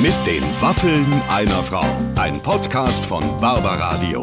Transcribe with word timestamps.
Mit 0.00 0.14
den 0.28 0.44
Waffeln 0.60 1.04
einer 1.28 1.60
Frau. 1.64 1.84
Ein 2.20 2.40
Podcast 2.40 3.04
von 3.04 3.20
Barbaradio. 3.40 4.22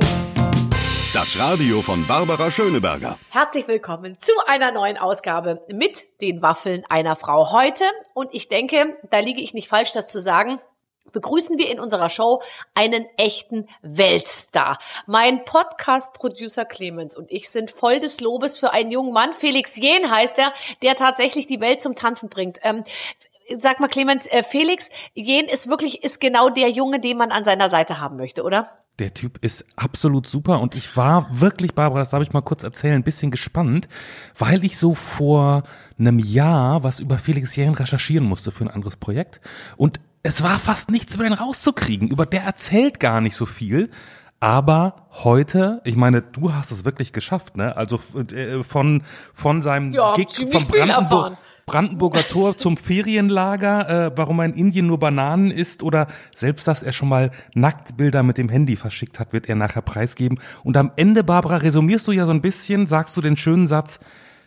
Das 1.14 1.38
Radio 1.38 1.82
von 1.82 2.08
Barbara 2.08 2.50
Schöneberger. 2.50 3.20
Herzlich 3.30 3.68
willkommen 3.68 4.18
zu 4.18 4.32
einer 4.48 4.72
neuen 4.72 4.98
Ausgabe 4.98 5.66
mit 5.70 6.06
den 6.22 6.42
Waffeln 6.42 6.86
einer 6.88 7.18
Frau 7.18 7.52
heute. 7.52 7.84
Und 8.14 8.34
ich 8.34 8.48
denke, 8.48 8.98
da 9.10 9.20
liege 9.20 9.42
ich 9.42 9.54
nicht 9.54 9.68
falsch, 9.68 9.92
das 9.92 10.08
zu 10.08 10.22
sagen, 10.22 10.62
begrüßen 11.12 11.58
wir 11.58 11.70
in 11.70 11.80
unserer 11.80 12.10
Show 12.10 12.42
einen 12.74 13.06
echten 13.18 13.68
Weltstar. 13.82 14.78
Mein 15.08 15.44
Podcast-Producer 15.44 16.66
Clemens 16.66 17.18
und 17.18 17.32
ich 17.32 17.50
sind 17.50 17.72
voll 17.72 18.00
des 18.00 18.22
Lobes 18.22 18.60
für 18.60 18.72
einen 18.72 18.92
jungen 18.92 19.14
Mann. 19.14 19.34
Felix 19.34 19.78
Jen 19.78 20.10
heißt 20.10 20.38
er, 20.38 20.54
der 20.82 20.96
tatsächlich 20.96 21.48
die 21.48 21.60
Welt 21.60 21.82
zum 21.82 21.96
Tanzen 21.96 22.30
bringt. 22.30 22.60
Ähm, 22.64 22.84
sag 23.58 23.80
mal, 23.80 23.88
Clemens, 23.88 24.28
äh, 24.28 24.44
Felix 24.44 24.90
Jen 25.14 25.46
ist 25.46 25.70
wirklich, 25.70 26.04
ist 26.04 26.20
genau 26.20 26.50
der 26.50 26.70
Junge, 26.70 27.00
den 27.00 27.18
man 27.18 27.32
an 27.32 27.44
seiner 27.44 27.70
Seite 27.70 28.00
haben 28.00 28.18
möchte, 28.18 28.44
oder? 28.44 28.70
Der 29.00 29.14
Typ 29.14 29.44
ist 29.44 29.66
absolut 29.76 30.26
super 30.26 30.62
und 30.62 30.74
ich 30.74 30.96
war 30.96 31.28
wirklich, 31.32 31.76
Barbara, 31.76 32.00
das 32.00 32.12
darf 32.12 32.24
ich 32.24 32.32
mal 32.32 32.42
kurz 32.42 32.64
erzählen, 32.64 32.96
ein 32.96 33.04
bisschen 33.04 33.30
gespannt, 33.30 33.90
weil 34.38 34.64
ich 34.64 34.78
so 34.78 34.94
vor 34.94 35.64
einem 36.00 36.18
Jahr 36.18 36.84
was 36.84 37.02
über 37.02 37.18
Felix 37.18 37.56
Jähren 37.58 37.76
recherchieren 37.76 38.26
musste 38.26 38.52
für 38.52 38.64
ein 38.64 38.70
anderes 38.70 38.96
Projekt 38.96 39.42
und 39.76 40.00
es 40.24 40.42
war 40.42 40.58
fast 40.58 40.90
nichts 40.90 41.14
über 41.14 41.26
den 41.26 41.34
rauszukriegen. 41.34 42.08
Über 42.08 42.26
der 42.26 42.42
erzählt 42.42 43.00
gar 43.00 43.22
nicht 43.22 43.36
so 43.36 43.46
viel. 43.46 43.92
Aber 44.40 45.08
heute, 45.24 45.82
ich 45.86 45.96
meine, 45.96 46.22
du 46.24 46.54
hast 46.54 46.72
es 46.72 46.84
wirklich 46.84 47.14
geschafft, 47.14 47.56
ne? 47.58 47.78
Also 47.78 48.00
äh, 48.32 48.64
von 48.64 49.04
von 49.34 49.62
seinem 49.62 49.92
ja, 49.92 50.14
Gig 50.14 50.30
vom 50.52 50.68
Brandenburg, 50.68 51.38
Brandenburger 51.66 52.22
Tor 52.28 52.58
zum 52.58 52.78
Ferienlager, 52.78 53.90
äh, 53.90 54.12
warum 54.16 54.40
er 54.40 54.46
in 54.46 54.54
Indien 54.54 54.86
nur 54.86 55.00
Bananen 55.00 55.50
isst 55.50 55.82
oder 55.82 56.06
selbst, 56.36 56.68
dass 56.68 56.84
er 56.84 56.92
schon 56.92 57.10
mal 57.10 57.32
Nacktbilder 57.56 58.22
mit 58.22 58.38
dem 58.38 58.50
Handy 58.50 58.76
verschickt 58.76 59.20
hat, 59.20 59.34
wird 59.34 59.50
er 59.50 59.56
nachher 59.56 59.82
preisgeben. 59.82 60.40
Und 60.64 60.78
am 60.78 60.92
Ende, 60.96 61.24
Barbara, 61.24 61.58
resumierst 61.58 62.08
du 62.08 62.12
ja 62.12 62.28
so 62.28 62.32
ein 62.32 62.42
bisschen, 62.42 62.86
sagst 62.86 63.18
du 63.18 63.22
den 63.22 63.36
schönen 63.36 63.66
Satz, 63.66 64.00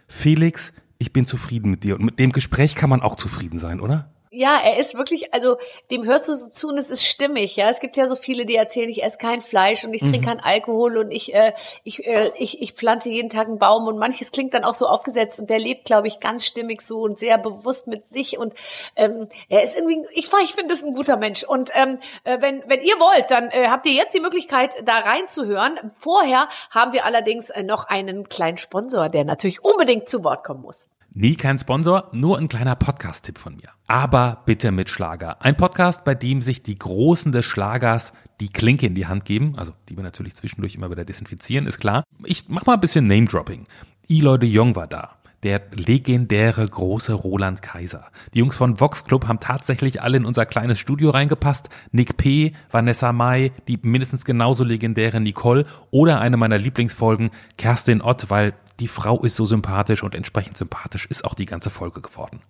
Felix, 0.07 0.73
ich 0.99 1.13
bin 1.13 1.27
zufrieden 1.27 1.73
mit 1.73 1.83
dir. 1.83 1.97
Und 1.97 2.05
mit 2.05 2.21
dem 2.21 2.31
Gespräch 2.31 2.77
kann 2.77 2.89
man 2.89 3.03
auch 3.03 3.17
zufrieden 3.17 3.59
sein, 3.59 3.81
oder? 3.81 4.13
Ja, 4.39 4.61
er 4.63 4.79
ist 4.79 4.95
wirklich, 4.95 5.35
also 5.35 5.57
dem 5.91 6.07
hörst 6.07 6.29
du 6.29 6.33
so 6.33 6.49
zu 6.49 6.69
und 6.69 6.79
es 6.79 6.91
ist 6.91 7.05
stimmig, 7.05 7.57
ja. 7.57 7.71
Es 7.71 7.81
gibt 7.81 7.97
ja 7.97 8.07
so 8.07 8.15
viele, 8.15 8.47
die 8.47 8.55
erzählen, 8.55 8.89
ich 8.89 9.03
esse 9.03 9.19
kein 9.19 9.41
Fleisch 9.41 9.85
und 9.85 9.93
ich 9.93 10.03
mhm. 10.03 10.13
trinke 10.13 10.29
keinen 10.29 10.39
Alkohol 10.39 10.97
und 10.97 11.11
ich, 11.11 11.35
äh, 11.35 11.55
ich, 11.83 12.07
äh, 12.07 12.31
ich, 12.37 12.63
ich 12.63 12.75
pflanze 12.75 13.09
jeden 13.09 13.31
Tag 13.31 13.49
einen 13.49 13.59
Baum 13.59 13.89
und 13.89 13.99
manches 13.99 14.31
klingt 14.31 14.55
dann 14.55 14.63
auch 14.63 14.75
so 14.75 14.87
aufgesetzt 14.87 15.41
und 15.41 15.51
der 15.51 15.59
lebt, 15.59 15.87
glaube 15.87 16.07
ich, 16.07 16.21
ganz 16.21 16.47
stimmig 16.47 16.83
so 16.83 17.01
und 17.01 17.19
sehr 17.19 17.37
bewusst 17.37 17.89
mit 17.89 18.07
sich 18.07 18.39
und 18.39 18.55
ähm, 18.95 19.29
er 19.49 19.65
ist 19.65 19.77
irgendwie, 19.77 20.07
ich, 20.13 20.31
ich 20.45 20.55
finde 20.55 20.73
es 20.73 20.85
ein 20.85 20.95
guter 20.95 21.17
Mensch. 21.17 21.43
Und 21.43 21.73
ähm, 21.75 21.99
äh, 22.23 22.41
wenn, 22.41 22.63
wenn 22.69 22.81
ihr 22.81 22.95
wollt, 23.01 23.33
dann 23.33 23.51
äh, 23.51 23.67
habt 23.67 23.89
ihr 23.89 23.93
jetzt 23.95 24.15
die 24.15 24.21
Möglichkeit, 24.21 24.87
da 24.87 24.99
reinzuhören. 24.99 25.81
Vorher 25.95 26.49
haben 26.71 26.93
wir 26.93 27.05
allerdings 27.05 27.51
äh, 27.51 27.65
noch 27.65 27.87
einen 27.87 28.29
kleinen 28.29 28.57
Sponsor, 28.57 29.09
der 29.09 29.25
natürlich 29.25 29.65
unbedingt 29.65 30.09
zu 30.09 30.23
Wort 30.23 30.45
kommen 30.45 30.63
muss. 30.63 30.87
Nie 31.21 31.35
kein 31.35 31.59
Sponsor, 31.59 32.11
nur 32.13 32.39
ein 32.39 32.47
kleiner 32.47 32.77
Podcast-Tipp 32.77 33.39
von 33.39 33.57
mir. 33.57 33.71
Aber 33.89 34.45
bitte 34.47 34.71
mit 34.71 34.89
Schlager. 34.89 35.43
Ein 35.43 35.57
Podcast, 35.57 36.05
bei 36.05 36.15
dem 36.15 36.43
sich 36.43 36.63
die 36.63 36.79
Großen 36.79 37.33
des 37.33 37.45
Schlagers 37.45 38.13
die 38.39 38.51
Klinke 38.51 38.87
in 38.87 38.95
die 38.95 39.09
Hand 39.09 39.25
geben, 39.25 39.55
also 39.57 39.73
die 39.89 39.97
wir 39.97 40.05
natürlich 40.05 40.37
zwischendurch 40.37 40.77
immer 40.77 40.93
wieder 40.93 41.05
desinfizieren, 41.05 41.67
ist 41.67 41.81
klar. 41.81 42.05
Ich 42.23 42.45
mach 42.47 42.67
mal 42.67 42.75
ein 42.75 42.81
bisschen 42.81 43.09
Name-Dropping. 43.09 43.67
Eloy 44.09 44.39
de 44.39 44.49
Jong 44.49 44.77
war 44.77 44.87
da. 44.87 45.17
Der 45.43 45.61
legendäre 45.75 46.65
große 46.69 47.15
Roland 47.15 47.63
Kaiser. 47.63 48.13
Die 48.33 48.39
Jungs 48.39 48.57
von 48.57 48.79
Vox 48.79 49.05
Club 49.05 49.27
haben 49.27 49.41
tatsächlich 49.41 50.01
alle 50.01 50.19
in 50.19 50.25
unser 50.25 50.47
kleines 50.47 50.79
Studio 50.79 51.11
reingepasst. 51.11 51.69
Nick 51.91 52.17
P., 52.17 52.53
Vanessa 52.71 53.13
Mai, 53.13 53.51
die 53.67 53.81
mindestens 53.83 54.25
genauso 54.25 54.63
legendäre 54.63 55.21
Nicole 55.21 55.67
oder 55.91 56.21
eine 56.21 56.37
meiner 56.37 56.59
Lieblingsfolgen, 56.59 57.31
Kerstin 57.57 58.03
Ott, 58.03 58.31
weil 58.31 58.55
die 58.81 58.89
Frau 58.89 59.23
ist 59.23 59.37
so 59.37 59.45
sympathisch 59.47 60.03
und 60.03 60.15
entsprechend 60.15 60.57
sympathisch 60.57 61.07
ist 61.07 61.25
auch 61.25 61.35
die 61.35 61.47
ganze 61.47 61.71
Folge 61.71 62.01
geworden. 62.01 62.41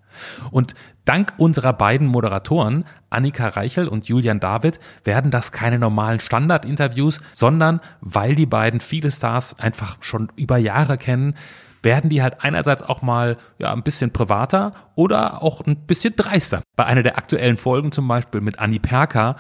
Und 0.51 0.75
dank 1.05 1.33
unserer 1.39 1.73
beiden 1.73 2.07
Moderatoren, 2.07 2.85
Annika 3.11 3.49
Reichel 3.49 3.89
und 3.89 4.09
Julian 4.09 4.41
David, 4.41 4.79
werden 5.05 5.31
das 5.31 5.53
keine 5.53 5.79
normalen 5.79 6.21
Standardinterviews, 6.21 7.21
sondern 7.33 7.81
weil 8.01 8.35
die 8.35 8.47
beiden 8.47 8.81
viele 8.81 9.11
Stars 9.11 9.59
einfach 9.59 9.97
schon 10.01 10.31
über 10.37 10.59
Jahre 10.59 10.99
kennen, 10.99 11.35
werden 11.83 12.11
die 12.11 12.23
halt 12.23 12.43
einerseits 12.43 12.83
auch 12.83 13.03
mal 13.03 13.37
ja 13.59 13.73
ein 13.73 13.83
bisschen 13.83 14.13
privater 14.13 14.73
oder 14.95 15.43
auch 15.43 15.65
ein 15.65 15.87
bisschen 15.87 16.15
dreister. 16.17 16.63
Bei 16.77 16.85
einer 16.85 17.03
der 17.03 17.19
aktuellen 17.19 17.57
Folgen 17.57 17.93
zum 17.93 18.09
Beispiel 18.09 18.41
mit 18.41 18.59
Annie 18.59 18.81
Perker 18.81 19.37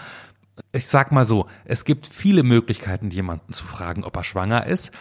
ich 0.78 0.86
sag 0.86 1.12
mal 1.12 1.24
so, 1.24 1.46
es 1.64 1.84
gibt 1.84 2.06
viele 2.06 2.42
Möglichkeiten, 2.42 3.10
jemanden 3.10 3.52
zu 3.52 3.64
fragen, 3.64 4.04
ob 4.04 4.16
er 4.16 4.24
schwanger 4.24 4.66
ist. 4.66 4.92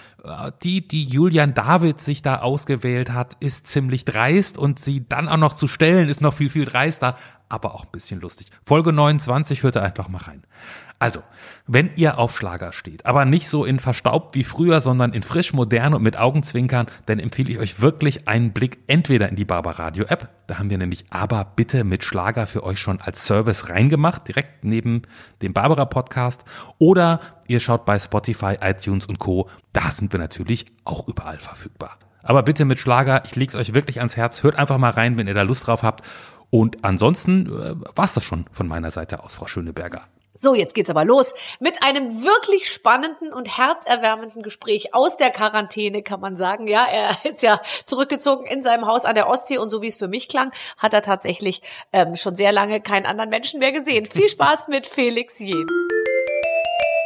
Die, 0.63 0.85
die 0.85 1.05
Julian 1.05 1.53
David 1.53 2.01
sich 2.01 2.21
da 2.21 2.39
ausgewählt 2.39 3.11
hat, 3.11 3.37
ist 3.39 3.67
ziemlich 3.67 4.03
dreist 4.03 4.57
und 4.57 4.79
sie 4.79 5.07
dann 5.07 5.29
auch 5.29 5.37
noch 5.37 5.53
zu 5.53 5.67
stellen, 5.67 6.09
ist 6.09 6.19
noch 6.19 6.33
viel, 6.33 6.49
viel 6.49 6.65
dreister, 6.65 7.15
aber 7.47 7.75
auch 7.75 7.85
ein 7.85 7.91
bisschen 7.91 8.19
lustig. 8.19 8.47
Folge 8.65 8.91
29 8.91 9.63
hört 9.63 9.77
er 9.77 9.83
einfach 9.83 10.09
mal 10.09 10.21
rein. 10.23 10.43
Also, 10.99 11.21
wenn 11.67 11.91
ihr 11.95 12.17
auf 12.17 12.35
Schlager 12.35 12.73
steht, 12.73 13.05
aber 13.05 13.25
nicht 13.25 13.49
so 13.49 13.65
in 13.65 13.79
verstaubt 13.79 14.35
wie 14.35 14.43
früher, 14.43 14.79
sondern 14.79 15.13
in 15.13 15.23
frisch, 15.23 15.53
modern 15.53 15.93
und 15.93 16.01
mit 16.01 16.17
Augenzwinkern, 16.17 16.87
dann 17.05 17.19
empfehle 17.19 17.51
ich 17.51 17.59
euch 17.59 17.81
wirklich 17.81 18.27
einen 18.27 18.53
Blick 18.53 18.79
entweder 18.87 19.29
in 19.29 19.35
die 19.35 19.45
Barbaradio 19.45 20.05
App, 20.05 20.29
da 20.47 20.59
haben 20.59 20.69
wir 20.69 20.77
nämlich 20.77 21.05
aber 21.09 21.45
bitte 21.55 21.83
mit 21.83 22.03
Schlager 22.03 22.47
für 22.47 22.63
euch 22.63 22.79
schon 22.79 23.01
als 23.01 23.25
Service 23.25 23.69
reingemacht, 23.69 24.27
direkt 24.27 24.63
neben 24.63 25.01
dem 25.41 25.53
Barbara 25.53 25.85
Podcast, 25.85 26.43
oder 26.79 27.19
ihr 27.47 27.59
schaut 27.59 27.85
bei 27.85 27.99
Spotify, 27.99 28.55
iTunes 28.61 29.05
und 29.05 29.19
Co. 29.19 29.49
Da 29.73 29.91
sind 29.91 30.13
wir 30.13 30.19
natürlich 30.19 30.67
auch 30.85 31.07
überall 31.07 31.39
verfügbar. 31.39 31.97
Aber 32.23 32.43
bitte 32.43 32.65
mit 32.65 32.79
Schlager, 32.79 33.23
ich 33.25 33.35
leg's 33.35 33.55
euch 33.55 33.73
wirklich 33.73 33.99
ans 33.99 34.17
Herz, 34.17 34.43
hört 34.43 34.55
einfach 34.55 34.77
mal 34.77 34.89
rein, 34.89 35.17
wenn 35.17 35.27
ihr 35.27 35.33
da 35.33 35.43
Lust 35.43 35.67
drauf 35.67 35.83
habt. 35.83 36.05
Und 36.49 36.83
ansonsten 36.83 37.45
äh, 37.47 37.75
war's 37.95 38.13
das 38.13 38.23
schon 38.23 38.45
von 38.51 38.67
meiner 38.67 38.91
Seite 38.91 39.23
aus, 39.23 39.35
Frau 39.35 39.47
Schöneberger. 39.47 40.03
So, 40.37 40.53
jetzt 40.53 40.75
geht's 40.75 40.89
aber 40.89 41.03
los 41.03 41.33
mit 41.59 41.83
einem 41.83 42.23
wirklich 42.23 42.71
spannenden 42.71 43.33
und 43.33 43.57
herzerwärmenden 43.57 44.43
Gespräch 44.43 44.93
aus 44.93 45.17
der 45.17 45.31
Quarantäne, 45.31 46.03
kann 46.03 46.19
man 46.19 46.35
sagen. 46.35 46.67
Ja, 46.67 46.85
er 46.85 47.17
ist 47.29 47.41
ja 47.41 47.59
zurückgezogen 47.85 48.45
in 48.45 48.61
seinem 48.61 48.85
Haus 48.85 49.03
an 49.03 49.15
der 49.15 49.27
Ostsee 49.27 49.57
und 49.57 49.69
so 49.69 49.81
wie 49.81 49.87
es 49.87 49.97
für 49.97 50.07
mich 50.07 50.27
klang, 50.29 50.51
hat 50.77 50.93
er 50.93 51.01
tatsächlich 51.01 51.61
ähm, 51.91 52.15
schon 52.15 52.35
sehr 52.35 52.51
lange 52.51 52.81
keinen 52.81 53.05
anderen 53.05 53.29
Menschen 53.29 53.59
mehr 53.59 53.71
gesehen. 53.71 54.05
Viel 54.17 54.29
Spaß 54.29 54.67
mit 54.67 54.85
Felix 54.85 55.39
Jen. 55.39 55.67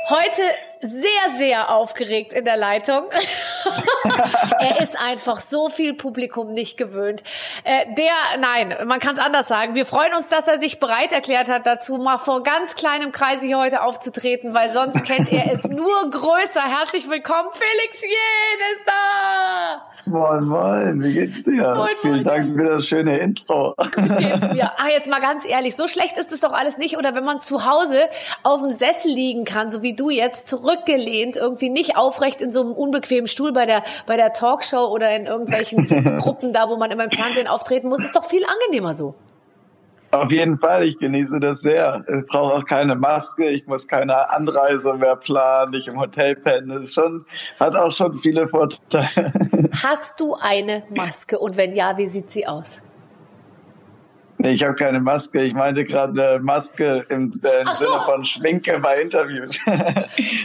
Heute 0.10 0.42
sehr, 0.82 1.36
sehr 1.38 1.74
aufgeregt 1.74 2.34
in 2.34 2.44
der 2.44 2.58
Leitung. 2.58 3.06
er 4.60 4.82
ist 4.82 5.00
einfach 5.00 5.40
so 5.40 5.70
viel 5.70 5.94
Publikum 5.94 6.54
nicht 6.54 6.78
gewöhnt. 6.78 7.24
Äh, 7.64 7.94
der, 7.96 8.12
nein, 8.40 8.76
man 8.88 9.00
kann 9.00 9.14
es 9.14 9.20
anders 9.20 9.48
sagen. 9.48 9.76
Wir 9.76 9.86
freuen 9.86 10.14
uns, 10.16 10.30
dass 10.30 10.48
er 10.48 10.60
sich 10.60 10.80
bereit 10.80 11.12
erklärt 11.12 11.48
hat, 11.48 11.66
dazu 11.66 11.98
mal 11.98 12.18
vor 12.18 12.44
ganz 12.44 12.76
kleinem 12.76 13.12
Kreise 13.12 13.46
hier 13.46 13.58
heute 13.58 13.84
aufzutreten, 13.84 14.54
weil 14.54 14.72
sonst 14.72 15.04
kennt 15.06 15.32
er 15.32 15.52
es 15.52 15.68
nur 15.68 16.10
größer. 16.10 16.62
Herzlich 16.62 17.10
willkommen, 17.10 17.50
Felix 17.54 18.04
Jen 18.04 18.72
ist 18.74 18.84
da! 18.86 19.92
Moin, 20.06 20.46
moin, 20.46 21.04
wie 21.04 21.14
geht's 21.14 21.44
dir? 21.44 21.76
Moin, 21.76 21.90
Vielen 22.02 22.14
moin. 22.16 22.24
Dank 22.24 22.54
für 22.56 22.66
das 22.66 22.88
schöne 22.88 23.20
Intro. 23.20 23.76
Wie 23.96 24.24
geht's 24.24 24.48
mir? 24.48 24.72
Ah, 24.78 24.90
jetzt 24.90 25.08
mal 25.08 25.22
ganz 25.22 25.46
ehrlich, 25.48 25.76
so 25.76 25.88
schlecht 25.88 26.18
ist 26.18 26.32
es 26.32 26.40
doch 26.40 26.54
alles 26.54 26.78
nicht. 26.78 26.98
Oder 26.98 27.14
wenn 27.14 27.24
man 27.24 27.40
zu 27.40 27.66
Hause 27.66 28.10
auf 28.42 28.62
dem 28.62 28.72
Sessel 28.72 29.12
liegen 29.12 29.46
kann, 29.46 29.70
so 29.70 29.84
wie 29.84 29.96
du 29.96 30.10
jetzt, 30.10 30.48
zurückgelehnt, 30.48 31.36
irgendwie 31.36 31.70
nicht 31.70 31.98
aufrecht 31.98 32.42
in 32.42 32.50
so 32.50 32.62
einem 32.62 32.72
unbequemen 32.72 33.28
Stuhl 33.28 33.51
bei 33.54 33.66
der, 33.66 33.84
bei 34.06 34.18
der 34.18 34.34
Talkshow 34.34 34.88
oder 34.88 35.16
in 35.16 35.26
irgendwelchen 35.26 35.86
Sitzgruppen 35.92 36.54
da, 36.54 36.70
wo 36.70 36.78
man 36.78 36.92
immer 36.92 37.06
im 37.06 37.12
Fernsehen 37.12 37.48
auftreten 37.48 37.90
muss, 37.90 38.04
ist 38.04 38.16
doch 38.16 38.26
viel 38.26 38.44
angenehmer 38.46 38.94
so. 38.94 39.16
Auf 40.12 40.30
jeden 40.30 40.58
Fall, 40.58 40.84
ich 40.84 41.00
genieße 41.00 41.40
das 41.40 41.62
sehr. 41.62 42.04
Ich 42.08 42.28
brauche 42.28 42.56
auch 42.56 42.66
keine 42.66 42.96
Maske, 42.96 43.48
ich 43.48 43.66
muss 43.66 43.88
keine 43.88 44.30
Anreise 44.30 44.94
mehr 44.96 45.16
planen, 45.16 45.72
nicht 45.72 45.88
im 45.88 45.98
Hotel 45.98 46.36
pennen. 46.36 46.68
Das 46.68 46.84
ist 46.84 46.94
schon, 46.94 47.26
hat 47.62 47.78
auch 47.78 47.94
schon 47.94 48.14
viele 48.16 48.48
Vorteile. 48.50 49.32
Hast 49.82 50.20
du 50.20 50.36
eine 50.36 50.84
Maske 50.90 51.40
und 51.40 51.56
wenn 51.56 51.78
ja, 51.78 51.98
wie 51.98 52.08
sieht 52.08 52.30
sie 52.30 52.46
aus? 52.46 52.82
Nee, 54.42 54.54
ich 54.54 54.64
habe 54.64 54.74
keine 54.74 55.00
Maske. 55.00 55.44
Ich 55.44 55.54
meinte 55.54 55.86
gerade 55.86 56.20
eine 56.20 56.40
Maske 56.40 57.06
im, 57.10 57.32
äh, 57.44 57.64
so. 57.76 57.86
Sinne 57.86 58.02
von 58.02 58.26
Schminke 58.26 58.80
bei 58.80 59.00
Interviews. 59.00 59.60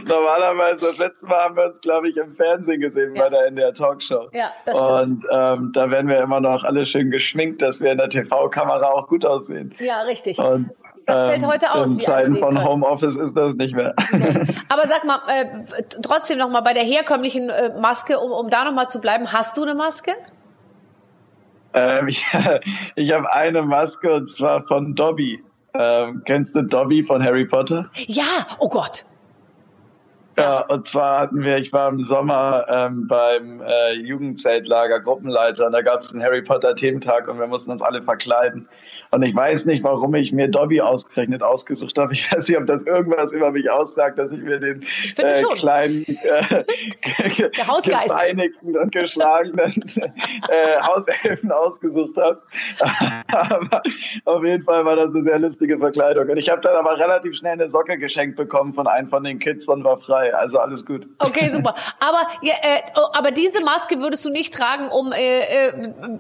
Normalerweise, 0.07 0.89
das 0.89 0.99
letzte 0.99 1.27
Mal 1.27 1.45
haben 1.45 1.57
wir 1.57 1.65
uns, 1.65 1.81
glaube 1.81 2.11
ich, 2.11 2.17
im 2.19 2.35
Fernsehen 2.35 2.83
gesehen 2.83 3.17
ja. 3.17 3.23
bei 3.23 3.31
der 3.31 3.47
NDR 3.47 3.73
Talkshow. 3.73 4.29
Ja, 4.35 4.53
das 4.67 4.77
stimmt. 4.77 4.91
Und 4.91 5.27
ähm, 5.33 5.71
da 5.73 5.91
werden 5.91 6.09
wir 6.09 6.19
immer 6.19 6.41
noch 6.41 6.65
alle 6.65 6.85
schön 6.85 7.11
geschminkt, 7.11 7.63
dass 7.63 7.81
wir 7.81 7.93
in 7.93 7.97
der 7.97 8.11
TV-Kamera 8.11 8.85
auch 8.85 9.09
gut 9.09 9.25
aussehen. 9.25 9.75
Ja, 9.79 10.03
richtig. 10.03 10.39
Und 10.39 10.71
das 11.07 11.21
fällt 11.21 11.43
ähm, 11.43 11.49
heute 11.49 11.73
aus. 11.73 11.95
In 11.95 12.01
Zeiten 12.01 12.37
von 12.37 12.63
Homeoffice 12.63 13.17
ist 13.17 13.35
das 13.35 13.55
nicht 13.55 13.75
mehr. 13.75 13.95
Okay. 13.97 14.45
Aber 14.69 14.87
sag 14.87 15.05
mal, 15.05 15.21
äh, 15.29 15.83
trotzdem 16.03 16.37
noch 16.37 16.51
mal 16.51 16.61
bei 16.61 16.75
der 16.75 16.83
herkömmlichen 16.83 17.49
äh, 17.49 17.81
Maske, 17.81 18.19
um, 18.19 18.31
um 18.31 18.51
da 18.51 18.65
noch 18.65 18.73
mal 18.73 18.89
zu 18.89 19.01
bleiben, 19.01 19.33
hast 19.33 19.57
du 19.57 19.63
eine 19.63 19.75
Maske? 19.75 20.13
Ähm, 21.77 22.09
ich 22.09 22.27
ich 22.97 23.13
habe 23.13 23.33
eine 23.33 23.63
Maske 23.63 24.13
und 24.13 24.31
zwar 24.31 24.65
von 24.65 24.95
Dobby. 24.97 25.41
Ähm, 25.75 26.23
kennst 26.25 26.57
du 26.57 26.63
Dobby 26.63 27.05
von 27.05 27.23
Harry 27.23 27.45
Potter? 27.45 27.89
Ja, 27.95 28.47
oh 28.59 28.69
Gott. 28.69 29.05
Ja, 30.39 30.67
und 30.67 30.87
zwar 30.87 31.21
hatten 31.21 31.43
wir, 31.43 31.57
ich 31.57 31.73
war 31.73 31.89
im 31.89 32.05
Sommer 32.05 32.67
ähm, 32.69 33.07
beim 33.09 33.63
äh, 33.63 33.93
Jugendzeltlager 33.95 35.01
Gruppenleiter 35.01 35.67
und 35.67 35.73
da 35.73 35.81
gab 35.81 36.01
es 36.01 36.13
einen 36.13 36.23
Harry 36.23 36.43
Potter 36.43 36.77
Thementag 36.77 37.29
und 37.29 37.39
wir 37.39 37.47
mussten 37.47 37.71
uns 37.71 37.81
alle 37.81 38.03
verkleiden. 38.03 38.69
Und 39.11 39.23
ich 39.23 39.35
weiß 39.35 39.67
nicht, 39.67 39.85
warum 39.85 40.15
ich 40.15 40.33
mir 40.33 40.49
Dobby 40.49 40.81
ausgerechnet 40.81 41.43
ausgesucht 41.43 41.99
habe. 41.99 42.15
Ich 42.15 42.33
weiß 42.33 42.49
nicht, 42.49 42.59
ob 42.59 42.67
das 42.67 42.83
irgendwas 42.85 43.33
über 43.33 43.51
mich 43.51 43.71
aussagt, 43.71 44.19
dass 44.19 44.33
ich 44.33 44.41
mir 44.41 44.59
den 44.59 44.85
Ich 45.05 45.19
äh, 45.19 45.43
kleinen, 45.55 46.05
äh, 46.07 46.65
gepeinigten 47.83 48.77
und 48.77 48.93
geschlagenen 48.93 49.73
äh, 50.49 50.81
Hauselfen 50.83 51.53
ausgesucht 51.53 52.17
habe. 52.17 52.43
aber 53.29 53.83
auf 54.25 54.45
jeden 54.45 54.65
Fall 54.65 54.85
war 54.85 54.97
das 54.97 55.15
eine 55.15 55.23
sehr 55.23 55.39
lustige 55.39 55.79
Verkleidung. 55.79 56.29
Und 56.29 56.37
ich 56.37 56.49
habe 56.49 56.61
dann 56.61 56.77
aber 56.77 56.99
relativ 56.99 57.37
schnell 57.37 57.53
eine 57.53 57.69
Socke 57.69 57.99
geschenkt 57.99 58.37
bekommen 58.37 58.73
von 58.73 58.87
einem 58.87 59.09
von 59.09 59.25
den 59.25 59.39
Kids 59.39 59.69
und 59.69 59.85
war 59.85 59.97
frei. 59.97 60.35
Also 60.35 60.59
alles 60.59 60.85
gut. 60.85 61.07
Okay, 61.19 61.49
super. 61.51 61.75
Aber, 62.01 62.27
ja, 62.43 62.55
äh, 62.63 62.83
oh, 62.97 63.09
aber 63.13 63.31
diese 63.31 63.63
Maske 63.63 64.01
würdest 64.01 64.25
du 64.25 64.31
nicht 64.31 64.55
tragen, 64.55 64.89
um 64.89 65.13
äh, 65.13 65.41
äh, 65.41 65.73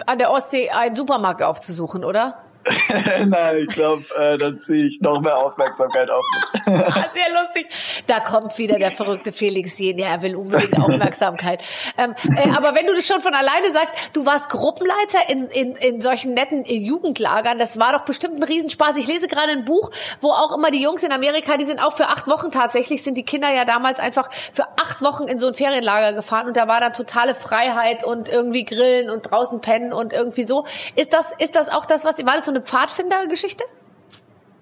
an 0.06 0.18
der 0.18 0.30
Ostsee 0.30 0.70
einen 0.70 0.94
Supermarkt 0.94 1.42
aufzusuchen, 1.42 2.04
oder? 2.04 2.45
Nein, 3.26 3.58
ich 3.58 3.74
glaube, 3.74 4.02
äh, 4.18 4.38
dann 4.38 4.58
ziehe 4.58 4.86
ich 4.86 5.00
noch 5.00 5.20
mehr 5.20 5.36
Aufmerksamkeit 5.36 6.10
auf 6.10 6.24
mich. 6.32 6.66
Ah, 6.66 7.04
Sehr 7.04 7.40
lustig. 7.40 7.68
Da 8.06 8.20
kommt 8.20 8.58
wieder 8.58 8.78
der 8.78 8.90
verrückte 8.90 9.32
Felix 9.32 9.78
Jen. 9.78 9.98
Ja, 9.98 10.08
er 10.08 10.22
will 10.22 10.34
unbedingt 10.34 10.76
Aufmerksamkeit. 10.80 11.62
Ähm, 11.96 12.14
äh, 12.36 12.50
aber 12.56 12.74
wenn 12.74 12.86
du 12.86 12.94
das 12.94 13.06
schon 13.06 13.20
von 13.20 13.34
alleine 13.34 13.70
sagst, 13.70 14.10
du 14.14 14.26
warst 14.26 14.50
Gruppenleiter 14.50 15.28
in, 15.28 15.46
in, 15.46 15.76
in 15.76 16.00
solchen 16.00 16.34
netten 16.34 16.64
äh, 16.64 16.74
Jugendlagern, 16.74 17.58
das 17.58 17.78
war 17.78 17.92
doch 17.92 18.04
bestimmt 18.04 18.36
ein 18.36 18.42
Riesenspaß. 18.42 18.96
Ich 18.96 19.06
lese 19.06 19.28
gerade 19.28 19.52
ein 19.52 19.64
Buch, 19.64 19.90
wo 20.20 20.30
auch 20.30 20.56
immer 20.56 20.70
die 20.70 20.82
Jungs 20.82 21.04
in 21.04 21.12
Amerika, 21.12 21.56
die 21.56 21.64
sind 21.64 21.80
auch 21.80 21.92
für 21.92 22.08
acht 22.08 22.26
Wochen 22.26 22.50
tatsächlich, 22.50 23.02
sind 23.02 23.14
die 23.14 23.24
Kinder 23.24 23.52
ja 23.54 23.64
damals 23.64 24.00
einfach 24.00 24.28
für 24.52 24.64
acht 24.76 25.02
Wochen 25.02 25.24
in 25.24 25.38
so 25.38 25.46
ein 25.46 25.54
Ferienlager 25.54 26.14
gefahren 26.14 26.48
und 26.48 26.56
da 26.56 26.66
war 26.66 26.80
dann 26.80 26.92
totale 26.92 27.34
Freiheit 27.34 28.02
und 28.02 28.28
irgendwie 28.28 28.64
grillen 28.64 29.08
und 29.08 29.30
draußen 29.30 29.60
pennen 29.60 29.92
und 29.92 30.12
irgendwie 30.12 30.42
so. 30.42 30.64
Ist 30.96 31.12
das, 31.12 31.32
ist 31.38 31.54
das 31.54 31.68
auch 31.68 31.86
das, 31.86 32.04
was, 32.04 32.18
war 32.26 32.34
das 32.34 32.46
so 32.46 32.55
eine 32.56 32.64
Pfadfindergeschichte? 32.64 33.64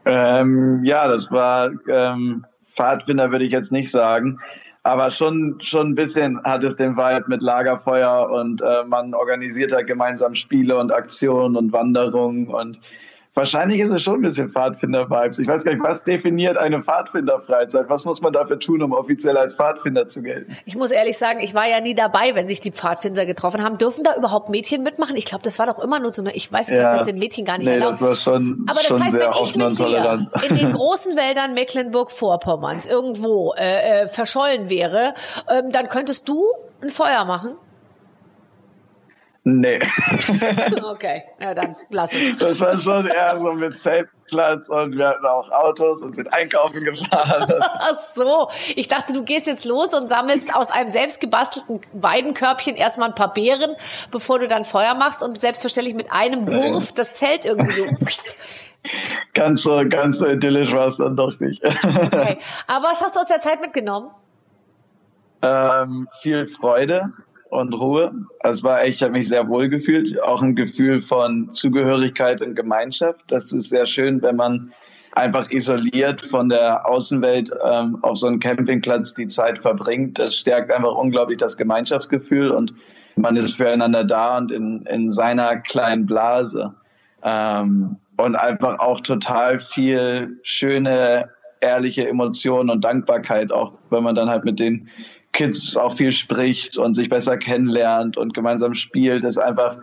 Ähm, 0.04 0.84
ja, 0.84 1.08
das 1.08 1.30
war 1.30 1.70
ähm, 1.88 2.44
Pfadfinder 2.70 3.30
würde 3.30 3.44
ich 3.44 3.52
jetzt 3.52 3.72
nicht 3.72 3.90
sagen, 3.90 4.40
aber 4.82 5.10
schon 5.10 5.58
schon 5.62 5.90
ein 5.90 5.94
bisschen 5.94 6.42
hat 6.44 6.62
es 6.64 6.76
den 6.76 6.96
Vibe 6.96 7.24
mit 7.28 7.40
Lagerfeuer 7.40 8.28
und 8.30 8.60
äh, 8.60 8.84
man 8.84 9.14
organisiert 9.14 9.72
halt 9.72 9.86
gemeinsam 9.86 10.34
Spiele 10.34 10.76
und 10.76 10.92
Aktionen 10.92 11.56
und 11.56 11.72
Wanderungen 11.72 12.48
und 12.48 12.78
wahrscheinlich 13.34 13.80
ist 13.80 13.90
es 13.90 14.02
schon 14.02 14.16
ein 14.16 14.22
bisschen 14.22 14.48
Pfadfinder-Vibes. 14.48 15.38
Ich 15.38 15.48
weiß 15.48 15.64
gar 15.64 15.72
nicht, 15.72 15.84
was 15.84 16.04
definiert 16.04 16.56
eine 16.56 16.80
Pfadfinder-Freizeit? 16.80 17.88
Was 17.88 18.04
muss 18.04 18.20
man 18.20 18.32
dafür 18.32 18.58
tun, 18.58 18.82
um 18.82 18.92
offiziell 18.92 19.36
als 19.36 19.56
Pfadfinder 19.56 20.08
zu 20.08 20.22
gelten? 20.22 20.56
Ich 20.64 20.76
muss 20.76 20.90
ehrlich 20.90 21.18
sagen, 21.18 21.40
ich 21.40 21.54
war 21.54 21.68
ja 21.68 21.80
nie 21.80 21.94
dabei, 21.94 22.34
wenn 22.34 22.48
sich 22.48 22.60
die 22.60 22.72
Pfadfinder 22.72 23.26
getroffen 23.26 23.62
haben. 23.62 23.78
Dürfen 23.78 24.04
da 24.04 24.16
überhaupt 24.16 24.48
Mädchen 24.48 24.82
mitmachen? 24.82 25.16
Ich 25.16 25.24
glaube, 25.24 25.42
das 25.42 25.58
war 25.58 25.66
doch 25.66 25.78
immer 25.78 25.98
nur 25.98 26.10
so 26.10 26.22
eine, 26.22 26.34
ich 26.34 26.50
weiß, 26.50 26.70
ich 26.70 26.76
glaube, 26.76 26.98
da 26.98 27.04
sind 27.04 27.18
Mädchen 27.18 27.44
gar 27.44 27.58
nicht 27.58 27.66
nee, 27.66 27.74
erlaubt. 27.74 27.94
das 27.94 28.02
war 28.02 28.14
schon, 28.16 28.64
Aber 28.68 28.80
das 28.80 28.88
schon 28.88 29.02
heißt, 29.02 29.12
sehr 29.12 29.30
wenn 29.34 29.44
ich 29.44 29.56
mit 29.56 29.78
dir 29.78 30.26
in 30.48 30.54
den 30.54 30.72
großen 30.72 31.16
Wäldern 31.16 31.54
Mecklenburg-Vorpommerns 31.54 32.86
irgendwo 32.86 33.54
äh, 33.56 34.02
äh, 34.04 34.08
verschollen 34.08 34.70
wäre, 34.70 35.14
ähm, 35.50 35.70
dann 35.70 35.88
könntest 35.88 36.28
du 36.28 36.44
ein 36.82 36.90
Feuer 36.90 37.24
machen? 37.24 37.56
Nee. 39.46 39.78
Okay, 40.84 41.22
ja 41.38 41.54
dann 41.54 41.76
lass 41.90 42.14
es. 42.14 42.38
Das 42.38 42.60
war 42.60 42.78
schon 42.78 43.06
eher 43.06 43.38
so 43.38 43.52
mit 43.52 43.78
Zeltplatz 43.78 44.68
und 44.68 44.96
wir 44.96 45.08
hatten 45.08 45.26
auch 45.26 45.50
Autos 45.50 46.02
und 46.02 46.16
sind 46.16 46.32
einkaufen 46.32 46.82
gefahren. 46.84 47.52
Ach 47.60 47.98
so, 47.98 48.48
ich 48.74 48.88
dachte, 48.88 49.12
du 49.12 49.22
gehst 49.22 49.46
jetzt 49.46 49.64
los 49.64 49.92
und 49.92 50.06
sammelst 50.06 50.54
aus 50.54 50.70
einem 50.70 50.88
selbst 50.88 51.20
gebastelten 51.20 51.80
Weidenkörbchen 51.92 52.76
erstmal 52.76 53.10
ein 53.10 53.14
paar 53.14 53.34
Beeren, 53.34 53.74
bevor 54.10 54.38
du 54.38 54.48
dann 54.48 54.64
Feuer 54.64 54.94
machst 54.94 55.22
und 55.22 55.38
selbstverständlich 55.38 55.94
mit 55.94 56.10
einem 56.10 56.46
Wurf 56.46 56.92
das 56.92 57.12
Zelt 57.14 57.44
irgendwie 57.44 57.72
so. 57.72 57.84
ganz 59.34 59.62
so, 59.62 59.82
ganz 59.88 60.18
so 60.18 60.26
idyllisch 60.26 60.72
war 60.72 60.86
es 60.86 60.96
dann 60.96 61.16
doch 61.16 61.38
nicht. 61.40 61.62
Okay. 61.64 62.38
Aber 62.66 62.86
was 62.88 63.02
hast 63.02 63.16
du 63.16 63.20
aus 63.20 63.26
der 63.26 63.40
Zeit 63.40 63.60
mitgenommen? 63.60 64.10
ähm, 65.44 66.08
viel 66.20 66.46
Freude 66.46 67.12
und 67.54 67.72
Ruhe. 67.72 68.12
Also 68.40 68.54
es 68.54 68.64
war 68.64 68.82
echt, 68.82 68.96
ich 68.96 69.02
habe 69.02 69.12
mich 69.12 69.28
sehr 69.28 69.48
wohl 69.48 69.68
gefühlt. 69.68 70.20
Auch 70.22 70.42
ein 70.42 70.56
Gefühl 70.56 71.00
von 71.00 71.54
Zugehörigkeit 71.54 72.42
und 72.42 72.54
Gemeinschaft. 72.54 73.20
Das 73.28 73.52
ist 73.52 73.68
sehr 73.68 73.86
schön, 73.86 74.20
wenn 74.22 74.36
man 74.36 74.72
einfach 75.12 75.50
isoliert 75.50 76.20
von 76.20 76.48
der 76.48 76.88
Außenwelt 76.88 77.50
ähm, 77.64 77.98
auf 78.02 78.18
so 78.18 78.26
einem 78.26 78.40
Campingplatz 78.40 79.14
die 79.14 79.28
Zeit 79.28 79.60
verbringt. 79.60 80.18
Das 80.18 80.34
stärkt 80.34 80.74
einfach 80.74 80.94
unglaublich 80.94 81.38
das 81.38 81.56
Gemeinschaftsgefühl 81.56 82.50
und 82.50 82.74
man 83.16 83.36
ist 83.36 83.56
füreinander 83.56 84.02
da 84.02 84.36
und 84.36 84.50
in, 84.50 84.84
in 84.86 85.12
seiner 85.12 85.56
kleinen 85.58 86.06
Blase. 86.06 86.74
Ähm, 87.22 87.96
und 88.16 88.36
einfach 88.36 88.78
auch 88.80 89.00
total 89.00 89.58
viel 89.58 90.38
schöne, 90.42 91.30
ehrliche 91.60 92.08
Emotionen 92.08 92.70
und 92.70 92.84
Dankbarkeit, 92.84 93.52
auch 93.52 93.78
wenn 93.90 94.02
man 94.02 94.14
dann 94.14 94.28
halt 94.28 94.44
mit 94.44 94.58
den 94.58 94.88
Kids 95.34 95.76
auch 95.76 95.94
viel 95.94 96.12
spricht 96.12 96.78
und 96.78 96.94
sich 96.94 97.10
besser 97.10 97.36
kennenlernt 97.36 98.16
und 98.16 98.32
gemeinsam 98.32 98.74
spielt, 98.74 99.24
ist 99.24 99.36
einfach 99.36 99.76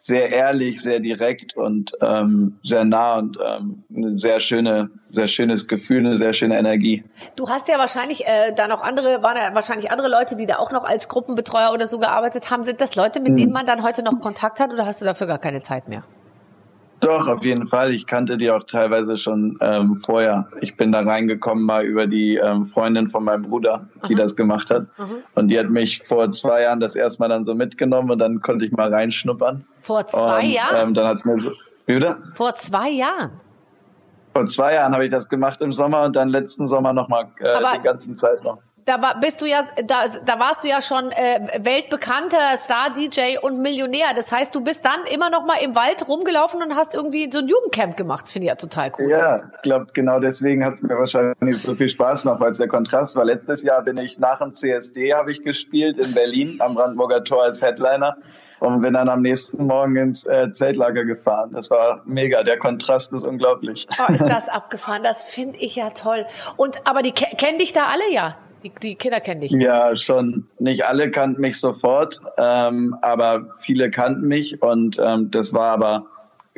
sehr 0.00 0.30
ehrlich, 0.30 0.80
sehr 0.80 1.00
direkt 1.00 1.56
und 1.56 1.92
ähm, 2.00 2.58
sehr 2.62 2.84
nah 2.84 3.16
und 3.16 3.36
ähm, 3.44 3.82
ein 3.90 4.18
sehr 4.18 4.38
schöne, 4.38 4.90
sehr 5.10 5.26
schönes 5.26 5.66
Gefühl, 5.66 5.98
eine 5.98 6.16
sehr 6.16 6.32
schöne 6.32 6.56
Energie. 6.56 7.02
Du 7.34 7.48
hast 7.48 7.68
ja 7.68 7.78
wahrscheinlich 7.78 8.24
äh, 8.26 8.52
da 8.54 8.68
noch 8.68 8.82
andere, 8.82 9.22
waren 9.22 9.36
ja 9.36 9.52
wahrscheinlich 9.54 9.90
andere 9.90 10.08
Leute, 10.08 10.36
die 10.36 10.46
da 10.46 10.58
auch 10.58 10.70
noch 10.70 10.84
als 10.84 11.08
Gruppenbetreuer 11.08 11.72
oder 11.72 11.86
so 11.86 11.98
gearbeitet 11.98 12.50
haben. 12.50 12.62
Sind 12.62 12.80
das 12.80 12.94
Leute, 12.94 13.20
mit 13.20 13.36
denen 13.36 13.52
man 13.52 13.66
dann 13.66 13.82
heute 13.82 14.04
noch 14.04 14.20
Kontakt 14.20 14.60
hat 14.60 14.70
oder 14.72 14.86
hast 14.86 15.00
du 15.00 15.04
dafür 15.04 15.26
gar 15.26 15.38
keine 15.38 15.62
Zeit 15.62 15.88
mehr? 15.88 16.04
Doch, 17.00 17.28
auf 17.28 17.44
jeden 17.44 17.66
Fall. 17.66 17.92
Ich 17.92 18.06
kannte 18.06 18.36
die 18.36 18.50
auch 18.50 18.64
teilweise 18.64 19.16
schon 19.16 19.56
ähm, 19.60 19.96
vorher. 19.96 20.48
Ich 20.60 20.76
bin 20.76 20.90
da 20.90 21.00
reingekommen 21.00 21.64
mal 21.64 21.84
über 21.84 22.06
die 22.06 22.36
ähm, 22.36 22.66
Freundin 22.66 23.06
von 23.06 23.24
meinem 23.24 23.42
Bruder, 23.42 23.86
die 24.08 24.14
Aha. 24.14 24.22
das 24.22 24.34
gemacht 24.34 24.68
hat. 24.70 24.86
Und 25.34 25.48
die 25.48 25.58
hat 25.58 25.68
mich 25.68 26.02
vor 26.02 26.32
zwei 26.32 26.62
Jahren 26.62 26.80
das 26.80 26.96
erste 26.96 27.22
Mal 27.22 27.28
dann 27.28 27.44
so 27.44 27.54
mitgenommen 27.54 28.10
und 28.10 28.18
dann 28.18 28.40
konnte 28.40 28.64
ich 28.64 28.72
mal 28.72 28.92
reinschnuppern. 28.92 29.64
Vor 29.80 30.06
zwei 30.06 30.40
und, 30.40 30.50
Jahren? 30.50 30.88
Ähm, 30.88 30.94
dann 30.94 31.06
hat's 31.06 31.24
mir 31.24 31.38
so, 31.38 31.50
wie 31.86 31.94
bitte? 31.94 32.16
Vor 32.32 32.54
zwei 32.56 32.90
Jahren. 32.90 33.30
Vor 34.32 34.46
zwei 34.46 34.74
Jahren 34.74 34.92
habe 34.92 35.04
ich 35.04 35.10
das 35.10 35.28
gemacht 35.28 35.60
im 35.60 35.72
Sommer 35.72 36.02
und 36.02 36.16
dann 36.16 36.28
letzten 36.28 36.66
Sommer 36.66 36.92
nochmal 36.92 37.28
äh, 37.38 37.58
die 37.76 37.82
ganzen 37.82 38.16
Zeit 38.16 38.42
noch. 38.42 38.58
Da 38.88 39.02
war, 39.02 39.20
bist 39.20 39.42
du 39.42 39.44
ja, 39.46 39.60
da, 39.84 40.04
da 40.24 40.40
warst 40.40 40.64
du 40.64 40.68
ja 40.68 40.80
schon 40.80 41.10
äh, 41.12 41.46
weltbekannter 41.62 42.56
Star-DJ 42.56 43.38
und 43.42 43.60
Millionär. 43.60 44.06
Das 44.16 44.32
heißt, 44.32 44.54
du 44.54 44.62
bist 44.62 44.82
dann 44.84 45.04
immer 45.12 45.28
noch 45.28 45.44
mal 45.44 45.56
im 45.62 45.74
Wald 45.74 46.08
rumgelaufen 46.08 46.62
und 46.62 46.74
hast 46.74 46.94
irgendwie 46.94 47.28
so 47.30 47.40
ein 47.40 47.48
Jugendcamp 47.48 47.96
gemacht. 47.98 48.22
Das 48.24 48.30
finde 48.32 48.46
ich 48.46 48.48
ja 48.48 48.54
total 48.54 48.90
cool. 48.98 49.10
Ja, 49.10 49.42
ich 49.56 49.60
glaube, 49.62 49.88
genau 49.92 50.20
deswegen 50.20 50.64
hat 50.64 50.74
es 50.74 50.82
mir 50.82 50.98
wahrscheinlich 50.98 51.60
so 51.62 51.74
viel 51.74 51.90
Spaß 51.90 52.22
gemacht, 52.22 52.40
weil 52.40 52.52
es 52.52 52.58
der 52.58 52.68
Kontrast 52.68 53.14
war. 53.14 53.24
Letztes 53.26 53.62
Jahr 53.62 53.82
bin 53.82 53.98
ich 53.98 54.18
nach 54.18 54.38
dem 54.38 54.54
CSD 54.54 55.12
habe 55.12 55.32
ich 55.32 55.42
gespielt 55.42 55.98
in 55.98 56.14
Berlin 56.14 56.56
am 56.60 56.74
Brandenburger 56.74 57.24
Tor 57.24 57.42
als 57.42 57.60
Headliner 57.60 58.16
und 58.60 58.80
bin 58.80 58.94
dann 58.94 59.08
am 59.10 59.20
nächsten 59.20 59.66
Morgen 59.66 59.96
ins 59.96 60.26
äh, 60.26 60.50
Zeltlager 60.52 61.04
gefahren. 61.04 61.50
Das 61.52 61.68
war 61.70 62.00
mega. 62.06 62.42
Der 62.42 62.58
Kontrast 62.58 63.12
ist 63.12 63.24
unglaublich. 63.24 63.86
Oh, 64.00 64.12
ist 64.12 64.24
das 64.26 64.48
abgefahren. 64.48 65.02
Das 65.02 65.22
finde 65.24 65.58
ich 65.58 65.76
ja 65.76 65.90
toll. 65.90 66.26
Und 66.56 66.80
aber 66.88 67.02
die 67.02 67.12
ke- 67.12 67.36
kennen 67.36 67.58
dich 67.58 67.72
da 67.74 67.84
alle 67.86 68.10
ja. 68.10 68.36
Die, 68.62 68.72
die 68.82 68.94
Kinder 68.96 69.20
kennen 69.20 69.40
dich. 69.40 69.52
Ja, 69.52 69.94
schon. 69.94 70.46
Nicht 70.58 70.84
alle 70.84 71.10
kannten 71.10 71.40
mich 71.40 71.60
sofort, 71.60 72.20
ähm, 72.36 72.96
aber 73.02 73.54
viele 73.60 73.90
kannten 73.90 74.26
mich 74.26 74.62
und 74.62 74.96
ähm, 74.98 75.30
das 75.30 75.52
war 75.52 75.72
aber 75.72 76.06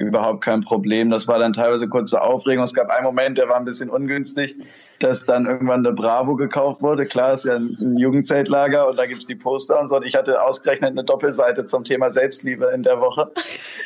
überhaupt 0.00 0.42
kein 0.42 0.62
Problem. 0.62 1.10
Das 1.10 1.28
war 1.28 1.38
dann 1.38 1.52
teilweise 1.52 1.86
kurze 1.86 2.22
Aufregung. 2.22 2.64
Es 2.64 2.72
gab 2.72 2.88
einen 2.88 3.04
Moment, 3.04 3.36
der 3.36 3.50
war 3.50 3.56
ein 3.56 3.66
bisschen 3.66 3.90
ungünstig, 3.90 4.56
dass 4.98 5.26
dann 5.26 5.44
irgendwann 5.44 5.84
eine 5.84 5.94
Bravo 5.94 6.36
gekauft 6.36 6.80
wurde. 6.80 7.04
Klar, 7.04 7.34
ist 7.34 7.44
ja 7.44 7.56
ein 7.56 7.96
Jugendzeltlager 7.98 8.88
und 8.88 8.96
da 8.96 9.04
gibt's 9.04 9.26
die 9.26 9.34
Poster 9.34 9.78
und 9.78 9.90
so. 9.90 9.96
Und 9.96 10.06
ich 10.06 10.14
hatte 10.14 10.42
ausgerechnet 10.42 10.92
eine 10.92 11.04
Doppelseite 11.04 11.66
zum 11.66 11.84
Thema 11.84 12.10
Selbstliebe 12.10 12.70
in 12.74 12.82
der 12.82 12.98
Woche 12.98 13.30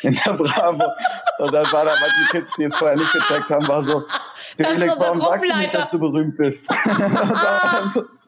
in 0.03 0.17
der 0.25 0.33
Bravo. 0.33 0.85
Und 1.39 1.53
dann 1.53 1.65
war 1.73 1.83
da 1.83 1.93
manche 1.99 2.31
Kids, 2.31 2.49
die 2.57 2.63
es 2.63 2.77
vorher 2.77 2.95
nicht 2.95 3.11
gecheckt 3.11 3.49
haben, 3.49 3.67
war 3.67 3.83
so, 3.83 4.03
Das 4.57 4.71
ist 4.71 4.77
Felix, 4.77 4.95
unser 4.95 5.05
warum 5.05 5.19
sagst 5.19 5.49
du 5.49 5.57
nicht, 5.57 5.71
Gruppenleiter." 5.71 5.77
dass 5.79 5.89
du 5.91 5.99
berühmt 5.99 6.37
bist? 6.37 6.69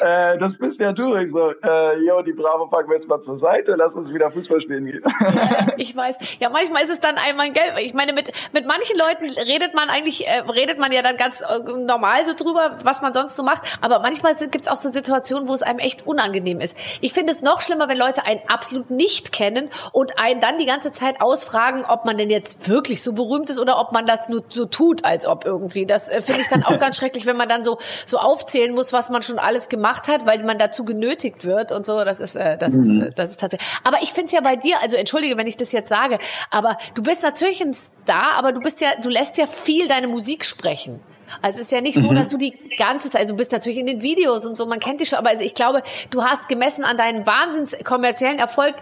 Äh, 0.00 0.38
das 0.38 0.58
bist 0.58 0.80
ja 0.80 0.92
du. 0.92 1.14
Ich 1.16 1.32
so, 1.32 1.50
äh, 1.50 1.98
jo, 2.04 2.22
die 2.22 2.32
Bravo 2.32 2.66
packen 2.66 2.90
wir 2.90 2.96
jetzt 2.96 3.08
mal 3.08 3.20
zur 3.20 3.38
Seite, 3.38 3.74
lass 3.76 3.94
uns 3.94 4.12
wieder 4.12 4.30
Fußball 4.30 4.60
spielen 4.60 4.84
gehen. 4.84 5.02
Ja, 5.20 5.68
ich 5.76 5.94
weiß. 5.96 6.18
Ja, 6.40 6.50
manchmal 6.50 6.84
ist 6.84 6.90
es 6.90 7.00
dann 7.00 7.16
einmal 7.16 7.50
Geld. 7.50 7.72
Ich 7.80 7.94
meine, 7.94 8.12
mit, 8.12 8.30
mit 8.52 8.66
manchen 8.66 8.96
Leuten 8.98 9.30
redet 9.30 9.74
man 9.74 9.88
eigentlich, 9.88 10.26
äh, 10.26 10.40
redet 10.40 10.78
man 10.78 10.92
ja 10.92 11.02
dann 11.02 11.16
ganz 11.16 11.40
äh, 11.40 11.58
normal 11.58 12.26
so 12.26 12.34
drüber, 12.34 12.78
was 12.82 13.00
man 13.00 13.12
sonst 13.12 13.36
so 13.36 13.42
macht. 13.42 13.62
Aber 13.80 14.00
manchmal 14.00 14.34
gibt 14.34 14.62
es 14.62 14.68
auch 14.68 14.76
so 14.76 14.88
Situationen, 14.88 15.48
wo 15.48 15.54
es 15.54 15.62
einem 15.62 15.78
echt 15.78 16.06
unangenehm 16.06 16.60
ist. 16.60 16.76
Ich 17.00 17.12
finde 17.12 17.32
es 17.32 17.42
noch 17.42 17.60
schlimmer, 17.60 17.88
wenn 17.88 17.98
Leute 17.98 18.24
einen 18.24 18.40
absolut 18.46 18.90
nicht 18.90 19.32
kennen 19.32 19.70
und 19.92 20.18
einen 20.18 20.40
dann 20.40 20.58
die 20.58 20.66
ganze 20.66 20.92
Zeit 20.92 21.20
ausfragen, 21.20 21.84
ob 21.86 22.04
man 22.04 22.18
denn 22.18 22.30
jetzt 22.30 22.68
wirklich 22.68 23.02
so 23.02 23.12
berühmt 23.12 23.50
ist 23.50 23.58
oder 23.58 23.80
ob 23.80 23.92
man 23.92 24.06
das 24.06 24.28
nur 24.28 24.44
so 24.48 24.66
tut, 24.66 25.04
als 25.04 25.26
ob 25.26 25.44
irgendwie. 25.44 25.86
Das 25.86 26.08
äh, 26.08 26.20
finde 26.20 26.42
ich 26.42 26.48
dann 26.48 26.62
auch 26.62 26.78
ganz 26.78 26.96
schrecklich, 26.96 27.26
wenn 27.26 27.36
man 27.36 27.48
dann 27.48 27.64
so, 27.64 27.78
so 28.06 28.18
aufzählen 28.18 28.74
muss, 28.74 28.92
was 28.98 29.10
man 29.10 29.22
schon 29.22 29.38
alles 29.38 29.68
gemacht 29.68 30.08
hat, 30.08 30.26
weil 30.26 30.42
man 30.42 30.58
dazu 30.58 30.84
genötigt 30.84 31.44
wird 31.44 31.70
und 31.70 31.86
so. 31.86 32.04
Das 32.04 32.18
ist, 32.18 32.34
äh, 32.34 32.58
das 32.58 32.74
mhm. 32.74 32.80
ist, 32.80 33.06
äh, 33.06 33.12
das 33.14 33.30
ist 33.30 33.40
tatsächlich. 33.40 33.68
Aber 33.84 33.98
ich 34.02 34.12
finde 34.12 34.26
es 34.26 34.32
ja 34.32 34.40
bei 34.40 34.56
dir, 34.56 34.74
also 34.82 34.96
entschuldige, 34.96 35.36
wenn 35.36 35.46
ich 35.46 35.56
das 35.56 35.70
jetzt 35.70 35.88
sage, 35.88 36.18
aber 36.50 36.76
du 36.94 37.02
bist 37.02 37.22
natürlich 37.22 37.62
ein 37.62 37.74
Star, 37.74 38.32
aber 38.36 38.52
du 38.52 38.60
bist 38.60 38.80
ja, 38.80 38.88
du 39.00 39.08
lässt 39.08 39.38
ja 39.38 39.46
viel 39.46 39.86
deine 39.86 40.08
Musik 40.08 40.44
sprechen. 40.44 41.00
Also 41.42 41.60
es 41.60 41.66
ist 41.66 41.72
ja 41.72 41.82
nicht 41.82 42.00
so, 42.00 42.08
mhm. 42.08 42.16
dass 42.16 42.30
du 42.30 42.38
die 42.38 42.54
ganze 42.78 43.10
Zeit, 43.10 43.20
also 43.20 43.34
du 43.34 43.38
bist 43.38 43.52
natürlich 43.52 43.78
in 43.78 43.86
den 43.86 44.02
Videos 44.02 44.46
und 44.46 44.56
so, 44.56 44.66
man 44.66 44.80
kennt 44.80 45.00
dich 45.00 45.10
schon, 45.10 45.18
aber 45.18 45.28
also 45.28 45.44
ich 45.44 45.54
glaube, 45.54 45.82
du 46.10 46.24
hast 46.24 46.48
gemessen 46.48 46.84
an 46.84 46.96
deinen 46.96 47.26
wahnsinns 47.26 47.76
kommerziellen 47.84 48.38
Erfolg, 48.38 48.74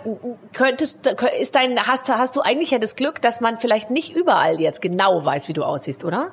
könntest, 0.53 1.07
ist 1.41 1.55
dein, 1.57 1.79
hast, 1.87 2.09
hast 2.09 2.37
du 2.37 2.41
eigentlich 2.43 2.71
ja 2.71 2.79
das 2.79 2.95
Glück, 2.95 3.21
dass 3.21 3.41
man 3.41 3.57
vielleicht 3.57 3.91
nicht 3.91 4.15
überall 4.15 4.61
jetzt 4.61 4.81
genau 4.81 5.25
weiß, 5.25 5.49
wie 5.49 5.55
du 5.55 5.65
aussiehst, 5.65 6.05
oder? 6.05 6.33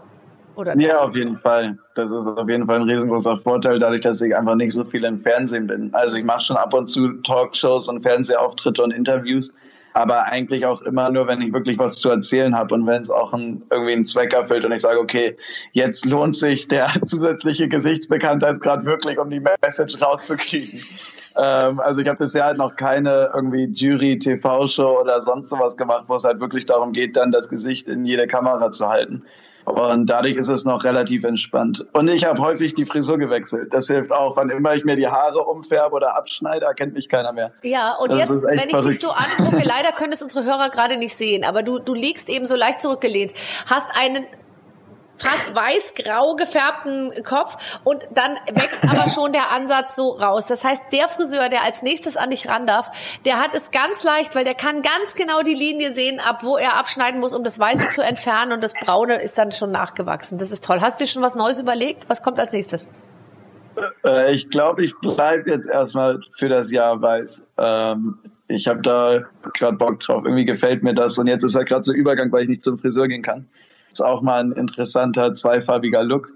Oder 0.56 0.78
ja, 0.80 1.00
auf 1.00 1.16
jeden 1.16 1.36
Fall. 1.36 1.78
Das 1.96 2.12
ist 2.12 2.28
auf 2.28 2.50
jeden 2.50 2.68
Fall 2.68 2.82
ein 2.82 2.90
riesengroßer 2.90 3.38
Vorteil, 3.38 3.80
dadurch, 3.80 4.02
dass 4.02 4.22
ich 4.22 4.36
einfach 4.36 4.56
nicht 4.56 4.74
so 4.74 4.84
viel 4.84 5.04
im 5.04 5.18
Fernsehen 5.18 5.68
bin. 5.68 5.90
Also 5.94 6.18
ich 6.18 6.24
mache 6.24 6.42
schon 6.42 6.58
ab 6.58 6.74
und 6.74 6.88
zu 6.88 7.14
Talkshows 7.24 7.88
und 7.88 8.02
Fernsehauftritte 8.02 8.84
und 8.84 8.92
Interviews, 8.92 9.52
aber 9.94 10.26
eigentlich 10.26 10.66
auch 10.66 10.82
immer 10.82 11.10
nur, 11.10 11.28
wenn 11.28 11.42
ich 11.42 11.54
wirklich 11.54 11.80
was 11.80 11.96
zu 11.96 12.10
erzählen 12.10 12.56
habe 12.56 12.76
und 12.76 12.86
wenn 12.86 13.02
es 13.02 13.10
auch 13.10 13.34
ein, 13.34 13.64
irgendwie 13.72 13.94
einen 13.94 14.06
Zweck 14.06 14.34
erfüllt 14.34 14.66
und 14.66 14.72
ich 14.72 14.82
sage, 14.82 15.00
okay, 15.00 15.38
jetzt 15.72 16.06
lohnt 16.06 16.36
sich 16.36 16.68
der 16.68 16.90
zusätzliche 17.04 17.68
Gesichtsbekanntheitsgrad 17.68 18.86
wirklich, 18.86 19.18
um 19.18 19.30
die 19.30 19.42
Message 19.62 20.00
rauszukriegen. 20.02 20.82
ähm, 21.38 21.80
also 21.80 22.02
ich 22.02 22.08
habe 22.08 22.20
bisher 22.20 22.46
halt 22.46 22.58
noch 22.58 22.76
keine 22.76 23.32
irgendwie 23.34 23.66
Jury-TV-Show 23.66 25.02
oder 25.02 25.22
sonst 25.22 25.50
sowas 25.50 25.78
gemacht, 25.78 26.06
wo 26.08 26.16
es 26.16 26.24
halt 26.24 26.40
wirklich 26.40 26.68
darum 26.68 26.92
geht, 26.92 27.18
dann 27.18 27.32
das 27.32 27.50
Gesicht 27.50 27.88
in 27.88 28.06
jede 28.06 28.28
Kamera 28.28 28.72
zu 28.72 28.88
halten. 28.88 29.24
Und 29.66 30.08
dadurch 30.08 30.36
ist 30.36 30.50
es 30.50 30.66
noch 30.66 30.84
relativ 30.84 31.24
entspannt. 31.24 31.86
Und 31.94 32.10
ich 32.10 32.26
habe 32.26 32.42
häufig 32.42 32.74
die 32.74 32.86
Frisur 32.86 33.18
gewechselt. 33.18 33.74
Das 33.74 33.88
hilft 33.88 34.12
auch. 34.12 34.36
Wann 34.36 34.50
immer 34.50 34.76
ich 34.76 34.84
mir 34.84 34.96
die 34.96 35.08
Haare 35.08 35.40
umfärbe 35.40 35.96
oder 35.96 36.18
abschneide, 36.18 36.66
erkennt 36.66 36.94
mich 36.94 37.08
keiner 37.08 37.32
mehr. 37.32 37.52
Ja, 37.64 37.96
und 37.96 38.12
das 38.12 38.20
jetzt, 38.20 38.44
wenn 38.44 38.60
ich 38.60 38.70
verrückt. 38.70 38.90
dich 38.90 39.00
so 39.00 39.12
angucke, 39.12 39.64
leider 39.64 39.92
können 39.96 40.14
es 40.14 40.22
unsere 40.22 40.46
Hörer 40.46 40.70
gerade 40.70 40.98
nicht 40.98 41.16
sehen, 41.16 41.44
aber 41.44 41.64
du, 41.64 41.80
du 41.80 41.94
liegst 41.94 42.30
eben 42.30 42.46
so 42.46 42.56
leicht 42.56 42.82
zurückgelehnt, 42.82 43.34
hast 43.66 43.90
einen 43.98 44.26
fast 45.18 45.56
weiß-grau 45.56 46.36
gefärbten 46.36 47.24
Kopf 47.24 47.80
und 47.84 48.08
dann 48.14 48.36
wächst 48.54 48.84
aber 48.84 49.10
schon 49.10 49.32
der 49.32 49.52
Ansatz 49.52 49.96
so 49.96 50.10
raus. 50.10 50.48
Das 50.48 50.64
heißt, 50.64 50.84
der 50.92 51.08
Friseur, 51.08 51.50
der 51.50 51.64
als 51.64 51.82
nächstes 51.82 52.18
an 52.18 52.30
dich 52.30 52.48
ran 52.48 52.68
darf, 52.68 52.90
der 53.26 53.40
hat 53.40 53.54
es 53.54 53.72
ganz 53.72 54.04
leicht, 54.04 54.36
weil 54.36 54.44
der 54.44 54.56
kann 54.56 54.82
ganz 54.82 55.16
genau 55.16 55.42
die 55.42 55.54
Linie 55.54 55.94
sehen, 55.94 56.20
ab 56.20 56.44
wo 56.44 56.58
er 56.58 56.78
abschneiden 56.78 57.20
muss, 57.20 57.34
um 57.34 57.44
das 57.44 57.60
Weiße 57.60 57.90
zu 57.90 58.02
entfernen 58.02 58.54
und 58.54 58.64
das 58.64 58.74
Braune 58.74 59.22
ist 59.22 59.38
dann 59.38 59.52
schon 59.52 59.72
nachgewachsen. 59.72 60.38
Das 60.38 60.52
ist 60.52 60.64
toll. 60.64 60.82
Hast 60.82 61.00
du 61.00 61.06
dir 61.06 61.10
schon 61.10 61.22
was 61.22 61.36
Neues 61.36 61.60
überlegt? 61.60 62.10
Was 62.10 62.24
kommt 62.24 62.40
als 62.40 62.52
nächstes? 62.52 62.88
Äh, 64.04 64.34
ich 64.34 64.50
glaube, 64.50 64.84
ich 64.84 64.94
bleibe 65.00 65.50
jetzt 65.50 65.68
erstmal 65.68 66.20
für 66.32 66.50
das 66.50 66.72
Jahr 66.72 67.02
weiß. 67.02 67.42
Ähm, 67.58 68.20
ich 68.48 68.68
habe 68.68 68.82
da 68.82 69.24
gerade 69.54 69.78
Bock 69.78 70.00
drauf. 70.02 70.24
Irgendwie 70.26 70.46
gefällt 70.46 70.84
mir 70.84 70.94
das. 70.94 71.18
Und 71.18 71.28
jetzt 71.28 71.44
ist 71.44 71.56
ja 71.56 71.64
gerade 71.64 71.84
so 71.84 71.94
Übergang, 71.94 72.32
weil 72.32 72.44
ich 72.44 72.50
nicht 72.50 72.64
zum 72.64 72.78
Friseur 72.78 73.08
gehen 73.08 73.22
kann. 73.22 73.48
Ist 73.94 74.02
auch 74.02 74.24
mal 74.24 74.40
ein 74.40 74.52
interessanter 74.54 75.36
zweifarbiger 75.36 76.04
Look. 76.04 76.30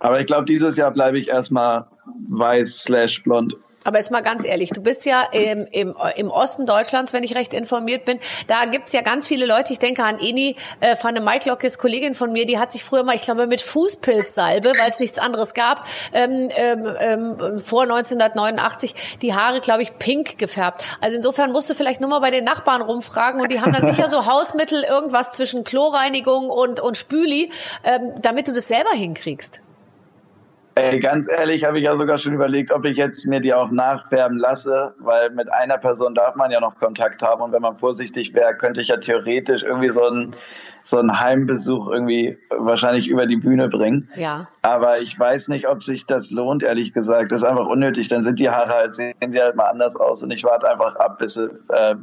Aber 0.00 0.18
ich 0.18 0.26
glaube, 0.26 0.46
dieses 0.46 0.76
Jahr 0.76 0.90
bleibe 0.90 1.18
ich 1.18 1.28
erstmal 1.28 1.86
weiß 2.28 2.82
slash 2.82 3.22
blond. 3.22 3.56
Aber 3.84 3.98
jetzt 3.98 4.10
mal 4.10 4.22
ganz 4.22 4.44
ehrlich, 4.44 4.70
du 4.70 4.80
bist 4.80 5.04
ja 5.04 5.22
im, 5.30 5.66
im, 5.70 5.94
im 6.16 6.30
Osten 6.30 6.66
Deutschlands, 6.66 7.12
wenn 7.12 7.22
ich 7.22 7.34
recht 7.34 7.52
informiert 7.52 8.04
bin. 8.04 8.18
Da 8.46 8.64
gibt's 8.64 8.92
ja 8.92 9.02
ganz 9.02 9.26
viele 9.26 9.46
Leute, 9.46 9.72
ich 9.72 9.78
denke 9.78 10.02
an 10.02 10.18
Eni 10.18 10.56
äh, 10.80 10.96
van 11.00 11.14
de 11.14 11.22
Maiklockes, 11.22 11.78
Kollegin 11.78 12.14
von 12.14 12.32
mir, 12.32 12.46
die 12.46 12.58
hat 12.58 12.72
sich 12.72 12.82
früher 12.82 13.04
mal, 13.04 13.14
ich 13.14 13.22
glaube, 13.22 13.46
mit 13.46 13.60
Fußpilzsalbe, 13.60 14.72
weil 14.78 14.88
es 14.88 15.00
nichts 15.00 15.18
anderes 15.18 15.52
gab, 15.52 15.86
ähm, 16.12 16.48
ähm, 16.56 16.96
ähm, 16.98 17.60
vor 17.60 17.82
1989 17.82 19.18
die 19.20 19.34
Haare, 19.34 19.60
glaube 19.60 19.82
ich, 19.82 19.98
pink 19.98 20.38
gefärbt. 20.38 20.82
Also 21.00 21.16
insofern 21.16 21.52
musst 21.52 21.68
du 21.68 21.74
vielleicht 21.74 22.00
nur 22.00 22.08
mal 22.08 22.20
bei 22.20 22.30
den 22.30 22.44
Nachbarn 22.44 22.80
rumfragen 22.80 23.40
und 23.40 23.52
die 23.52 23.60
haben 23.60 23.72
dann 23.72 23.92
sicher 23.92 24.08
so 24.08 24.26
Hausmittel, 24.34 24.82
irgendwas 24.82 25.32
zwischen 25.32 25.64
Chlorreinigung 25.64 26.48
und, 26.48 26.80
und 26.80 26.96
Spüli, 26.96 27.50
ähm, 27.84 28.14
damit 28.22 28.48
du 28.48 28.52
das 28.52 28.68
selber 28.68 28.92
hinkriegst. 28.92 29.60
Ey, 30.76 30.98
ganz 30.98 31.30
ehrlich, 31.30 31.64
habe 31.64 31.78
ich 31.78 31.84
ja 31.84 31.96
sogar 31.96 32.18
schon 32.18 32.32
überlegt, 32.32 32.72
ob 32.72 32.84
ich 32.84 32.96
jetzt 32.96 33.24
mir 33.26 33.40
die 33.40 33.54
auch 33.54 33.70
nachfärben 33.70 34.38
lasse, 34.38 34.94
weil 34.98 35.30
mit 35.30 35.52
einer 35.52 35.78
Person 35.78 36.14
darf 36.14 36.34
man 36.34 36.50
ja 36.50 36.60
noch 36.60 36.78
Kontakt 36.80 37.22
haben 37.22 37.42
und 37.42 37.52
wenn 37.52 37.62
man 37.62 37.78
vorsichtig 37.78 38.34
wäre, 38.34 38.56
könnte 38.56 38.80
ich 38.80 38.88
ja 38.88 38.96
theoretisch 38.96 39.62
irgendwie 39.62 39.90
so 39.90 40.04
einen 40.04 40.34
so 40.86 40.98
einen 40.98 41.18
Heimbesuch 41.18 41.88
irgendwie 41.88 42.38
wahrscheinlich 42.50 43.08
über 43.08 43.26
die 43.26 43.36
Bühne 43.36 43.68
bringen. 43.68 44.10
Ja. 44.16 44.48
Aber 44.60 45.00
ich 45.00 45.18
weiß 45.18 45.48
nicht, 45.48 45.66
ob 45.66 45.82
sich 45.82 46.06
das 46.06 46.30
lohnt, 46.30 46.62
ehrlich 46.62 46.92
gesagt. 46.92 47.32
Das 47.32 47.38
ist 47.38 47.48
einfach 47.48 47.66
unnötig. 47.66 48.08
Dann 48.08 48.22
sind 48.22 48.38
die 48.38 48.50
Haare 48.50 48.68
halt, 48.68 48.94
sehen 48.94 49.14
sie 49.30 49.40
halt 49.40 49.56
mal 49.56 49.64
anders 49.64 49.96
aus 49.96 50.22
und 50.22 50.30
ich 50.30 50.44
warte 50.44 50.68
einfach 50.70 50.94
ab, 50.96 51.18
bis 51.18 51.38
äh, 51.38 51.48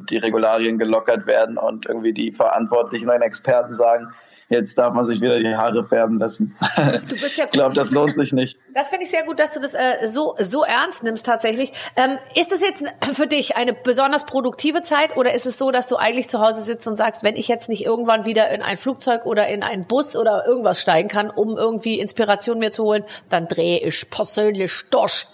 die 0.10 0.18
Regularien 0.18 0.80
gelockert 0.80 1.28
werden 1.28 1.60
und 1.60 1.86
irgendwie 1.86 2.14
die 2.14 2.32
Verantwortlichen 2.32 3.10
und 3.10 3.22
Experten 3.22 3.76
sagen, 3.76 4.12
jetzt 4.52 4.78
darf 4.78 4.94
man 4.94 5.06
sich 5.06 5.20
wieder 5.22 5.40
die 5.40 5.56
Haare 5.56 5.84
färben 5.84 6.20
lassen. 6.20 6.56
Du 7.08 7.20
bist 7.20 7.38
ja 7.38 7.46
ich 7.46 7.52
glaube, 7.52 7.76
das 7.76 7.90
lohnt 7.90 8.16
sich 8.16 8.34
nicht. 8.34 8.58
Das 8.74 8.90
finde 8.90 9.04
ich 9.04 9.12
sehr 9.12 9.24
gut, 9.24 9.40
dass 9.40 9.54
du 9.54 9.60
das 9.60 9.74
äh, 9.74 10.08
so, 10.08 10.36
so 10.40 10.64
ernst 10.64 11.04
nimmst 11.04 11.26
tatsächlich. 11.26 11.72
Ähm, 11.96 12.18
ist 12.40 12.52
es 12.52 12.62
jetzt 12.62 12.84
für 13.14 13.28
dich 13.28 13.56
eine 13.56 13.74
besonders 13.74 14.26
produktive 14.26 14.82
Zeit 14.82 15.18
oder 15.18 15.34
ist 15.34 15.46
es 15.46 15.58
so, 15.58 15.72
dass 15.72 15.88
du 15.88 15.96
eigentlich 15.96 16.30
zu 16.30 16.40
Hause 16.40 16.62
sitzt 16.62 16.88
und 16.88 16.98
sagst, 16.98 17.24
wenn 17.24 17.36
ich 17.36 17.48
jetzt 17.48 17.70
nicht 17.70 17.86
irgendwann 17.86 18.26
wieder 18.26 18.50
in 18.50 18.62
ein 18.62 18.78
Flugzeug 18.78 19.26
oder 19.26 19.48
in 19.48 19.64
einen 19.64 19.86
Bus 19.86 20.16
oder 20.16 20.46
irgendwas 20.46 20.82
steigen 20.82 21.10
kann, 21.10 21.30
um 21.30 21.58
irgendwie 21.58 22.00
Inspiration 22.00 22.60
mir 22.60 22.72
zu 22.72 22.84
holen, 22.84 23.04
dann 23.30 23.48
drehe 23.48 23.80
ich 23.80 24.10
persönlich 24.10 24.84
durch. 24.90 25.28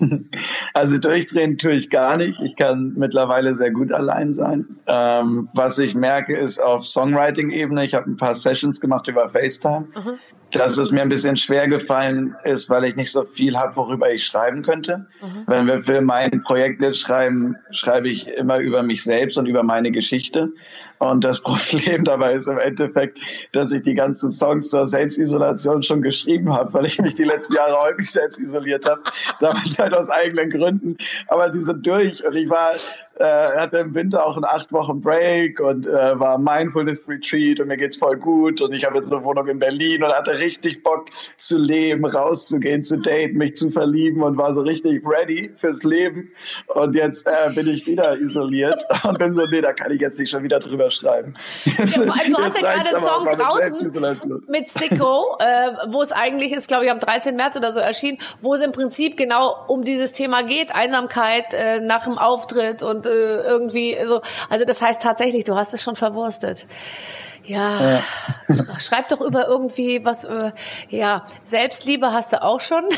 Also 0.74 0.98
durchdrehen 0.98 1.58
tue 1.58 1.72
ich 1.72 1.90
gar 1.90 2.16
nicht. 2.16 2.38
Ich 2.40 2.56
kann 2.56 2.94
mittlerweile 2.96 3.54
sehr 3.54 3.70
gut 3.70 3.92
allein 3.92 4.32
sein. 4.32 4.64
Ähm, 4.86 5.48
was 5.52 5.78
ich 5.78 5.94
merke, 5.94 6.36
ist 6.36 6.62
auf 6.62 6.86
Songwriting-Ebene, 6.86 7.84
ich 7.84 7.94
habe 7.94 8.10
ein 8.10 8.16
paar 8.16 8.36
Sessions 8.36 8.80
gemacht 8.80 9.08
über 9.08 9.28
FaceTime, 9.28 9.88
mhm. 9.94 10.18
dass 10.52 10.78
es 10.78 10.92
mir 10.92 11.02
ein 11.02 11.08
bisschen 11.08 11.36
schwer 11.36 11.66
gefallen 11.66 12.36
ist, 12.44 12.70
weil 12.70 12.84
ich 12.84 12.96
nicht 12.96 13.10
so 13.10 13.24
viel 13.24 13.56
habe, 13.56 13.76
worüber 13.76 14.12
ich 14.12 14.24
schreiben 14.24 14.62
könnte. 14.62 15.06
Mhm. 15.20 15.44
Wenn 15.46 15.66
wir 15.66 15.82
für 15.82 16.00
mein 16.00 16.42
Projekt 16.44 16.82
jetzt 16.82 17.00
schreiben, 17.00 17.56
schreibe 17.72 18.08
ich 18.08 18.28
immer 18.28 18.58
über 18.58 18.82
mich 18.82 19.02
selbst 19.02 19.38
und 19.38 19.46
über 19.46 19.62
meine 19.62 19.90
Geschichte. 19.90 20.52
Und 21.00 21.24
das 21.24 21.40
Problem 21.42 22.04
dabei 22.04 22.34
ist 22.34 22.46
im 22.46 22.58
Endeffekt, 22.58 23.18
dass 23.52 23.72
ich 23.72 23.82
die 23.82 23.94
ganzen 23.94 24.30
Songs 24.30 24.68
zur 24.68 24.86
Selbstisolation 24.86 25.82
schon 25.82 26.02
geschrieben 26.02 26.54
habe, 26.54 26.72
weil 26.74 26.86
ich 26.86 27.00
mich 27.00 27.14
die 27.14 27.24
letzten 27.24 27.54
Jahre 27.54 27.76
häufig 27.80 28.10
selbst 28.10 28.38
isoliert 28.38 28.88
habe. 28.88 29.02
Damals 29.40 29.78
halt 29.78 29.94
aus 29.94 30.10
eigenen 30.10 30.50
Gründen. 30.50 30.96
Aber 31.28 31.48
die 31.48 31.60
sind 31.60 31.86
durch 31.86 32.24
und 32.24 32.36
ich 32.36 32.48
war 32.48 32.72
äh, 33.20 33.58
hatte 33.58 33.78
im 33.78 33.94
Winter 33.94 34.26
auch 34.26 34.36
einen 34.36 34.44
acht 34.44 34.72
Wochen 34.72 35.00
Break 35.00 35.60
und 35.60 35.86
äh, 35.86 36.18
war 36.18 36.38
Mindfulness 36.38 37.06
Retreat 37.06 37.60
und 37.60 37.68
mir 37.68 37.76
geht's 37.76 37.98
voll 37.98 38.16
gut 38.16 38.60
und 38.60 38.72
ich 38.72 38.84
habe 38.84 38.96
jetzt 38.96 39.12
eine 39.12 39.22
Wohnung 39.22 39.46
in 39.48 39.58
Berlin 39.58 40.02
und 40.02 40.12
hatte 40.12 40.38
richtig 40.38 40.82
Bock 40.82 41.06
zu 41.36 41.58
leben, 41.58 42.04
rauszugehen, 42.04 42.82
zu 42.82 42.98
daten, 42.98 43.36
mich 43.36 43.56
zu 43.56 43.70
verlieben 43.70 44.22
und 44.22 44.38
war 44.38 44.54
so 44.54 44.62
richtig 44.62 45.02
ready 45.04 45.50
fürs 45.54 45.82
Leben 45.82 46.30
und 46.68 46.94
jetzt 46.94 47.26
äh, 47.26 47.52
bin 47.54 47.68
ich 47.68 47.86
wieder 47.86 48.16
isoliert 48.18 48.82
und 49.04 49.18
bin 49.18 49.34
so, 49.34 49.44
nee, 49.46 49.60
da 49.60 49.72
kann 49.72 49.92
ich 49.92 50.00
jetzt 50.00 50.18
nicht 50.18 50.30
schon 50.30 50.42
wieder 50.42 50.58
drüber 50.58 50.90
schreiben. 50.90 51.34
Ja, 51.64 51.86
vor 51.86 52.18
allem, 52.18 52.32
du 52.32 52.38
hast 52.42 52.60
ja 52.60 52.74
gerade 52.74 52.88
einen 52.90 53.00
Song 53.00 53.24
draußen 53.24 54.44
mit 54.48 54.68
Sicko, 54.68 55.36
äh, 55.40 55.72
wo 55.90 56.00
es 56.00 56.12
eigentlich 56.12 56.52
ist, 56.52 56.68
glaube 56.68 56.86
ich, 56.86 56.90
am 56.90 57.00
13. 57.00 57.36
März 57.36 57.56
oder 57.56 57.72
so 57.72 57.80
erschienen, 57.80 58.18
wo 58.40 58.54
es 58.54 58.62
im 58.62 58.72
Prinzip 58.72 59.16
genau 59.16 59.54
um 59.68 59.84
dieses 59.84 60.12
Thema 60.12 60.42
geht, 60.42 60.74
Einsamkeit 60.74 61.52
äh, 61.52 61.80
nach 61.80 62.04
dem 62.04 62.16
Auftritt 62.16 62.82
und 62.82 63.09
äh, 63.10 63.42
irgendwie 63.42 63.96
so. 64.06 64.22
Also 64.48 64.64
das 64.64 64.80
heißt 64.80 65.02
tatsächlich, 65.02 65.44
du 65.44 65.56
hast 65.56 65.74
es 65.74 65.82
schon 65.82 65.96
verwurstet. 65.96 66.66
Ja, 67.44 67.80
ja. 67.80 68.00
schreib 68.78 69.08
doch 69.08 69.20
über 69.20 69.48
irgendwie 69.48 70.04
was, 70.04 70.24
äh, 70.24 70.52
ja, 70.88 71.24
Selbstliebe 71.42 72.12
hast 72.12 72.32
du 72.32 72.42
auch 72.42 72.60
schon. 72.60 72.84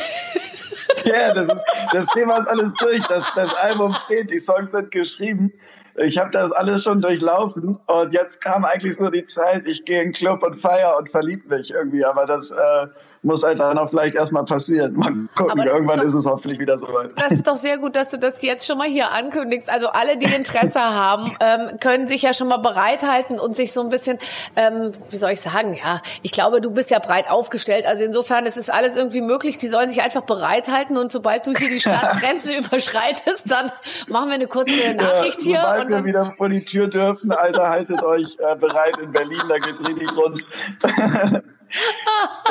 Ja, 1.05 1.33
das, 1.33 1.49
das 1.91 2.07
Thema 2.07 2.37
ist 2.37 2.47
alles 2.47 2.73
durch. 2.75 3.05
Das, 3.07 3.25
das 3.35 3.53
Album 3.55 3.93
steht, 4.05 4.29
die 4.31 4.39
Songs 4.39 4.71
sind 4.71 4.91
geschrieben. 4.91 5.51
Ich 5.95 6.17
habe 6.17 6.31
das 6.31 6.51
alles 6.51 6.83
schon 6.83 7.01
durchlaufen 7.01 7.77
und 7.85 8.13
jetzt 8.13 8.41
kam 8.41 8.65
eigentlich 8.65 8.95
so 8.95 9.09
die 9.09 9.25
Zeit, 9.27 9.67
ich 9.67 9.85
gehe 9.85 10.01
in 10.01 10.07
den 10.07 10.13
Club 10.13 10.43
und 10.43 10.55
feier 10.55 10.97
und 10.97 11.09
verlieb 11.09 11.49
mich 11.49 11.71
irgendwie. 11.71 12.03
Aber 12.03 12.25
das 12.25 12.51
äh, 12.51 12.87
muss 13.23 13.43
halt 13.43 13.59
dann 13.59 13.77
auch 13.77 13.89
vielleicht 13.89 14.15
erstmal 14.15 14.43
passieren. 14.43 14.93
Mal 14.95 15.13
gucken, 15.35 15.65
irgendwann 15.65 15.99
ist, 15.99 16.13
doch, 16.13 16.19
ist, 16.19 16.25
es 16.25 16.25
hoffentlich 16.25 16.59
wieder 16.59 16.77
soweit. 16.77 17.11
Das 17.15 17.31
ist 17.31 17.47
doch 17.47 17.55
sehr 17.55 17.77
gut, 17.77 17.95
dass 17.95 18.09
du 18.09 18.17
das 18.17 18.41
jetzt 18.41 18.67
schon 18.67 18.77
mal 18.77 18.87
hier 18.87 19.11
ankündigst. 19.11 19.69
Also 19.69 19.87
alle, 19.87 20.17
die 20.17 20.33
Interesse 20.33 20.79
haben, 20.81 21.35
ähm, 21.39 21.79
können 21.79 22.07
sich 22.07 22.21
ja 22.21 22.33
schon 22.33 22.49
mal 22.49 22.57
bereithalten 22.57 23.39
und 23.39 23.55
sich 23.55 23.71
so 23.71 23.81
ein 23.81 23.89
bisschen, 23.89 24.19
ähm, 24.55 24.91
wie 25.09 25.17
soll 25.17 25.31
ich 25.31 25.41
sagen, 25.41 25.73
ja, 25.73 26.01
ich 26.21 26.31
glaube, 26.31 26.59
du 26.59 26.69
bist 26.69 26.91
ja 26.91 26.99
breit 26.99 27.29
aufgestellt. 27.29 27.85
Also 27.85 28.03
insofern 28.03 28.45
ist 28.45 28.57
es 28.57 28.69
alles 28.69 28.97
irgendwie 28.97 29.21
möglich. 29.21 29.57
Die 29.57 29.67
sollen 29.67 29.87
sich 29.87 30.01
einfach 30.01 30.23
bereithalten 30.23 30.97
und 30.97 31.11
sobald 31.11 31.47
du 31.47 31.53
hier 31.53 31.69
die 31.69 31.79
Stadtgrenze 31.79 32.55
überschreitest, 32.57 33.49
dann 33.49 33.71
machen 34.09 34.27
wir 34.27 34.35
eine 34.35 34.47
kurze 34.47 34.93
Nachricht 34.95 35.41
ja, 35.43 35.45
hier. 35.45 35.61
Sobald 35.61 35.89
wir 35.89 36.05
wieder 36.05 36.33
vor 36.37 36.49
die 36.49 36.65
Tür 36.65 36.87
dürfen, 36.87 37.31
Alter, 37.31 37.69
haltet 37.69 38.03
euch 38.03 38.37
äh, 38.39 38.55
bereit 38.57 38.97
in 39.01 39.11
Berlin, 39.11 39.41
da 39.47 39.57
geht's 39.59 39.85
richtig 39.87 40.09
rund. 40.17 40.45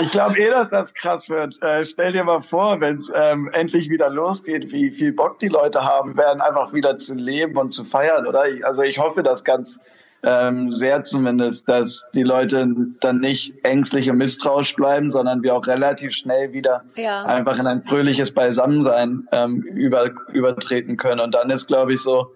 ich 0.02 0.10
glaube 0.10 0.38
eh, 0.38 0.50
dass 0.50 0.68
das 0.70 0.94
krass 0.94 1.28
wird. 1.28 1.60
Äh, 1.62 1.84
stell 1.84 2.12
dir 2.12 2.24
mal 2.24 2.40
vor, 2.40 2.80
wenn 2.80 2.98
es 2.98 3.10
ähm, 3.14 3.50
endlich 3.52 3.88
wieder 3.88 4.10
losgeht, 4.10 4.72
wie 4.72 4.90
viel 4.90 5.12
Bock 5.12 5.38
die 5.38 5.48
Leute 5.48 5.82
haben 5.84 6.16
werden, 6.16 6.40
einfach 6.40 6.72
wieder 6.72 6.98
zu 6.98 7.14
leben 7.14 7.56
und 7.56 7.72
zu 7.72 7.84
feiern, 7.84 8.26
oder? 8.26 8.48
Ich, 8.48 8.64
also 8.66 8.82
ich 8.82 8.98
hoffe 8.98 9.22
das 9.22 9.44
ganz 9.44 9.80
ähm, 10.24 10.72
sehr 10.72 11.02
zumindest, 11.02 11.68
dass 11.68 12.06
die 12.14 12.22
Leute 12.22 12.68
dann 13.00 13.18
nicht 13.18 13.54
ängstlich 13.64 14.08
und 14.08 14.18
misstrauisch 14.18 14.74
bleiben, 14.76 15.10
sondern 15.10 15.42
wir 15.42 15.54
auch 15.54 15.66
relativ 15.66 16.12
schnell 16.12 16.52
wieder 16.52 16.84
ja. 16.96 17.24
einfach 17.24 17.58
in 17.58 17.66
ein 17.66 17.82
fröhliches 17.82 18.32
Beisammensein 18.32 19.26
ähm, 19.32 19.62
über, 19.62 20.10
übertreten 20.32 20.96
können. 20.96 21.20
Und 21.20 21.34
dann 21.34 21.50
ist, 21.50 21.66
glaube 21.66 21.94
ich, 21.94 22.00
so 22.00 22.32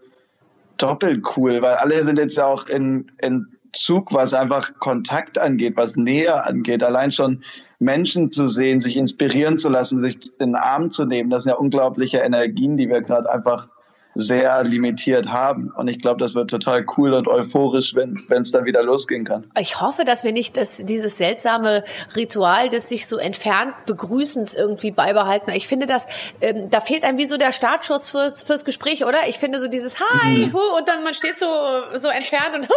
doppelt 0.79 1.25
cool, 1.37 1.63
weil 1.63 1.75
alle 1.75 2.03
sind 2.05 2.19
jetzt 2.19 2.37
ja 2.37 2.47
auch 2.47 2.67
in, 2.67 3.11
in 3.23 3.56
Zug, 3.77 4.13
was 4.13 4.35
einfach 4.35 4.73
Kontakt 4.79 5.39
angeht, 5.39 5.77
was 5.77 5.97
Nähe 5.97 6.45
angeht. 6.45 6.83
Allein 6.83 7.13
schon 7.13 7.43
Menschen 7.79 8.31
zu 8.31 8.49
sehen, 8.49 8.81
sich 8.81 8.97
inspirieren 8.97 9.59
zu 9.59 9.69
lassen, 9.69 10.03
sich 10.03 10.17
in 10.41 10.53
den 10.53 10.55
Arm 10.55 10.91
zu 10.91 11.05
nehmen, 11.05 11.31
das 11.31 11.43
sind 11.43 11.51
ja 11.51 11.59
unglaubliche 11.59 12.19
Energien, 12.19 12.77
die 12.77 12.89
wir 12.89 13.03
gerade 13.03 13.31
einfach 13.31 13.69
sehr 14.17 14.65
limitiert 14.65 15.29
haben. 15.29 15.73
Und 15.77 15.89
ich 15.89 15.99
glaube, 15.99 16.19
das 16.19 16.35
wird 16.35 16.51
total 16.51 16.85
cool 16.97 17.13
und 17.13 17.29
euphorisch, 17.29 17.95
wenn 17.95 18.15
es 18.15 18.51
dann 18.51 18.65
wieder 18.65 18.83
losgehen 18.83 19.25
kann. 19.25 19.51
Ich 19.59 19.81
hoffe, 19.81 20.05
dass 20.05 20.25
wir 20.25 20.33
nicht 20.33 20.57
das, 20.57 20.79
dieses 20.79 21.19
seltsame 21.19 21.85
Ritual 22.17 22.69
des 22.71 22.89
sich 22.89 23.07
so 23.07 23.19
entfernt 23.19 23.75
Begrüßens 23.87 24.55
irgendwie 24.55 24.91
beibehalten. 24.91 25.53
Ich 25.53 25.69
finde, 25.69 25.87
dass 25.87 26.07
ähm, 26.41 26.71
da 26.71 26.81
fehlt 26.81 27.05
einem 27.05 27.19
wie 27.19 27.27
so 27.27 27.37
der 27.37 27.53
Startschuss 27.53 28.11
fürs, 28.11 28.43
fürs 28.43 28.65
Gespräch, 28.65 29.05
oder? 29.05 29.29
Ich 29.29 29.39
finde 29.39 29.59
so 29.59 29.69
dieses 29.69 30.01
Hi, 30.01 30.47
mhm. 30.47 30.53
hu, 30.53 30.59
und 30.79 30.89
dann 30.89 31.05
man 31.05 31.15
steht 31.15 31.39
so, 31.39 31.47
so 31.95 32.09
entfernt 32.09 32.55
und 32.55 32.69
hu, 32.69 32.75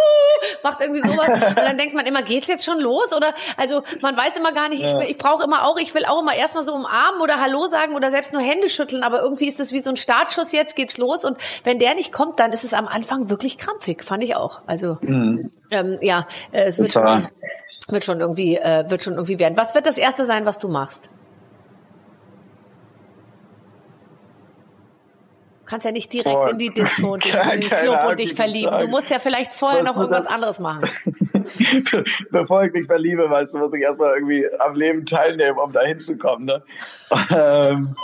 macht 0.63 0.81
irgendwie 0.81 1.01
sowas. 1.01 1.29
und 1.50 1.58
dann 1.58 1.77
denkt 1.77 1.93
man 1.93 2.05
immer, 2.05 2.22
geht's 2.22 2.50
jetzt 2.50 2.65
schon 2.65 2.79
los? 2.79 3.15
Oder 3.15 3.34
also 3.55 3.81
man 4.01 4.17
weiß 4.17 4.38
immer 4.38 4.51
gar 4.51 4.69
nicht, 4.69 4.81
ja. 4.81 5.00
ich, 5.00 5.12
ich 5.12 5.17
brauche 5.17 5.43
immer 5.43 5.65
auch, 5.65 5.77
ich 5.77 5.93
will 5.93 6.05
auch 6.05 6.22
immer 6.22 6.36
erstmal 6.36 6.63
so 6.63 6.74
umarmen 6.74 7.22
oder 7.22 7.39
Hallo 7.39 7.67
sagen 7.67 7.96
oder 7.96 8.12
selbst 8.12 8.34
nur 8.34 8.41
Hände 8.41 8.67
schütteln, 8.67 9.03
aber 9.03 9.22
irgendwie 9.22 9.48
ist 9.48 9.60
das 9.60 9.72
wie 9.72 9.79
so 9.79 9.89
ein 9.89 9.98
Startschuss, 9.98 10.51
jetzt 10.51 10.75
geht's 10.75 10.98
los 10.98 11.24
und 11.29 11.38
wenn 11.63 11.79
der 11.79 11.95
nicht 11.95 12.12
kommt, 12.12 12.39
dann 12.39 12.51
ist 12.51 12.63
es 12.63 12.74
am 12.74 12.88
Anfang 12.88 13.29
wirklich 13.29 13.57
krampfig, 13.57 14.03
fand 14.03 14.24
ich 14.24 14.36
auch. 14.36 14.62
Also 14.65 14.98
mhm. 15.01 15.51
ähm, 15.71 15.98
ja, 16.01 16.27
äh, 16.51 16.63
es 16.63 16.79
wird 16.79 16.93
schon, 16.93 17.27
wird 17.88 18.03
schon 18.03 18.19
irgendwie, 18.19 18.55
äh, 18.55 18.89
wird 18.89 19.03
schon 19.03 19.13
irgendwie 19.13 19.39
werden. 19.39 19.57
Was 19.57 19.75
wird 19.75 19.86
das 19.86 19.98
erste 19.98 20.25
sein, 20.25 20.45
was 20.45 20.59
du 20.59 20.67
machst? 20.67 21.09
Du 25.59 25.71
kannst 25.71 25.86
ja 25.86 25.91
nicht 25.91 26.12
direkt 26.12 26.33
Boah. 26.33 26.50
in 26.50 26.57
die 26.57 26.74
Disco 26.74 27.13
und 27.13 27.25
in 27.53 27.62
den 27.62 27.69
Club 27.69 28.00
und 28.09 28.19
dich 28.19 28.33
verlieben. 28.33 28.79
Du 28.79 28.88
musst 28.88 29.12
ja 29.12 29.19
vielleicht 29.19 29.53
vorher 29.53 29.81
was 29.81 29.89
noch 29.89 29.98
irgendwas 29.98 30.24
das? 30.24 30.33
anderes 30.33 30.59
machen. 30.59 30.81
Bevor 32.31 32.63
ich 32.63 32.74
mich 32.74 32.88
verliebe, 32.88 33.29
weißt 33.29 33.53
du, 33.53 33.59
muss 33.59 33.74
ich 33.75 33.81
erstmal 33.81 34.15
irgendwie 34.15 34.48
am 34.59 34.74
Leben 34.74 35.05
teilnehmen, 35.05 35.59
um 35.59 35.71
da 35.71 35.81
hinzukommen. 35.81 36.45
Ne? 36.45 36.63
ähm, 37.36 37.95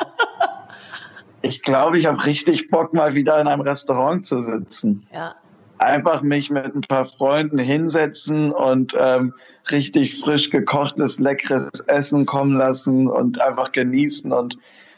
ich 1.46 1.62
glaube, 1.62 2.00
ich 2.00 2.08
habe 2.08 2.26
richtig 2.26 2.70
Bock, 2.70 2.94
mal 2.94 3.14
wieder 3.14 3.40
in 3.40 3.48
einem 3.48 3.62
Restaurant 3.62 4.26
zu 4.26 4.42
sitzen. 4.42 5.06
Ja. 5.14 5.36
Einfach 5.78 6.22
mich 6.22 6.50
mit 6.50 6.74
ein 6.74 6.82
paar 6.82 7.06
Freunden 7.06 7.60
hinsetzen 7.60 8.52
und 8.52 8.96
ähm, 9.00 9.34
richtig 9.72 10.20
frisch 10.20 10.50
gekochtes, 10.50 11.20
leckeres 11.20 11.70
Essen 11.88 12.26
kommen 12.26 12.58
lassen 12.58 13.08
und 13.08 13.40
einfach 13.42 13.72
genießen. 13.72 14.32
Und 14.32 14.58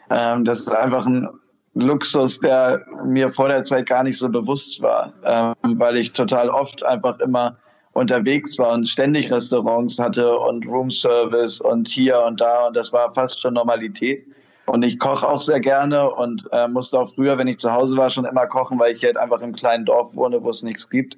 ähm, 0.09 0.45
das 0.45 0.61
ist 0.61 0.71
einfach 0.71 1.05
ein 1.05 1.27
Luxus, 1.73 2.39
der 2.39 2.85
mir 3.05 3.29
vor 3.29 3.49
der 3.49 3.63
Zeit 3.63 3.87
gar 3.87 4.03
nicht 4.03 4.17
so 4.17 4.29
bewusst 4.29 4.81
war, 4.81 5.13
ähm, 5.23 5.79
weil 5.79 5.97
ich 5.97 6.13
total 6.13 6.49
oft 6.49 6.85
einfach 6.85 7.19
immer 7.19 7.57
unterwegs 7.93 8.57
war 8.57 8.73
und 8.73 8.87
ständig 8.87 9.31
Restaurants 9.31 9.99
hatte 9.99 10.37
und 10.37 10.65
Roomservice 10.67 11.59
und 11.59 11.87
hier 11.87 12.21
und 12.21 12.39
da 12.39 12.67
und 12.67 12.75
das 12.75 12.93
war 12.93 13.13
fast 13.13 13.41
schon 13.41 13.55
Normalität. 13.55 14.25
Und 14.67 14.83
ich 14.83 14.99
koche 14.99 15.27
auch 15.27 15.41
sehr 15.41 15.61
gerne 15.61 16.11
und 16.11 16.43
äh, 16.51 16.67
musste 16.67 16.99
auch 16.99 17.09
früher, 17.09 17.37
wenn 17.37 17.47
ich 17.47 17.57
zu 17.57 17.71
Hause 17.71 17.95
war, 17.95 18.09
schon 18.09 18.25
immer 18.25 18.47
kochen, 18.47 18.77
weil 18.77 18.93
ich 18.93 19.03
halt 19.03 19.17
einfach 19.17 19.39
im 19.39 19.55
kleinen 19.55 19.85
Dorf 19.85 20.13
wohne, 20.13 20.43
wo 20.43 20.49
es 20.49 20.61
nichts 20.61 20.89
gibt. 20.89 21.17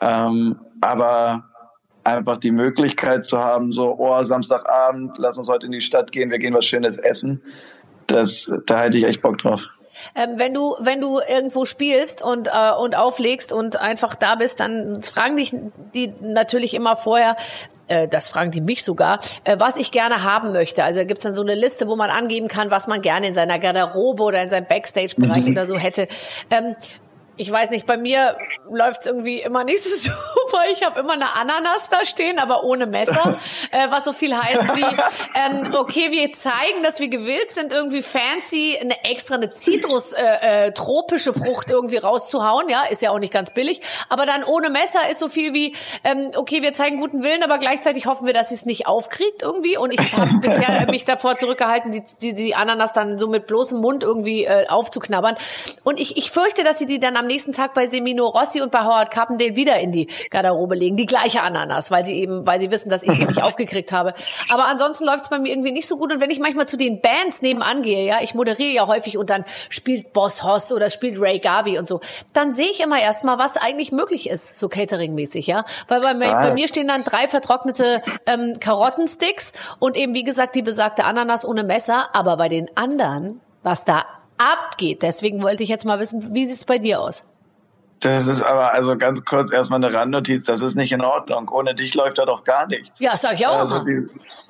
Ähm, 0.00 0.58
aber 0.80 1.44
einfach 2.02 2.38
die 2.38 2.50
Möglichkeit 2.50 3.26
zu 3.26 3.38
haben, 3.38 3.70
so, 3.70 3.94
oh, 3.96 4.22
Samstagabend, 4.24 5.16
lass 5.18 5.38
uns 5.38 5.48
heute 5.48 5.66
in 5.66 5.72
die 5.72 5.80
Stadt 5.80 6.10
gehen, 6.10 6.30
wir 6.30 6.40
gehen 6.40 6.52
was 6.52 6.66
Schönes 6.66 6.98
essen, 6.98 7.40
das, 8.08 8.50
da 8.66 8.82
hätte 8.82 8.98
ich 8.98 9.04
echt 9.04 9.22
Bock 9.22 9.38
drauf. 9.38 9.62
Ähm, 10.16 10.30
wenn 10.36 10.52
du 10.52 10.74
wenn 10.80 11.00
du 11.00 11.20
irgendwo 11.20 11.64
spielst 11.64 12.20
und 12.20 12.48
äh, 12.48 12.72
und 12.76 12.96
auflegst 12.96 13.52
und 13.52 13.80
einfach 13.80 14.16
da 14.16 14.34
bist, 14.34 14.58
dann 14.58 15.04
fragen 15.04 15.36
dich 15.36 15.54
die 15.94 16.12
natürlich 16.20 16.74
immer 16.74 16.96
vorher, 16.96 17.36
äh, 17.88 18.08
das 18.08 18.28
fragen 18.28 18.50
die 18.50 18.60
mich 18.60 18.84
sogar, 18.84 19.20
äh, 19.44 19.56
was 19.58 19.76
ich 19.76 19.90
gerne 19.90 20.22
haben 20.22 20.52
möchte. 20.52 20.84
Also 20.84 21.04
gibt's 21.04 21.24
dann 21.24 21.34
so 21.34 21.42
eine 21.42 21.54
Liste, 21.54 21.88
wo 21.88 21.96
man 21.96 22.10
angeben 22.10 22.48
kann, 22.48 22.70
was 22.70 22.86
man 22.86 23.02
gerne 23.02 23.26
in 23.26 23.34
seiner 23.34 23.58
Garderobe 23.58 24.22
oder 24.22 24.42
in 24.42 24.48
seinem 24.48 24.66
Backstage-Bereich 24.66 25.44
mhm. 25.44 25.52
oder 25.52 25.66
so 25.66 25.76
hätte. 25.76 26.08
Ähm, 26.50 26.74
ich 27.36 27.50
weiß 27.50 27.70
nicht, 27.70 27.86
bei 27.86 27.96
mir 27.96 28.36
läuft's 28.70 29.06
irgendwie 29.06 29.40
immer 29.40 29.64
nicht 29.64 29.82
so 29.82 30.10
super. 30.44 30.64
Ich 30.70 30.82
habe 30.82 31.00
immer 31.00 31.14
eine 31.14 31.34
Ananas 31.34 31.88
da 31.88 32.04
stehen, 32.04 32.38
aber 32.38 32.64
ohne 32.64 32.86
Messer, 32.86 33.36
äh, 33.70 33.90
was 33.90 34.04
so 34.04 34.12
viel 34.12 34.36
heißt 34.36 34.76
wie, 34.76 34.84
ähm, 35.34 35.74
okay, 35.74 36.10
wir 36.10 36.30
zeigen, 36.32 36.82
dass 36.82 37.00
wir 37.00 37.08
gewillt 37.08 37.50
sind, 37.50 37.72
irgendwie 37.72 38.02
fancy 38.02 38.78
eine 38.80 39.04
extra 39.04 39.34
eine 39.34 39.50
Zitrus 39.50 40.12
äh, 40.12 40.66
äh, 40.66 40.72
tropische 40.72 41.32
Frucht 41.34 41.70
irgendwie 41.70 41.96
rauszuhauen, 41.96 42.68
ja, 42.68 42.84
ist 42.84 43.02
ja 43.02 43.10
auch 43.10 43.18
nicht 43.18 43.32
ganz 43.32 43.52
billig, 43.52 43.80
aber 44.08 44.26
dann 44.26 44.44
ohne 44.44 44.70
Messer 44.70 45.08
ist 45.10 45.18
so 45.18 45.28
viel 45.28 45.52
wie, 45.54 45.74
ähm, 46.04 46.30
okay, 46.36 46.62
wir 46.62 46.72
zeigen 46.72 47.00
guten 47.00 47.22
Willen, 47.22 47.42
aber 47.42 47.58
gleichzeitig 47.58 48.06
hoffen 48.06 48.26
wir, 48.26 48.34
dass 48.34 48.50
sie 48.50 48.54
es 48.54 48.64
nicht 48.66 48.86
aufkriegt 48.86 49.42
irgendwie. 49.42 49.76
Und 49.76 49.92
ich 49.92 50.16
habe 50.16 50.30
bisher 50.40 50.86
mich 50.90 51.04
davor 51.04 51.36
zurückgehalten, 51.36 51.92
die, 51.92 52.02
die, 52.20 52.34
die 52.34 52.54
Ananas 52.54 52.92
dann 52.92 53.18
so 53.18 53.28
mit 53.28 53.46
bloßem 53.46 53.80
Mund 53.80 54.02
irgendwie 54.02 54.44
äh, 54.44 54.66
aufzuknabbern. 54.68 55.36
Und 55.82 56.00
ich, 56.00 56.16
ich 56.16 56.30
fürchte, 56.30 56.64
dass 56.64 56.78
sie 56.78 56.86
die 56.86 57.00
dann 57.00 57.16
am 57.16 57.23
am 57.24 57.28
nächsten 57.28 57.52
Tag 57.52 57.72
bei 57.72 57.86
Semino 57.86 58.26
Rossi 58.26 58.60
und 58.60 58.70
bei 58.70 58.80
Howard 58.80 59.10
Carpendale 59.10 59.56
wieder 59.56 59.80
in 59.80 59.92
die 59.92 60.08
Garderobe 60.28 60.74
legen. 60.74 60.96
Die 60.96 61.06
gleiche 61.06 61.40
Ananas, 61.40 61.90
weil 61.90 62.04
sie 62.04 62.20
eben, 62.20 62.46
weil 62.46 62.60
sie 62.60 62.70
wissen, 62.70 62.90
dass 62.90 63.02
ich 63.02 63.10
die 63.12 63.24
nicht 63.24 63.42
aufgekriegt 63.42 63.92
habe. 63.92 64.12
Aber 64.50 64.66
ansonsten 64.66 65.06
läuft 65.06 65.24
es 65.24 65.30
bei 65.30 65.38
mir 65.38 65.48
irgendwie 65.48 65.72
nicht 65.72 65.88
so 65.88 65.96
gut. 65.96 66.12
Und 66.12 66.20
wenn 66.20 66.30
ich 66.30 66.38
manchmal 66.38 66.68
zu 66.68 66.76
den 66.76 67.00
Bands 67.00 67.40
nebenan 67.40 67.80
gehe, 67.80 68.06
ja, 68.06 68.18
ich 68.20 68.34
moderiere 68.34 68.72
ja 68.74 68.86
häufig 68.86 69.16
und 69.16 69.30
dann 69.30 69.46
spielt 69.70 70.12
Boss 70.12 70.44
Hoss 70.44 70.70
oder 70.70 70.90
spielt 70.90 71.18
Ray 71.18 71.38
Garvey 71.38 71.78
und 71.78 71.88
so, 71.88 72.00
dann 72.34 72.52
sehe 72.52 72.68
ich 72.68 72.80
immer 72.80 73.00
erstmal, 73.00 73.38
was 73.38 73.56
eigentlich 73.56 73.90
möglich 73.90 74.28
ist, 74.28 74.58
so 74.58 74.68
Catering-mäßig, 74.68 75.46
ja. 75.46 75.64
Weil 75.88 76.02
bei, 76.02 76.30
ah. 76.30 76.40
bei 76.40 76.52
mir 76.52 76.68
stehen 76.68 76.88
dann 76.88 77.04
drei 77.04 77.26
vertrocknete 77.26 78.02
ähm, 78.26 78.58
Karottensticks 78.60 79.52
und 79.78 79.96
eben, 79.96 80.12
wie 80.12 80.24
gesagt, 80.24 80.54
die 80.54 80.62
besagte 80.62 81.04
Ananas 81.04 81.46
ohne 81.46 81.64
Messer. 81.64 82.14
Aber 82.14 82.36
bei 82.36 82.50
den 82.50 82.68
anderen, 82.76 83.40
was 83.62 83.86
da 83.86 84.04
abgeht. 84.38 85.02
Deswegen 85.02 85.42
wollte 85.42 85.62
ich 85.62 85.68
jetzt 85.68 85.84
mal 85.84 85.98
wissen, 85.98 86.34
wie 86.34 86.44
sieht's 86.44 86.64
bei 86.64 86.78
dir 86.78 87.00
aus? 87.00 87.24
Das 88.04 88.26
ist 88.26 88.42
aber 88.42 88.74
also 88.74 88.98
ganz 88.98 89.24
kurz 89.24 89.50
erstmal 89.50 89.82
eine 89.82 89.96
Randnotiz, 89.96 90.44
das 90.44 90.60
ist 90.60 90.74
nicht 90.74 90.92
in 90.92 91.00
Ordnung. 91.00 91.48
Ohne 91.48 91.74
dich 91.74 91.94
läuft 91.94 92.18
da 92.18 92.26
doch 92.26 92.44
gar 92.44 92.66
nichts. 92.66 93.00
Ja, 93.00 93.16
sag 93.16 93.32
ich 93.32 93.46
auch. 93.46 93.60
Also 93.60 93.78
die, 93.82 94.06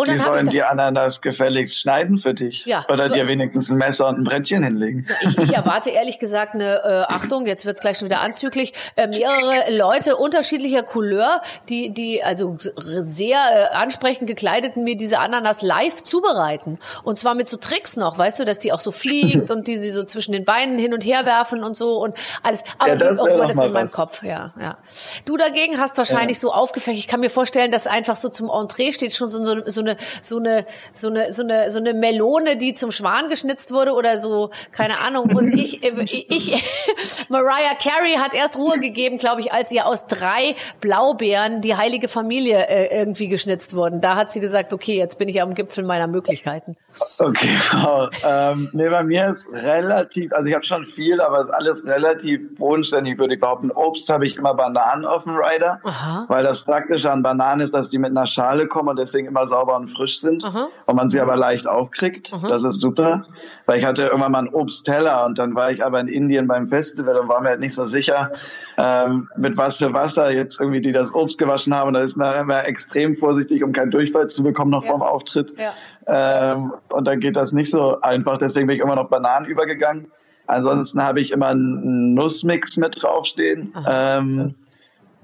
die 0.09 0.19
sollen 0.19 0.49
die 0.49 0.65
Ananas 0.65 1.21
gefälligst 1.21 1.79
schneiden 1.79 2.19
für 2.19 2.35
dich. 2.35 2.65
Ja, 2.67 2.85
Oder 2.89 3.09
dir 3.09 3.29
wenigstens 3.29 3.71
ein 3.71 3.79
Messer 3.79 4.09
und 4.09 4.19
ein 4.19 4.25
Brettchen 4.25 4.65
hinlegen. 4.65 5.07
Ich, 5.21 5.39
ich 5.39 5.55
erwarte 5.55 5.91
ehrlich 5.91 6.19
gesagt 6.19 6.57
eine 6.57 6.83
äh, 6.83 7.13
Achtung, 7.13 7.47
jetzt 7.47 7.65
wird's 7.65 7.81
gleich 7.81 7.99
schon 7.99 8.09
wieder 8.09 8.23
anzüglich, 8.23 8.75
äh, 8.97 9.07
mehrere 9.07 9.71
Leute 9.71 10.17
unterschiedlicher 10.17 10.83
Couleur, 10.83 11.41
die, 11.69 11.95
die 11.95 12.25
also 12.25 12.57
sehr 12.59 13.39
äh, 13.39 13.77
ansprechend 13.77 14.27
gekleideten 14.27 14.83
mir 14.83 14.97
diese 14.97 15.21
Ananas 15.21 15.63
live 15.63 16.03
zubereiten. 16.03 16.81
Und 17.05 17.19
zwar 17.19 17.37
mit 17.37 17.49
so 17.49 17.57
Tricks 17.57 17.97
noch, 17.97 18.19
weißt 18.19 18.41
du, 18.41 18.45
dass 18.45 18.59
die 18.59 18.73
auch 18.73 18.81
so 18.81 18.91
fliegt 18.91 19.49
und 19.53 19.69
die 19.69 19.77
sie 19.77 19.93
so 19.93 20.03
zwischen 20.03 20.33
den 20.33 20.45
Beinen 20.45 20.77
hin 20.77 20.93
und 20.93 21.05
her 21.05 21.25
werfen 21.25 21.63
und 21.63 21.77
so 21.77 22.03
und 22.03 22.17
alles. 22.43 22.65
Aber 22.79 22.89
ja, 22.89 22.97
aber 23.45 23.55
das 23.55 23.67
in 23.67 23.73
meinem 23.73 23.91
Kopf, 23.91 24.23
ja, 24.23 24.53
ja. 24.61 24.79
Du 25.25 25.37
dagegen 25.37 25.79
hast 25.79 25.99
wahrscheinlich 25.99 26.37
ja. 26.39 26.43
so 26.43 26.53
aufgefächert. 26.53 26.99
Ich 26.99 27.09
kann 27.09 27.21
mir 27.21 27.31
vorstellen, 27.31 27.71
dass 27.71 27.87
einfach 27.87 28.17
so 28.17 28.29
zum 28.29 28.51
Entree 28.51 28.93
steht 28.93 29.15
schon 29.15 29.29
so, 29.29 29.45
so, 29.45 29.57
so 29.67 29.81
eine 29.81 29.97
so 30.21 30.39
eine 30.39 30.67
so 30.93 31.09
eine 31.09 31.33
so 31.33 31.43
eine 31.43 31.71
so 31.71 31.79
eine 31.79 31.95
Melone, 31.95 32.57
die 32.57 32.75
zum 32.75 32.91
Schwan 32.91 33.29
geschnitzt 33.29 33.73
wurde 33.73 33.93
oder 33.93 34.19
so, 34.19 34.51
keine 34.73 34.99
Ahnung. 35.01 35.35
Und 35.35 35.51
ich 35.55 35.83
ich, 35.83 36.65
Mariah 37.29 37.75
Carey 37.81 38.15
hat 38.15 38.35
erst 38.35 38.57
Ruhe 38.57 38.79
gegeben, 38.79 39.19
glaube 39.19 39.41
ich, 39.41 39.53
als 39.53 39.71
ihr 39.73 39.87
aus 39.87 40.07
drei 40.07 40.57
Blaubeeren 40.81 41.61
die 41.61 41.77
heilige 41.77 42.09
Familie 42.09 42.69
äh, 42.69 42.99
irgendwie 42.99 43.29
geschnitzt 43.29 43.75
wurden. 43.75 44.01
Da 44.01 44.17
hat 44.17 44.31
sie 44.31 44.41
gesagt, 44.41 44.73
okay, 44.73 44.97
jetzt 44.97 45.19
bin 45.19 45.29
ich 45.29 45.41
am 45.43 45.55
Gipfel 45.55 45.85
meiner 45.85 46.07
Möglichkeiten. 46.07 46.77
Okay, 47.19 47.57
wow. 47.73 48.09
ähm, 48.25 48.69
nee, 48.73 48.89
bei 48.89 49.03
mir 49.03 49.29
ist 49.29 49.49
relativ, 49.53 50.33
also 50.33 50.49
ich 50.49 50.55
habe 50.55 50.65
schon 50.65 50.87
viel, 50.87 51.21
aber 51.21 51.41
es 51.41 51.45
ist 51.47 51.53
alles 51.53 51.85
relativ 51.87 52.55
bodenständig, 52.57 53.19
würde 53.19 53.34
ich 53.35 53.41
behaupten. 53.41 53.71
Obst 53.71 54.09
habe 54.11 54.27
ich 54.27 54.37
immer 54.37 54.55
Bananen 54.55 55.05
auf 55.05 55.25
dem 55.25 55.37
Rider, 55.37 55.81
Aha. 55.85 56.25
weil 56.29 56.45
das 56.45 56.65
Praktische 56.65 57.11
an 57.11 57.23
Bananen 57.23 57.61
ist, 57.61 57.75
dass 57.75 57.91
die 57.91 57.99
mit 57.99 58.11
einer 58.11 58.27
Schale 58.27 58.67
kommen 58.67 58.89
und 58.89 58.99
deswegen 58.99 59.29
immer 59.29 59.47
sauber 59.47 59.77
und 59.77 59.89
frisch 59.89 60.21
sind 60.21 60.45
Aha. 60.45 60.69
und 60.87 60.97
man 60.97 61.11
sie 61.11 61.21
aber 61.21 61.37
leicht 61.37 61.67
aufkriegt. 61.67 62.33
Aha. 62.33 62.49
Das 62.49 62.63
ist 62.63 62.81
super, 62.81 63.27
weil 63.67 63.79
ich 63.79 63.85
hatte 63.85 64.05
irgendwann 64.05 64.33
mal 64.33 64.39
einen 64.39 64.55
Obstteller 64.55 65.25
und 65.27 65.39
dann 65.39 65.55
war 65.55 65.71
ich 65.71 65.85
aber 65.85 66.01
in 66.01 66.09
Indien 66.09 66.47
beim 66.47 66.69
Festival 66.69 67.17
und 67.19 67.29
war 67.29 67.41
mir 67.41 67.51
halt 67.51 67.61
nicht 67.61 67.75
so 67.75 67.87
sicher, 67.87 68.31
ähm, 68.79 69.29
mit 69.37 69.57
was 69.57 69.77
für 69.77 69.93
Wasser 69.93 70.31
jetzt 70.31 70.61
irgendwie 70.61 70.81
die 70.81 70.93
das 70.93 71.15
Obst 71.15 71.39
gewaschen 71.39 71.75
haben. 71.75 71.89
Und 71.89 71.95
da 71.95 72.01
ist 72.01 72.17
man 72.17 72.35
immer 72.37 72.67
extrem 72.67 73.15
vorsichtig, 73.15 73.63
um 73.63 73.73
keinen 73.73 73.91
Durchfall 73.91 74.29
zu 74.29 74.43
bekommen 74.43 74.71
noch 74.71 74.85
ja. 74.85 74.91
vorm 74.91 75.03
Auftritt. 75.03 75.53
Ja. 75.59 75.75
Ähm, 76.07 76.73
und 76.91 77.07
dann 77.07 77.21
geht 77.21 77.37
das 77.37 77.53
nicht 77.53 77.71
so 77.71 78.01
einfach. 78.01 78.39
Deswegen 78.39 78.67
bin 78.67 78.77
ich 78.77 78.83
immer 78.83 78.97
noch 78.97 79.09
Bananen 79.09 79.47
übergegangen. 79.47 80.11
Ansonsten 80.47 81.03
habe 81.03 81.21
ich 81.21 81.31
immer 81.31 81.49
einen 81.49 82.15
Nussmix 82.15 82.77
mit 82.77 83.03
draufstehen. 83.03 83.73
Ähm, 83.89 84.55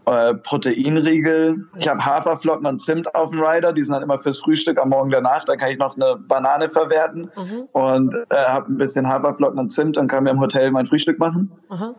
äh, 0.07 0.35
Proteinriegel. 0.35 1.67
Ich 1.77 1.89
habe 1.89 2.05
Haferflocken 2.05 2.67
und 2.67 2.81
Zimt 2.81 3.15
auf 3.15 3.31
dem 3.31 3.41
Rider. 3.41 3.73
Die 3.73 3.83
sind 3.85 3.93
dann 3.93 4.03
immer 4.03 4.21
fürs 4.23 4.41
Frühstück 4.41 4.81
am 4.81 4.89
Morgen 4.89 5.11
danach. 5.11 5.45
Da 5.45 5.57
kann 5.57 5.71
ich 5.71 5.79
noch 5.79 5.95
eine 5.95 6.17
Banane 6.17 6.69
verwerten 6.69 7.31
mhm. 7.37 7.69
und 7.73 8.15
äh, 8.31 8.37
habe 8.37 8.73
ein 8.73 8.79
bisschen 8.79 9.09
Haferflocken 9.09 9.59
und 9.59 9.71
Zimt 9.71 9.99
und 9.99 10.09
kann 10.09 10.25
mir 10.25 10.31
im 10.31 10.41
Hotel 10.41 10.71
mein 10.71 10.87
Frühstück 10.87 11.19
machen. 11.19 11.53
Mhm. 11.71 11.95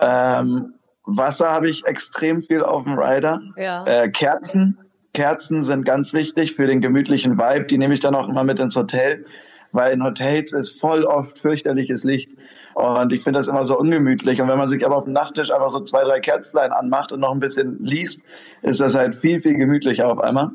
Ähm, 0.00 0.74
Wasser 1.04 1.50
habe 1.50 1.68
ich 1.68 1.86
extrem 1.86 2.42
viel 2.42 2.62
auf 2.62 2.84
dem 2.84 2.98
Rider. 2.98 3.40
Ja. 3.56 3.84
Äh, 3.84 4.10
Kerzen. 4.10 4.78
Kerzen 5.14 5.64
sind 5.64 5.84
ganz 5.84 6.12
wichtig 6.12 6.54
für 6.54 6.66
den 6.66 6.80
gemütlichen 6.80 7.38
Vibe. 7.38 7.66
Die 7.66 7.78
nehme 7.78 7.94
ich 7.94 8.00
dann 8.00 8.14
auch 8.14 8.28
immer 8.28 8.44
mit 8.44 8.58
ins 8.58 8.76
Hotel, 8.76 9.24
weil 9.72 9.92
in 9.92 10.02
Hotels 10.02 10.52
ist 10.52 10.80
voll 10.80 11.04
oft 11.04 11.38
fürchterliches 11.38 12.04
Licht. 12.04 12.30
Und 12.74 13.12
ich 13.12 13.22
finde 13.22 13.40
das 13.40 13.48
immer 13.48 13.64
so 13.64 13.76
ungemütlich. 13.76 14.40
Und 14.40 14.48
wenn 14.48 14.56
man 14.56 14.68
sich 14.68 14.86
aber 14.86 14.96
auf 14.96 15.04
dem 15.04 15.12
Nachttisch 15.12 15.50
einfach 15.50 15.70
so 15.70 15.80
zwei, 15.80 16.04
drei 16.04 16.20
Kerzlein 16.20 16.70
anmacht 16.70 17.10
und 17.10 17.18
noch 17.18 17.32
ein 17.32 17.40
bisschen 17.40 17.84
liest, 17.84 18.22
ist 18.62 18.80
das 18.80 18.94
halt 18.94 19.16
viel, 19.16 19.40
viel 19.40 19.56
gemütlicher 19.56 20.08
auf 20.08 20.20
einmal. 20.20 20.50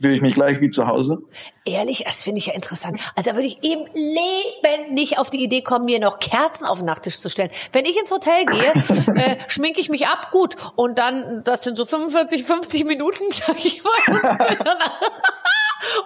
Fühle 0.00 0.14
ich 0.14 0.22
mich 0.22 0.32
gleich 0.32 0.62
wie 0.62 0.70
zu 0.70 0.86
Hause. 0.86 1.18
Ehrlich, 1.66 2.04
das 2.06 2.24
finde 2.24 2.38
ich 2.38 2.46
ja 2.46 2.54
interessant. 2.54 2.98
Also 3.16 3.30
da 3.30 3.36
würde 3.36 3.48
ich 3.48 3.62
im 3.62 3.80
Leben 3.92 4.94
nicht 4.94 5.18
auf 5.18 5.28
die 5.28 5.44
Idee 5.44 5.60
kommen, 5.60 5.84
mir 5.84 6.00
noch 6.00 6.20
Kerzen 6.20 6.64
auf 6.64 6.78
den 6.78 6.86
Nachttisch 6.86 7.20
zu 7.20 7.28
stellen. 7.28 7.50
Wenn 7.72 7.84
ich 7.84 7.98
ins 7.98 8.10
Hotel 8.10 8.46
gehe, 8.46 9.14
äh, 9.14 9.36
schminke 9.48 9.78
ich 9.78 9.90
mich 9.90 10.06
ab, 10.06 10.30
gut. 10.30 10.56
Und 10.74 10.98
dann, 10.98 11.42
das 11.44 11.64
sind 11.64 11.76
so 11.76 11.84
45, 11.84 12.44
50 12.44 12.86
Minuten, 12.86 13.24
sag 13.30 13.62
ich 13.62 13.82
mal. 13.84 14.56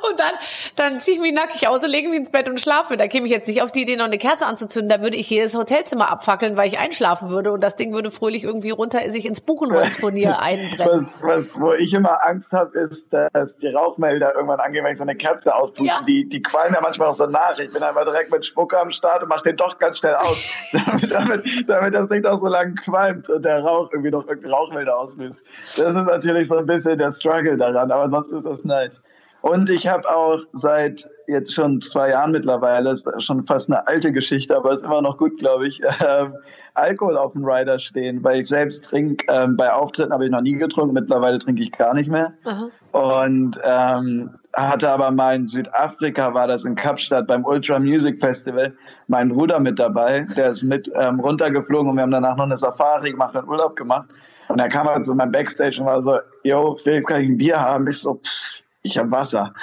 Und 0.08 0.20
dann, 0.20 0.32
dann 0.76 1.00
ziehe 1.00 1.16
ich 1.16 1.22
mich 1.22 1.32
nackig 1.32 1.68
aus 1.68 1.82
und 1.82 1.90
lege 1.90 2.08
mich 2.08 2.18
ins 2.18 2.30
Bett 2.30 2.48
und 2.48 2.60
schlafe. 2.60 2.96
Da 2.96 3.08
käme 3.08 3.26
ich 3.26 3.32
jetzt 3.32 3.48
nicht 3.48 3.62
auf 3.62 3.72
die 3.72 3.82
Idee, 3.82 3.96
noch 3.96 4.04
eine 4.04 4.18
Kerze 4.18 4.46
anzuzünden. 4.46 4.88
Da 4.88 5.02
würde 5.02 5.16
ich 5.16 5.28
jedes 5.30 5.56
Hotelzimmer 5.56 6.10
abfackeln, 6.10 6.56
weil 6.56 6.68
ich 6.68 6.78
einschlafen 6.78 7.30
würde. 7.30 7.52
Und 7.52 7.62
das 7.62 7.76
Ding 7.76 7.92
würde 7.94 8.10
fröhlich 8.10 8.44
irgendwie 8.44 8.70
runter 8.70 8.98
sich 9.10 9.26
ins 9.26 9.40
Buchenholzfurnier 9.40 10.38
einbrennen. 10.40 11.08
Was, 11.20 11.26
was, 11.26 11.60
wo 11.60 11.72
ich 11.72 11.92
immer 11.94 12.24
Angst 12.26 12.52
habe, 12.52 12.78
ist, 12.78 13.12
dass 13.12 13.56
die 13.56 13.68
Rauchmelder 13.68 14.34
irgendwann 14.34 14.60
angehen, 14.60 14.84
wenn 14.84 14.92
ich 14.92 14.98
so 14.98 15.04
eine 15.04 15.16
Kerze 15.16 15.54
auspuste. 15.54 15.84
Ja. 15.84 16.04
Die, 16.06 16.28
die 16.28 16.42
qualmen 16.42 16.74
ja 16.74 16.80
manchmal 16.80 17.08
auch 17.08 17.14
so 17.14 17.26
nach. 17.26 17.58
Ich 17.58 17.72
bin 17.72 17.82
einmal 17.82 18.04
direkt 18.04 18.30
mit 18.30 18.44
Spucke 18.44 18.78
am 18.78 18.90
Start 18.90 19.22
und 19.22 19.28
mache 19.28 19.44
den 19.44 19.56
doch 19.56 19.78
ganz 19.78 19.98
schnell 19.98 20.14
aus. 20.14 20.70
damit, 20.72 21.10
damit, 21.10 21.44
damit 21.66 21.94
das 21.94 22.08
Ding 22.08 22.24
auch 22.24 22.38
so 22.38 22.48
lange 22.48 22.74
qualmt 22.74 23.28
und 23.28 23.42
der 23.42 23.60
Rauch 23.60 23.90
irgendwie 23.92 24.10
noch 24.10 24.26
irgendeinen 24.26 24.54
Rauchmelder 24.54 24.98
auslöst. 24.98 25.40
Das 25.76 25.94
ist 25.94 26.06
natürlich 26.06 26.48
so 26.48 26.56
ein 26.56 26.66
bisschen 26.66 26.98
der 26.98 27.10
Struggle 27.10 27.56
daran, 27.56 27.90
aber 27.90 28.10
sonst 28.10 28.32
ist 28.32 28.44
das 28.44 28.64
nice. 28.64 29.00
Und 29.42 29.70
ich 29.70 29.88
habe 29.88 30.08
auch 30.08 30.38
seit 30.52 31.08
jetzt 31.26 31.52
schon 31.52 31.80
zwei 31.80 32.10
Jahren 32.10 32.30
mittlerweile, 32.30 32.92
ist 32.92 33.08
schon 33.22 33.42
fast 33.42 33.70
eine 33.70 33.86
alte 33.88 34.12
Geschichte, 34.12 34.56
aber 34.56 34.72
ist 34.72 34.84
immer 34.84 35.02
noch 35.02 35.18
gut, 35.18 35.36
glaube 35.38 35.66
ich, 35.66 35.82
äh, 36.00 36.30
Alkohol 36.74 37.16
auf 37.16 37.32
dem 37.32 37.44
Rider 37.44 37.78
stehen, 37.78 38.22
weil 38.22 38.42
ich 38.42 38.48
selbst 38.48 38.84
trinke, 38.84 39.26
äh, 39.28 39.46
bei 39.48 39.72
Auftritten 39.72 40.12
habe 40.12 40.24
ich 40.24 40.30
noch 40.30 40.40
nie 40.40 40.54
getrunken, 40.54 40.94
mittlerweile 40.94 41.38
trinke 41.38 41.62
ich 41.62 41.72
gar 41.72 41.92
nicht 41.92 42.08
mehr. 42.08 42.32
Aha. 42.44 42.68
Und 42.92 43.58
ähm, 43.64 44.30
hatte 44.54 44.88
aber 44.88 45.10
mal 45.10 45.34
in 45.34 45.48
Südafrika, 45.48 46.32
war 46.34 46.46
das 46.46 46.64
in 46.64 46.76
Kapstadt 46.76 47.26
beim 47.26 47.44
Ultra 47.44 47.78
Music 47.78 48.20
Festival, 48.20 48.72
mein 49.08 49.30
Bruder 49.30 49.58
mit 49.58 49.78
dabei, 49.78 50.26
der 50.36 50.52
ist 50.52 50.62
mit 50.62 50.90
ähm, 50.94 51.18
runtergeflogen 51.18 51.90
und 51.90 51.96
wir 51.96 52.02
haben 52.02 52.10
danach 52.12 52.36
noch 52.36 52.44
eine 52.44 52.58
Safari 52.58 53.10
gemacht 53.10 53.34
und 53.34 53.48
Urlaub 53.48 53.74
gemacht. 53.76 54.08
Und 54.48 54.58
er 54.60 54.68
kam 54.68 54.86
halt 54.86 55.04
zu 55.04 55.14
meinem 55.14 55.32
Backstage 55.32 55.80
und 55.80 55.86
war 55.86 56.02
so, 56.02 56.18
yo, 56.44 56.74
Felix, 56.74 57.06
kann 57.06 57.22
ich 57.22 57.28
ein 57.30 57.38
Bier 57.38 57.58
haben? 57.58 57.86
Ich 57.86 58.00
so, 58.00 58.14
pff, 58.14 58.61
ich 58.82 58.98
habe 58.98 59.10
Wasser. 59.10 59.54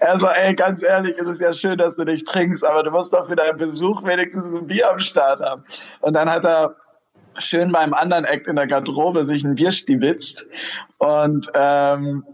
er 0.00 0.18
so, 0.18 0.28
ey, 0.28 0.54
ganz 0.54 0.82
ehrlich, 0.82 1.16
es 1.18 1.28
ist 1.28 1.40
ja 1.40 1.52
schön, 1.54 1.78
dass 1.78 1.96
du 1.96 2.04
nicht 2.04 2.26
trinkst, 2.26 2.64
aber 2.64 2.82
du 2.82 2.90
musst 2.90 3.12
doch 3.12 3.26
für 3.26 3.36
deinen 3.36 3.58
Besuch 3.58 4.04
wenigstens 4.04 4.54
ein 4.54 4.66
Bier 4.66 4.90
am 4.90 5.00
Start 5.00 5.40
haben. 5.40 5.64
Und 6.00 6.14
dann 6.14 6.30
hat 6.30 6.44
er 6.44 6.76
schön 7.38 7.72
beim 7.72 7.92
anderen 7.92 8.24
Act 8.24 8.46
in 8.46 8.56
der 8.56 8.66
Garderobe 8.66 9.24
sich 9.24 9.44
ein 9.44 9.56
Bier 9.56 9.72
stibitzt 9.72 10.46
und 10.98 11.50
ähm, 11.54 12.24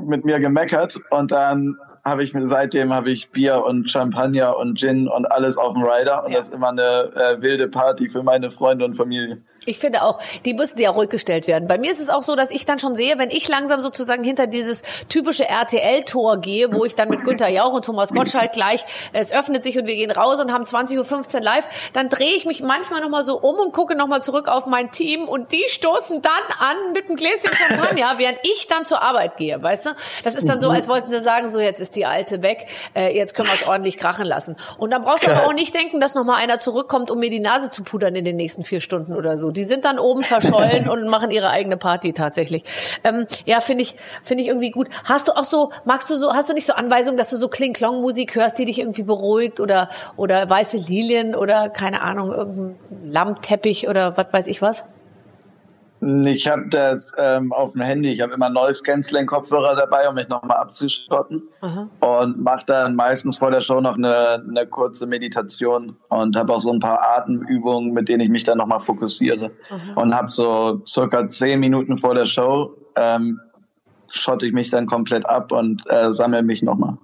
mit 0.00 0.24
mir 0.24 0.40
gemeckert 0.40 0.98
und 1.10 1.30
dann 1.30 1.76
habe 2.04 2.24
ich 2.24 2.34
mir 2.34 2.46
seitdem 2.48 2.92
habe 2.92 3.10
ich 3.10 3.30
Bier 3.30 3.64
und 3.64 3.88
Champagner 3.90 4.56
und 4.56 4.78
Gin 4.78 5.08
und 5.08 5.30
alles 5.30 5.56
auf 5.56 5.74
dem 5.74 5.84
Rider 5.84 6.24
und 6.24 6.32
ja. 6.32 6.38
das 6.38 6.48
ist 6.48 6.54
immer 6.54 6.70
eine 6.70 7.12
äh, 7.14 7.40
wilde 7.40 7.68
Party 7.68 8.08
für 8.08 8.22
meine 8.22 8.50
Freunde 8.50 8.84
und 8.84 8.96
Familie. 8.96 9.40
Ich 9.64 9.78
finde 9.78 10.02
auch, 10.02 10.18
die 10.44 10.54
müssen 10.54 10.78
ja 10.80 10.90
ruhig 10.90 11.08
gestellt 11.08 11.46
werden. 11.46 11.68
Bei 11.68 11.78
mir 11.78 11.92
ist 11.92 12.00
es 12.00 12.08
auch 12.08 12.22
so, 12.22 12.34
dass 12.34 12.50
ich 12.50 12.66
dann 12.66 12.80
schon 12.80 12.96
sehe, 12.96 13.16
wenn 13.18 13.30
ich 13.30 13.46
langsam 13.48 13.80
sozusagen 13.80 14.24
hinter 14.24 14.48
dieses 14.48 14.82
typische 15.08 15.48
RTL-Tor 15.48 16.38
gehe, 16.40 16.72
wo 16.72 16.84
ich 16.84 16.96
dann 16.96 17.08
mit 17.08 17.22
Günther 17.22 17.48
Jauch 17.48 17.72
und 17.72 17.84
Thomas 17.84 18.12
Gottschalk 18.12 18.50
gleich, 18.52 18.84
es 19.12 19.32
öffnet 19.32 19.62
sich 19.62 19.78
und 19.78 19.86
wir 19.86 19.94
gehen 19.94 20.10
raus 20.10 20.40
und 20.40 20.52
haben 20.52 20.64
20.15 20.64 21.34
Uhr 21.36 21.40
live, 21.40 21.68
dann 21.92 22.08
drehe 22.08 22.34
ich 22.34 22.44
mich 22.44 22.60
manchmal 22.60 23.00
nochmal 23.00 23.22
so 23.22 23.38
um 23.38 23.60
und 23.60 23.72
gucke 23.72 23.96
nochmal 23.96 24.20
zurück 24.20 24.48
auf 24.48 24.66
mein 24.66 24.90
Team 24.90 25.28
und 25.28 25.52
die 25.52 25.64
stoßen 25.68 26.22
dann 26.22 26.32
an 26.58 26.92
mit 26.92 27.06
einem 27.06 27.16
Gläschen 27.16 27.52
Champagner, 27.52 28.14
während 28.16 28.38
ich 28.42 28.66
dann 28.66 28.84
zur 28.84 29.00
Arbeit 29.00 29.36
gehe, 29.36 29.62
weißt 29.62 29.86
du? 29.86 29.90
Das 30.24 30.34
ist 30.34 30.48
dann 30.48 30.58
so, 30.58 30.70
als 30.70 30.88
wollten 30.88 31.08
sie 31.08 31.20
sagen, 31.20 31.48
so 31.48 31.60
jetzt 31.60 31.80
ist 31.80 31.94
die 31.94 32.04
Alte 32.04 32.42
weg, 32.42 32.66
äh, 32.96 33.16
jetzt 33.16 33.34
können 33.34 33.48
wir 33.48 33.54
es 33.54 33.68
ordentlich 33.68 33.96
krachen 33.96 34.26
lassen. 34.26 34.56
Und 34.78 34.90
dann 34.90 35.02
brauchst 35.02 35.24
du 35.24 35.30
aber 35.30 35.46
auch 35.46 35.52
nicht 35.52 35.72
denken, 35.72 36.00
dass 36.00 36.16
nochmal 36.16 36.42
einer 36.42 36.58
zurückkommt, 36.58 37.12
um 37.12 37.20
mir 37.20 37.30
die 37.30 37.38
Nase 37.38 37.70
zu 37.70 37.84
pudern 37.84 38.16
in 38.16 38.24
den 38.24 38.34
nächsten 38.34 38.64
vier 38.64 38.80
Stunden 38.80 39.14
oder 39.14 39.38
so. 39.38 39.51
Die 39.52 39.64
sind 39.64 39.84
dann 39.84 39.98
oben 39.98 40.24
verschollen 40.24 40.88
und 40.88 41.06
machen 41.08 41.30
ihre 41.30 41.50
eigene 41.50 41.76
Party 41.76 42.12
tatsächlich. 42.12 42.64
Ähm, 43.04 43.26
ja, 43.44 43.60
finde 43.60 43.82
ich, 43.82 43.96
finde 44.22 44.42
ich 44.42 44.48
irgendwie 44.48 44.70
gut. 44.70 44.88
Hast 45.04 45.28
du 45.28 45.32
auch 45.32 45.44
so, 45.44 45.70
magst 45.84 46.10
du 46.10 46.16
so, 46.16 46.32
hast 46.32 46.48
du 46.48 46.54
nicht 46.54 46.66
so 46.66 46.72
Anweisungen, 46.72 47.16
dass 47.16 47.30
du 47.30 47.36
so 47.36 47.48
Kling-Klong-Musik 47.48 48.34
hörst, 48.34 48.58
die 48.58 48.64
dich 48.64 48.78
irgendwie 48.78 49.02
beruhigt 49.02 49.60
oder, 49.60 49.88
oder 50.16 50.48
weiße 50.48 50.76
Lilien 50.76 51.34
oder 51.34 51.68
keine 51.68 52.02
Ahnung, 52.02 52.32
irgendein 52.32 52.78
Lammteppich 53.04 53.88
oder 53.88 54.16
was 54.16 54.26
weiß 54.32 54.46
ich 54.46 54.62
was? 54.62 54.84
Ich 56.04 56.48
habe 56.48 56.66
das 56.68 57.12
ähm, 57.16 57.52
auf 57.52 57.72
dem 57.72 57.82
Handy. 57.82 58.10
Ich 58.10 58.20
habe 58.20 58.34
immer 58.34 58.50
neues 58.50 58.82
Canceling 58.82 59.26
Kopfhörer 59.26 59.76
dabei, 59.76 60.08
um 60.08 60.16
mich 60.16 60.28
nochmal 60.28 60.56
abzuschotten. 60.56 61.42
Aha. 61.60 61.88
Und 62.00 62.42
mache 62.42 62.66
dann 62.66 62.96
meistens 62.96 63.38
vor 63.38 63.52
der 63.52 63.60
Show 63.60 63.80
noch 63.80 63.96
eine, 63.96 64.44
eine 64.48 64.66
kurze 64.66 65.06
Meditation 65.06 65.94
und 66.08 66.34
habe 66.34 66.52
auch 66.52 66.60
so 66.60 66.72
ein 66.72 66.80
paar 66.80 67.00
Atemübungen, 67.16 67.92
mit 67.92 68.08
denen 68.08 68.20
ich 68.20 68.30
mich 68.30 68.42
dann 68.42 68.58
nochmal 68.58 68.80
fokussiere. 68.80 69.52
Aha. 69.70 70.00
Und 70.00 70.12
habe 70.12 70.32
so 70.32 70.82
circa 70.84 71.28
zehn 71.28 71.60
Minuten 71.60 71.96
vor 71.96 72.16
der 72.16 72.26
Show 72.26 72.74
ähm, 72.96 73.40
schotte 74.10 74.46
ich 74.46 74.52
mich 74.52 74.70
dann 74.70 74.86
komplett 74.86 75.24
ab 75.26 75.52
und 75.52 75.82
äh, 75.88 76.12
sammle 76.12 76.42
mich 76.42 76.62
nochmal. 76.62 76.96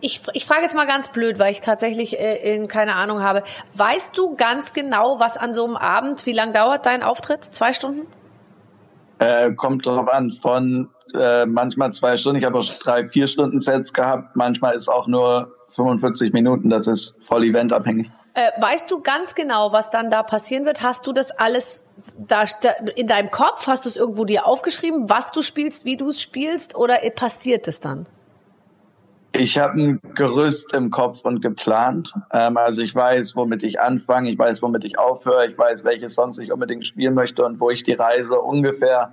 Ich, 0.00 0.22
ich 0.32 0.46
frage 0.46 0.62
jetzt 0.62 0.76
mal 0.76 0.86
ganz 0.86 1.08
blöd, 1.08 1.38
weil 1.38 1.52
ich 1.52 1.60
tatsächlich 1.60 2.18
äh, 2.20 2.64
keine 2.68 2.94
Ahnung 2.94 3.22
habe. 3.22 3.42
Weißt 3.74 4.16
du 4.16 4.36
ganz 4.36 4.72
genau, 4.72 5.18
was 5.18 5.36
an 5.36 5.52
so 5.52 5.64
einem 5.64 5.76
Abend, 5.76 6.24
wie 6.26 6.32
lang 6.32 6.52
dauert 6.52 6.86
dein 6.86 7.02
Auftritt? 7.02 7.44
Zwei 7.44 7.72
Stunden? 7.72 8.06
Äh, 9.18 9.52
kommt 9.52 9.86
drauf 9.86 10.08
an, 10.08 10.30
von 10.30 10.88
äh, 11.14 11.46
manchmal 11.46 11.92
zwei 11.92 12.16
Stunden. 12.16 12.38
Ich 12.38 12.44
habe 12.44 12.58
auch 12.58 12.64
drei, 12.64 13.06
vier 13.06 13.26
Stunden 13.26 13.60
Sets 13.60 13.92
gehabt. 13.92 14.36
Manchmal 14.36 14.76
ist 14.76 14.88
auch 14.88 15.08
nur 15.08 15.52
45 15.68 16.32
Minuten. 16.32 16.70
Das 16.70 16.86
ist 16.86 17.16
voll 17.20 17.44
eventabhängig. 17.44 18.08
Äh, 18.34 18.50
weißt 18.60 18.88
du 18.92 19.00
ganz 19.00 19.34
genau, 19.34 19.72
was 19.72 19.90
dann 19.90 20.10
da 20.10 20.22
passieren 20.22 20.64
wird? 20.64 20.82
Hast 20.82 21.08
du 21.08 21.12
das 21.12 21.32
alles 21.32 21.88
da, 22.20 22.44
da 22.62 22.70
in 22.94 23.08
deinem 23.08 23.32
Kopf? 23.32 23.66
Hast 23.66 23.84
du 23.84 23.88
es 23.88 23.96
irgendwo 23.96 24.24
dir 24.24 24.46
aufgeschrieben, 24.46 25.10
was 25.10 25.32
du 25.32 25.42
spielst, 25.42 25.84
wie 25.84 25.96
du 25.96 26.06
es 26.06 26.22
spielst? 26.22 26.76
Oder 26.76 26.98
passiert 27.16 27.66
es 27.66 27.80
dann? 27.80 28.06
Ich 29.32 29.58
habe 29.58 29.78
ein 29.78 30.00
Gerüst 30.14 30.74
im 30.74 30.90
Kopf 30.90 31.24
und 31.24 31.42
geplant. 31.42 32.12
Ähm, 32.32 32.56
also 32.56 32.82
ich 32.82 32.94
weiß, 32.94 33.36
womit 33.36 33.62
ich 33.62 33.80
anfange, 33.80 34.30
ich 34.30 34.38
weiß, 34.38 34.62
womit 34.62 34.84
ich 34.84 34.98
aufhöre, 34.98 35.46
ich 35.46 35.56
weiß, 35.56 35.84
welche 35.84 36.08
Songs 36.08 36.38
ich 36.38 36.50
unbedingt 36.50 36.86
spielen 36.86 37.14
möchte 37.14 37.44
und 37.44 37.60
wo 37.60 37.70
ich 37.70 37.84
die 37.84 37.92
Reise 37.92 38.40
ungefähr 38.40 39.12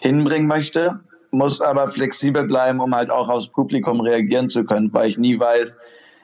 hinbringen 0.00 0.46
möchte, 0.46 1.00
muss 1.30 1.60
aber 1.60 1.88
flexibel 1.88 2.44
bleiben, 2.44 2.80
um 2.80 2.94
halt 2.94 3.10
auch 3.10 3.28
aufs 3.28 3.48
Publikum 3.48 4.00
reagieren 4.00 4.48
zu 4.48 4.64
können, 4.64 4.92
weil 4.92 5.08
ich 5.08 5.18
nie 5.18 5.38
weiß, 5.38 5.76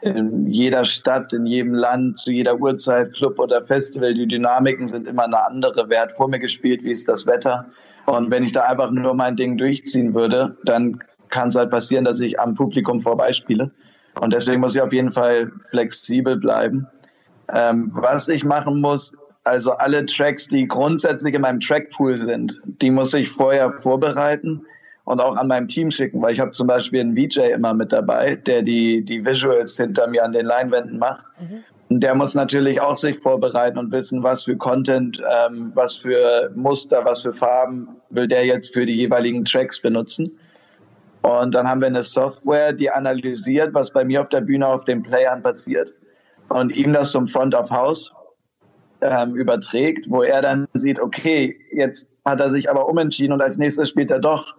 in 0.02 0.46
jeder 0.46 0.84
Stadt, 0.84 1.32
in 1.32 1.46
jedem 1.46 1.74
Land, 1.74 2.18
zu 2.18 2.30
jeder 2.30 2.60
Uhrzeit, 2.60 3.14
Club 3.14 3.38
oder 3.38 3.64
Festival, 3.64 4.12
die 4.14 4.28
Dynamiken 4.28 4.86
sind 4.86 5.08
immer 5.08 5.24
eine 5.24 5.42
andere. 5.42 5.88
Wer 5.88 6.02
hat 6.02 6.12
vor 6.12 6.28
mir 6.28 6.38
gespielt, 6.38 6.84
wie 6.84 6.90
ist 6.90 7.08
das 7.08 7.26
Wetter? 7.26 7.66
Und 8.04 8.30
wenn 8.30 8.44
ich 8.44 8.52
da 8.52 8.64
einfach 8.64 8.90
nur 8.90 9.14
mein 9.14 9.36
Ding 9.36 9.56
durchziehen 9.56 10.14
würde, 10.14 10.56
dann 10.64 11.02
kann 11.34 11.48
es 11.48 11.56
halt 11.56 11.70
passieren, 11.70 12.04
dass 12.04 12.20
ich 12.20 12.38
am 12.38 12.54
Publikum 12.54 13.00
vorbeispiele. 13.00 13.68
Und 14.20 14.32
deswegen 14.32 14.60
muss 14.60 14.76
ich 14.76 14.80
auf 14.80 14.92
jeden 14.92 15.10
Fall 15.10 15.50
flexibel 15.68 16.36
bleiben. 16.36 16.86
Ähm, 17.52 17.90
was 17.92 18.28
ich 18.28 18.44
machen 18.44 18.80
muss, 18.80 19.12
also 19.42 19.72
alle 19.72 20.06
Tracks, 20.06 20.46
die 20.46 20.68
grundsätzlich 20.68 21.34
in 21.34 21.42
meinem 21.42 21.58
Trackpool 21.58 22.16
sind, 22.18 22.60
die 22.64 22.90
muss 22.90 23.12
ich 23.14 23.28
vorher 23.28 23.68
vorbereiten 23.70 24.64
und 25.02 25.20
auch 25.20 25.36
an 25.36 25.48
meinem 25.48 25.66
Team 25.66 25.90
schicken, 25.90 26.22
weil 26.22 26.32
ich 26.32 26.40
habe 26.40 26.52
zum 26.52 26.68
Beispiel 26.68 27.00
einen 27.00 27.16
VJ 27.16 27.40
immer 27.52 27.74
mit 27.74 27.92
dabei, 27.92 28.36
der 28.36 28.62
die, 28.62 29.04
die 29.04 29.26
Visuals 29.26 29.76
hinter 29.76 30.06
mir 30.06 30.24
an 30.24 30.32
den 30.32 30.46
Leinwänden 30.46 30.98
macht. 30.98 31.24
Mhm. 31.40 31.64
Und 31.88 32.00
der 32.00 32.14
muss 32.14 32.34
natürlich 32.34 32.80
auch 32.80 32.96
sich 32.96 33.18
vorbereiten 33.18 33.78
und 33.78 33.90
wissen, 33.90 34.22
was 34.22 34.44
für 34.44 34.56
Content, 34.56 35.20
ähm, 35.30 35.72
was 35.74 35.96
für 35.96 36.50
Muster, 36.54 37.04
was 37.04 37.22
für 37.22 37.34
Farben 37.34 37.88
will 38.10 38.28
der 38.28 38.46
jetzt 38.46 38.72
für 38.72 38.86
die 38.86 38.94
jeweiligen 38.94 39.44
Tracks 39.44 39.80
benutzen. 39.82 40.30
Und 41.24 41.54
dann 41.54 41.66
haben 41.66 41.80
wir 41.80 41.86
eine 41.86 42.02
Software, 42.02 42.74
die 42.74 42.90
analysiert, 42.90 43.72
was 43.72 43.90
bei 43.90 44.04
mir 44.04 44.20
auf 44.20 44.28
der 44.28 44.42
Bühne 44.42 44.68
auf 44.68 44.84
den 44.84 45.02
Playern 45.02 45.42
passiert 45.42 45.90
und 46.50 46.76
ihm 46.76 46.92
das 46.92 47.12
zum 47.12 47.26
Front 47.26 47.54
of 47.54 47.70
House 47.70 48.12
ähm, 49.00 49.34
überträgt, 49.34 50.04
wo 50.10 50.22
er 50.22 50.42
dann 50.42 50.68
sieht, 50.74 51.00
okay, 51.00 51.58
jetzt 51.72 52.10
hat 52.26 52.40
er 52.40 52.50
sich 52.50 52.70
aber 52.70 52.86
umentschieden 52.90 53.32
und 53.32 53.40
als 53.40 53.56
nächstes 53.56 53.88
spielt 53.88 54.10
er 54.10 54.18
doch 54.18 54.54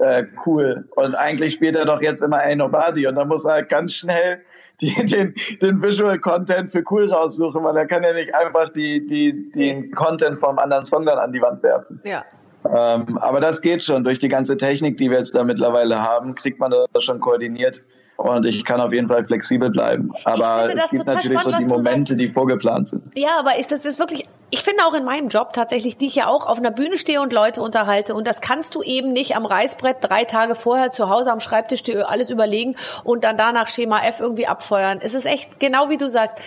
äh, 0.00 0.24
cool. 0.44 0.86
Und 0.96 1.14
eigentlich 1.14 1.54
spielt 1.54 1.76
er 1.76 1.86
doch 1.86 2.02
jetzt 2.02 2.22
immer 2.22 2.40
Ain't 2.40 2.56
Nobody 2.56 3.06
und 3.06 3.14
dann 3.14 3.28
muss 3.28 3.46
er 3.46 3.52
halt 3.52 3.70
ganz 3.70 3.94
schnell 3.94 4.42
die, 4.82 4.92
den, 5.06 5.34
den 5.62 5.80
Visual 5.80 6.18
Content 6.18 6.68
für 6.68 6.84
cool 6.90 7.08
raussuchen, 7.08 7.64
weil 7.64 7.76
er 7.76 7.86
kann 7.86 8.02
ja 8.02 8.12
nicht 8.12 8.34
einfach 8.34 8.68
die, 8.74 9.06
die, 9.06 9.50
den 9.52 9.92
Content 9.92 10.38
vom 10.38 10.58
anderen 10.58 10.84
Song 10.84 11.06
dann 11.06 11.18
an 11.18 11.32
die 11.32 11.40
Wand 11.40 11.62
werfen. 11.62 12.02
Ja. 12.04 12.22
Ähm, 12.64 13.18
aber 13.18 13.40
das 13.40 13.60
geht 13.60 13.82
schon. 13.82 14.04
Durch 14.04 14.18
die 14.18 14.28
ganze 14.28 14.56
Technik, 14.56 14.98
die 14.98 15.10
wir 15.10 15.18
jetzt 15.18 15.34
da 15.34 15.44
mittlerweile 15.44 16.02
haben, 16.02 16.34
kriegt 16.34 16.58
man 16.58 16.70
das 16.70 17.04
schon 17.04 17.20
koordiniert. 17.20 17.82
Und 18.16 18.46
ich 18.46 18.64
kann 18.64 18.80
auf 18.80 18.92
jeden 18.92 19.08
Fall 19.08 19.24
flexibel 19.24 19.70
bleiben. 19.70 20.12
Aber 20.24 20.72
es 20.72 20.90
gibt 20.90 21.06
natürlich 21.06 21.40
spannend, 21.40 21.62
so 21.62 21.68
die 21.68 21.74
Momente, 21.74 22.16
die 22.16 22.28
vorgeplant 22.28 22.88
sind. 22.88 23.02
Ja, 23.16 23.30
aber 23.38 23.58
ist 23.58 23.72
das 23.72 23.84
ist 23.84 23.98
wirklich, 23.98 24.28
ich 24.50 24.62
finde 24.62 24.84
auch 24.84 24.94
in 24.94 25.04
meinem 25.04 25.26
Job 25.28 25.52
tatsächlich, 25.54 25.96
die 25.96 26.06
ich 26.06 26.14
ja 26.14 26.28
auch 26.28 26.46
auf 26.46 26.58
einer 26.58 26.70
Bühne 26.70 26.96
stehe 26.96 27.20
und 27.20 27.32
Leute 27.32 27.60
unterhalte. 27.62 28.14
Und 28.14 28.28
das 28.28 28.40
kannst 28.40 28.76
du 28.76 28.82
eben 28.82 29.12
nicht 29.12 29.34
am 29.34 29.44
Reißbrett 29.44 29.96
drei 30.00 30.24
Tage 30.24 30.54
vorher 30.54 30.92
zu 30.92 31.08
Hause 31.08 31.32
am 31.32 31.40
Schreibtisch 31.40 31.82
dir 31.82 32.08
alles 32.08 32.30
überlegen 32.30 32.76
und 33.02 33.24
dann 33.24 33.36
danach 33.36 33.66
Schema 33.66 34.04
F 34.04 34.20
irgendwie 34.20 34.46
abfeuern. 34.46 35.00
Es 35.02 35.14
ist 35.14 35.26
echt 35.26 35.58
genau 35.58 35.88
wie 35.90 35.96
du 35.96 36.08
sagst. 36.08 36.38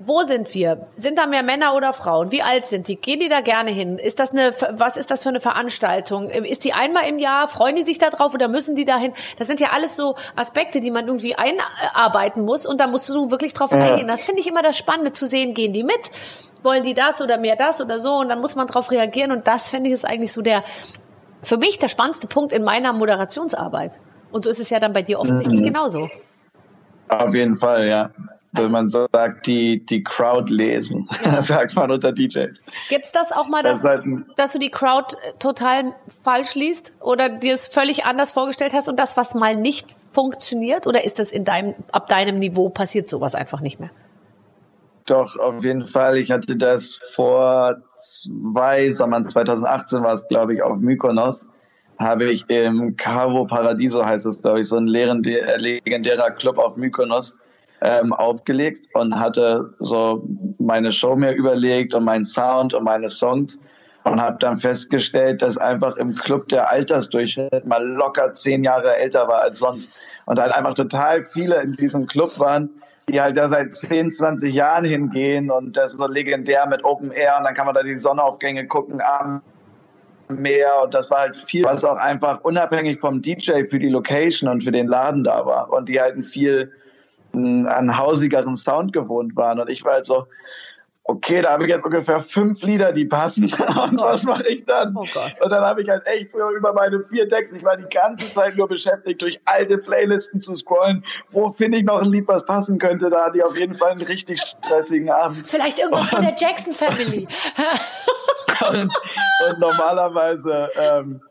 Wo 0.00 0.22
sind 0.22 0.54
wir? 0.54 0.86
Sind 0.96 1.18
da 1.18 1.26
mehr 1.26 1.42
Männer 1.42 1.74
oder 1.74 1.92
Frauen? 1.92 2.30
Wie 2.30 2.42
alt 2.42 2.66
sind 2.66 2.86
die? 2.86 2.96
Gehen 2.96 3.18
die 3.18 3.28
da 3.28 3.40
gerne 3.40 3.70
hin? 3.70 3.98
Ist 3.98 4.20
das 4.20 4.30
eine, 4.30 4.52
was 4.70 4.96
ist 4.96 5.10
das 5.10 5.24
für 5.24 5.28
eine 5.28 5.40
Veranstaltung? 5.40 6.30
Ist 6.30 6.64
die 6.64 6.72
einmal 6.72 7.08
im 7.08 7.18
Jahr? 7.18 7.48
Freuen 7.48 7.74
die 7.74 7.82
sich 7.82 7.98
da 7.98 8.10
drauf 8.10 8.32
oder 8.32 8.46
müssen 8.46 8.76
die 8.76 8.84
dahin? 8.84 9.12
Das 9.38 9.48
sind 9.48 9.58
ja 9.58 9.70
alles 9.72 9.96
so 9.96 10.14
Aspekte, 10.36 10.80
die 10.80 10.92
man 10.92 11.06
irgendwie 11.06 11.34
einarbeiten 11.34 12.44
muss 12.44 12.64
und 12.64 12.80
da 12.80 12.86
musst 12.86 13.08
du 13.08 13.30
wirklich 13.32 13.54
drauf 13.54 13.72
ja. 13.72 13.78
eingehen. 13.78 14.06
Das 14.06 14.24
finde 14.24 14.40
ich 14.40 14.46
immer 14.46 14.62
das 14.62 14.78
Spannende 14.78 15.10
zu 15.10 15.26
sehen. 15.26 15.52
Gehen 15.52 15.72
die 15.72 15.82
mit? 15.82 16.12
Wollen 16.62 16.84
die 16.84 16.94
das 16.94 17.20
oder 17.20 17.38
mehr 17.38 17.56
das 17.56 17.80
oder 17.80 17.98
so? 17.98 18.14
Und 18.14 18.28
dann 18.28 18.40
muss 18.40 18.54
man 18.54 18.68
drauf 18.68 18.92
reagieren 18.92 19.32
und 19.32 19.48
das 19.48 19.68
finde 19.68 19.90
ich 19.90 19.94
ist 19.94 20.04
eigentlich 20.04 20.32
so 20.32 20.42
der, 20.42 20.62
für 21.42 21.56
mich 21.56 21.78
der 21.78 21.88
spannendste 21.88 22.28
Punkt 22.28 22.52
in 22.52 22.62
meiner 22.62 22.92
Moderationsarbeit. 22.92 23.92
Und 24.30 24.44
so 24.44 24.50
ist 24.50 24.60
es 24.60 24.70
ja 24.70 24.78
dann 24.78 24.92
bei 24.92 25.02
dir 25.02 25.18
offensichtlich 25.18 25.60
mhm. 25.60 25.66
genauso. 25.66 26.08
Auf 27.08 27.34
jeden 27.34 27.56
Fall, 27.56 27.88
ja. 27.88 28.10
Also, 28.54 28.72
man 28.72 28.88
sagt, 28.88 29.46
die, 29.46 29.84
die 29.84 30.02
Crowd 30.02 30.52
lesen, 30.52 31.08
ja. 31.24 31.42
sagt 31.42 31.76
man 31.76 31.90
unter 31.90 32.12
DJs. 32.12 32.64
Gibt's 32.88 33.12
das 33.12 33.30
auch 33.30 33.48
mal, 33.48 33.62
dass, 33.62 33.82
das 33.82 33.90
halt 33.90 34.04
dass 34.36 34.52
du 34.52 34.58
die 34.58 34.70
Crowd 34.70 35.14
äh, 35.16 35.32
total 35.38 35.94
falsch 36.22 36.54
liest 36.54 36.94
oder 37.00 37.28
dir 37.28 37.52
es 37.52 37.66
völlig 37.66 38.04
anders 38.06 38.32
vorgestellt 38.32 38.72
hast 38.72 38.88
und 38.88 38.98
das, 38.98 39.16
was 39.16 39.34
mal 39.34 39.54
nicht 39.54 39.88
funktioniert? 40.12 40.86
Oder 40.86 41.04
ist 41.04 41.18
das 41.18 41.30
in 41.30 41.44
deinem, 41.44 41.74
ab 41.92 42.08
deinem 42.08 42.38
Niveau 42.38 42.70
passiert 42.70 43.06
sowas 43.06 43.34
einfach 43.34 43.60
nicht 43.60 43.80
mehr? 43.80 43.90
Doch, 45.08 45.36
auf 45.36 45.64
jeden 45.64 45.86
Fall. 45.86 46.18
Ich 46.18 46.30
hatte 46.30 46.56
das 46.56 46.98
vor 47.14 47.76
zwei 47.96 48.92
Sommern, 48.92 49.28
2018 49.28 50.02
war 50.02 50.12
es, 50.12 50.28
glaube 50.28 50.54
ich, 50.54 50.62
auf 50.62 50.78
Mykonos, 50.78 51.46
habe 51.98 52.30
ich 52.30 52.48
im 52.48 52.96
Cavo 52.96 53.46
Paradiso, 53.46 54.04
heißt 54.04 54.26
es, 54.26 54.42
glaube 54.42 54.60
ich, 54.60 54.68
so 54.68 54.76
ein 54.76 54.86
legendärer 54.86 56.30
Club 56.32 56.58
auf 56.58 56.76
Mykonos, 56.76 57.36
ähm, 57.80 58.12
aufgelegt 58.12 58.86
und 58.94 59.18
hatte 59.18 59.74
so 59.78 60.26
meine 60.58 60.92
Show 60.92 61.16
mir 61.16 61.32
überlegt 61.32 61.94
und 61.94 62.04
meinen 62.04 62.24
Sound 62.24 62.74
und 62.74 62.84
meine 62.84 63.08
Songs 63.08 63.60
und 64.04 64.20
habe 64.20 64.36
dann 64.40 64.56
festgestellt, 64.56 65.42
dass 65.42 65.58
einfach 65.58 65.96
im 65.96 66.14
Club 66.14 66.48
der 66.48 66.70
Altersdurchschnitt 66.70 67.66
mal 67.66 67.84
locker 67.86 68.32
zehn 68.34 68.64
Jahre 68.64 68.96
älter 68.96 69.28
war 69.28 69.42
als 69.42 69.58
sonst 69.58 69.90
und 70.26 70.40
halt 70.40 70.52
einfach 70.52 70.74
total 70.74 71.22
viele 71.22 71.60
in 71.62 71.72
diesem 71.74 72.06
Club 72.06 72.38
waren, 72.38 72.70
die 73.08 73.20
halt 73.20 73.36
da 73.36 73.48
seit 73.48 73.74
10, 73.74 74.10
20 74.10 74.52
Jahren 74.52 74.84
hingehen 74.84 75.50
und 75.50 75.76
das 75.76 75.92
ist 75.92 75.98
so 75.98 76.06
legendär 76.06 76.66
mit 76.66 76.84
Open 76.84 77.10
Air 77.10 77.36
und 77.38 77.44
dann 77.44 77.54
kann 77.54 77.66
man 77.66 77.74
da 77.74 77.82
die 77.82 77.98
Sonnenaufgänge 77.98 78.66
gucken 78.66 79.00
am 79.20 79.42
Meer 80.28 80.82
und 80.84 80.92
das 80.92 81.10
war 81.10 81.20
halt 81.20 81.36
viel, 81.36 81.64
was 81.64 81.84
auch 81.84 81.96
einfach 81.96 82.42
unabhängig 82.42 82.98
vom 83.00 83.22
DJ 83.22 83.64
für 83.64 83.78
die 83.78 83.88
Location 83.88 84.50
und 84.50 84.62
für 84.62 84.72
den 84.72 84.86
Laden 84.86 85.24
da 85.24 85.46
war 85.46 85.72
und 85.72 85.88
die 85.88 86.00
halt 86.00 86.16
ein 86.16 86.22
viel 86.22 86.70
einen 87.44 87.98
hausigeren 87.98 88.56
Sound 88.56 88.92
gewohnt 88.92 89.36
waren. 89.36 89.60
Und 89.60 89.70
ich 89.70 89.84
war 89.84 89.94
halt 89.94 90.06
so, 90.06 90.26
okay, 91.08 91.40
da 91.40 91.52
habe 91.52 91.64
ich 91.64 91.70
jetzt 91.70 91.84
ungefähr 91.84 92.20
fünf 92.20 92.62
Lieder, 92.62 92.92
die 92.92 93.06
passen. 93.06 93.44
Und 93.50 93.98
was 93.98 94.24
mache 94.24 94.46
ich 94.48 94.64
dann? 94.66 94.94
Oh 94.94 95.02
und 95.02 95.50
dann 95.50 95.64
habe 95.64 95.82
ich 95.82 95.88
halt 95.88 96.06
echt 96.06 96.32
so 96.32 96.38
über 96.54 96.74
meine 96.74 97.02
vier 97.04 97.26
Decks, 97.26 97.52
ich 97.52 97.64
war 97.64 97.76
die 97.76 97.88
ganze 97.88 98.30
Zeit 98.32 98.56
nur 98.56 98.68
beschäftigt, 98.68 99.22
durch 99.22 99.40
alte 99.46 99.78
Playlisten 99.78 100.40
zu 100.40 100.54
scrollen. 100.54 101.02
Wo 101.30 101.50
finde 101.50 101.78
ich 101.78 101.84
noch 101.84 102.02
ein 102.02 102.10
Lied, 102.10 102.28
was 102.28 102.44
passen 102.44 102.78
könnte? 102.78 103.08
Da 103.08 103.24
hatte 103.24 103.38
ich 103.38 103.44
auf 103.44 103.56
jeden 103.56 103.74
Fall 103.74 103.92
einen 103.92 104.02
richtig 104.02 104.40
stressigen 104.40 105.10
Abend. 105.10 105.48
Vielleicht 105.48 105.78
irgendwas 105.78 106.02
und, 106.02 106.08
von 106.08 106.20
der 106.20 106.34
Jackson 106.36 106.74
Family. 106.74 107.26
und, 108.68 108.92
und 109.48 109.58
normalerweise 109.58 110.68
ähm, 110.78 111.22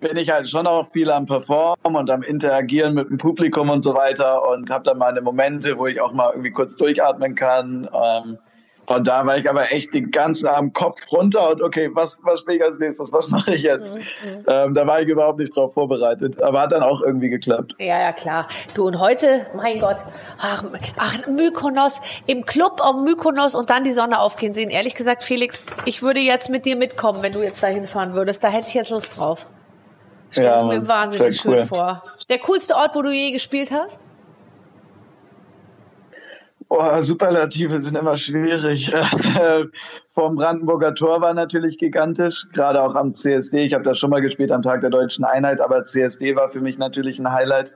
bin 0.00 0.16
ich 0.16 0.30
halt 0.30 0.48
schon 0.48 0.66
auch 0.66 0.86
viel 0.86 1.10
am 1.10 1.26
Performen 1.26 1.96
und 1.96 2.10
am 2.10 2.22
Interagieren 2.22 2.94
mit 2.94 3.08
dem 3.10 3.18
Publikum 3.18 3.70
und 3.70 3.84
so 3.84 3.94
weiter 3.94 4.48
und 4.48 4.70
habe 4.70 4.84
dann 4.84 4.98
meine 4.98 5.20
Momente, 5.20 5.78
wo 5.78 5.86
ich 5.86 6.00
auch 6.00 6.12
mal 6.12 6.30
irgendwie 6.30 6.50
kurz 6.50 6.74
durchatmen 6.76 7.34
kann. 7.34 7.88
Ähm, 7.92 8.38
und 8.86 9.06
da 9.06 9.24
war 9.24 9.38
ich 9.38 9.48
aber 9.48 9.70
echt 9.72 9.94
den 9.94 10.10
ganzen 10.10 10.48
Abend 10.48 10.74
Kopf 10.74 11.00
runter 11.12 11.50
und 11.50 11.62
okay, 11.62 11.90
was, 11.92 12.18
was 12.22 12.40
spiele 12.40 12.56
ich 12.56 12.64
als 12.64 12.78
nächstes? 12.78 13.12
Was 13.12 13.28
mache 13.30 13.54
ich 13.54 13.62
jetzt? 13.62 13.94
Mhm. 13.94 14.00
mhm. 14.00 14.44
Ähm, 14.48 14.74
da 14.74 14.84
war 14.84 15.00
ich 15.00 15.08
überhaupt 15.08 15.38
nicht 15.38 15.54
drauf 15.54 15.74
vorbereitet, 15.74 16.42
aber 16.42 16.62
hat 16.62 16.72
dann 16.72 16.82
auch 16.82 17.00
irgendwie 17.00 17.28
geklappt. 17.28 17.76
Ja, 17.78 18.00
ja, 18.00 18.12
klar. 18.12 18.48
Du 18.74 18.88
und 18.88 18.98
heute, 18.98 19.46
mein 19.54 19.78
Gott, 19.78 19.98
ach, 20.40 20.64
ach 20.96 21.26
Mykonos, 21.28 22.00
im 22.26 22.44
Club 22.44 22.80
auf 22.80 22.96
Mykonos 22.96 23.54
und 23.54 23.70
dann 23.70 23.84
die 23.84 23.92
Sonne 23.92 24.18
aufgehen 24.18 24.54
sehen. 24.54 24.70
Ehrlich 24.70 24.96
gesagt, 24.96 25.22
Felix, 25.22 25.64
ich 25.84 26.02
würde 26.02 26.18
jetzt 26.18 26.50
mit 26.50 26.64
dir 26.64 26.74
mitkommen, 26.74 27.22
wenn 27.22 27.32
du 27.32 27.42
jetzt 27.42 27.62
da 27.62 27.68
hinfahren 27.68 28.14
würdest. 28.14 28.42
Da 28.42 28.48
hätte 28.48 28.66
ich 28.66 28.74
jetzt 28.74 28.90
Lust 28.90 29.16
drauf. 29.16 29.46
Stell 30.30 30.44
ja, 30.44 30.62
mir 30.62 30.86
wahnsinnig 30.86 31.40
schön 31.40 31.52
cool. 31.52 31.66
vor. 31.66 32.02
Der 32.28 32.38
coolste 32.38 32.74
Ort, 32.74 32.94
wo 32.94 33.02
du 33.02 33.10
je 33.10 33.32
gespielt 33.32 33.70
hast? 33.70 34.00
Oh, 36.68 37.02
Superlative 37.02 37.80
sind 37.80 37.98
immer 37.98 38.16
schwierig. 38.16 38.92
Vom 40.14 40.36
Brandenburger 40.36 40.94
Tor 40.94 41.20
war 41.20 41.34
natürlich 41.34 41.78
gigantisch, 41.78 42.46
gerade 42.52 42.80
auch 42.80 42.94
am 42.94 43.12
CSD. 43.12 43.64
Ich 43.64 43.74
habe 43.74 43.82
da 43.82 43.96
schon 43.96 44.10
mal 44.10 44.20
gespielt 44.20 44.52
am 44.52 44.62
Tag 44.62 44.80
der 44.80 44.90
deutschen 44.90 45.24
Einheit, 45.24 45.60
aber 45.60 45.84
CSD 45.86 46.36
war 46.36 46.48
für 46.50 46.60
mich 46.60 46.78
natürlich 46.78 47.18
ein 47.18 47.32
Highlight. 47.32 47.72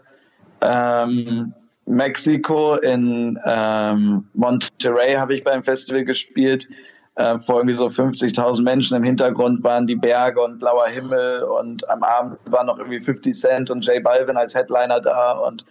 Ähm, 0.61 1.53
Mexiko 1.87 2.77
in 2.77 3.39
ähm, 3.45 4.29
Monterrey 4.35 5.15
habe 5.15 5.35
ich 5.35 5.43
beim 5.43 5.65
Festival 5.65 6.05
gespielt 6.05 6.69
äh, 7.17 7.39
vor 7.39 7.57
irgendwie 7.57 7.77
so 7.77 7.87
50.000 7.87 8.63
Menschen. 8.63 8.97
Im 8.97 9.05
Hintergrund 9.05 9.63
waren 9.63 9.87
die 9.87 9.97
Berge 9.97 10.41
und 10.41 10.59
blauer 10.59 10.87
Himmel 10.87 11.45
und 11.45 11.89
am 11.89 12.03
Abend 12.03 12.39
waren 12.47 12.67
noch 12.67 12.79
irgendwie 12.79 13.01
50 13.01 13.35
Cent 13.35 13.71
und 13.71 13.87
J 13.87 14.03
Balvin 14.03 14.37
als 14.37 14.55
Headliner 14.55 15.01
da 15.01 15.33
und 15.33 15.65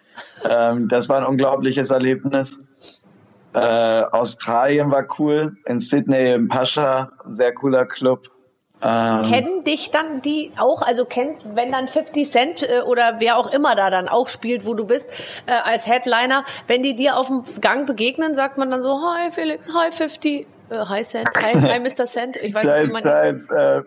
ähm, 0.50 0.88
das 0.88 1.10
war 1.10 1.18
ein 1.18 1.26
unglaubliches 1.26 1.92
Erlebnis. 1.92 2.60
Äh, 3.54 3.60
Australien 3.60 4.90
war 4.90 5.06
cool, 5.20 5.56
in 5.66 5.80
Sydney 5.80 6.32
im 6.32 6.48
Pascha, 6.48 7.12
ein 7.26 7.36
sehr 7.36 7.54
cooler 7.54 7.86
Club. 7.86 8.30
Ähm, 8.84 9.22
Kennen 9.24 9.64
dich 9.64 9.92
dann 9.92 10.22
die 10.22 10.52
auch? 10.58 10.82
Also 10.82 11.06
kennt, 11.06 11.38
wenn 11.56 11.72
dann 11.72 11.88
50 11.88 12.30
Cent 12.30 12.64
äh, 12.64 12.82
oder 12.82 13.16
wer 13.20 13.38
auch 13.38 13.54
immer 13.54 13.76
da 13.76 13.90
dann 13.90 14.10
auch 14.10 14.28
spielt, 14.28 14.66
wo 14.66 14.74
du 14.74 14.86
bist, 14.86 15.10
äh, 15.46 15.52
als 15.52 15.88
Headliner, 15.88 16.44
wenn 16.68 16.84
die 16.84 16.96
dir 16.96 17.16
auf 17.16 17.28
dem 17.28 17.44
Gang 17.62 17.86
begegnen, 17.86 18.34
sagt 18.34 18.58
man 18.58 18.70
dann 18.72 18.82
so, 18.82 19.00
hi 19.00 19.32
Felix, 19.32 19.70
hi 19.74 19.92
50, 19.92 20.42
äh, 20.42 20.46
hi 20.74 21.04
Cent, 21.04 21.30
hi, 21.36 21.54
hi 21.54 21.80
Mr. 21.80 22.06
Cent. 22.06 22.38
Ich 22.38 22.54
weiß 22.54 22.64
nicht, 22.64 22.90
wie 22.90 22.94
man 22.94 23.04
Teils, 23.04 23.50
äh, 23.50 23.82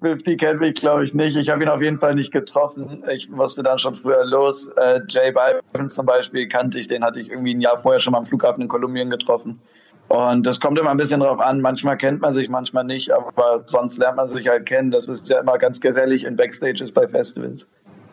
50 0.00 0.38
kennt 0.38 0.60
mich, 0.60 0.74
glaube 0.74 1.04
ich, 1.04 1.14
nicht. 1.14 1.36
Ich 1.36 1.50
habe 1.50 1.62
ihn 1.62 1.68
auf 1.68 1.82
jeden 1.82 1.98
Fall 1.98 2.14
nicht 2.14 2.32
getroffen. 2.32 3.04
Ich 3.10 3.28
musste 3.28 3.62
dann 3.62 3.78
schon 3.78 3.94
früher 3.94 4.24
los. 4.24 4.68
Äh, 4.76 5.00
Jay 5.08 5.30
Balvin 5.30 5.90
zum 5.90 6.06
Beispiel 6.06 6.48
kannte 6.48 6.78
ich, 6.78 6.88
den 6.88 7.04
hatte 7.04 7.20
ich 7.20 7.30
irgendwie 7.30 7.54
ein 7.54 7.60
Jahr 7.60 7.76
vorher 7.76 8.00
schon 8.00 8.12
mal 8.12 8.18
am 8.18 8.24
Flughafen 8.24 8.62
in 8.62 8.68
Kolumbien 8.68 9.10
getroffen. 9.10 9.60
Und 10.08 10.44
das 10.44 10.58
kommt 10.58 10.78
immer 10.78 10.90
ein 10.90 10.96
bisschen 10.96 11.20
drauf 11.20 11.38
an. 11.38 11.60
Manchmal 11.60 11.96
kennt 11.96 12.20
man 12.20 12.34
sich, 12.34 12.48
manchmal 12.48 12.84
nicht, 12.84 13.12
aber 13.12 13.62
sonst 13.66 13.98
lernt 13.98 14.16
man 14.16 14.28
sich 14.30 14.48
halt 14.48 14.66
kennen. 14.66 14.90
Das 14.90 15.08
ist 15.08 15.28
ja 15.28 15.38
immer 15.38 15.58
ganz 15.58 15.80
gesellig 15.80 16.24
in 16.24 16.36
Backstages 16.36 16.92
bei 16.92 17.06
Festivals. 17.06 17.66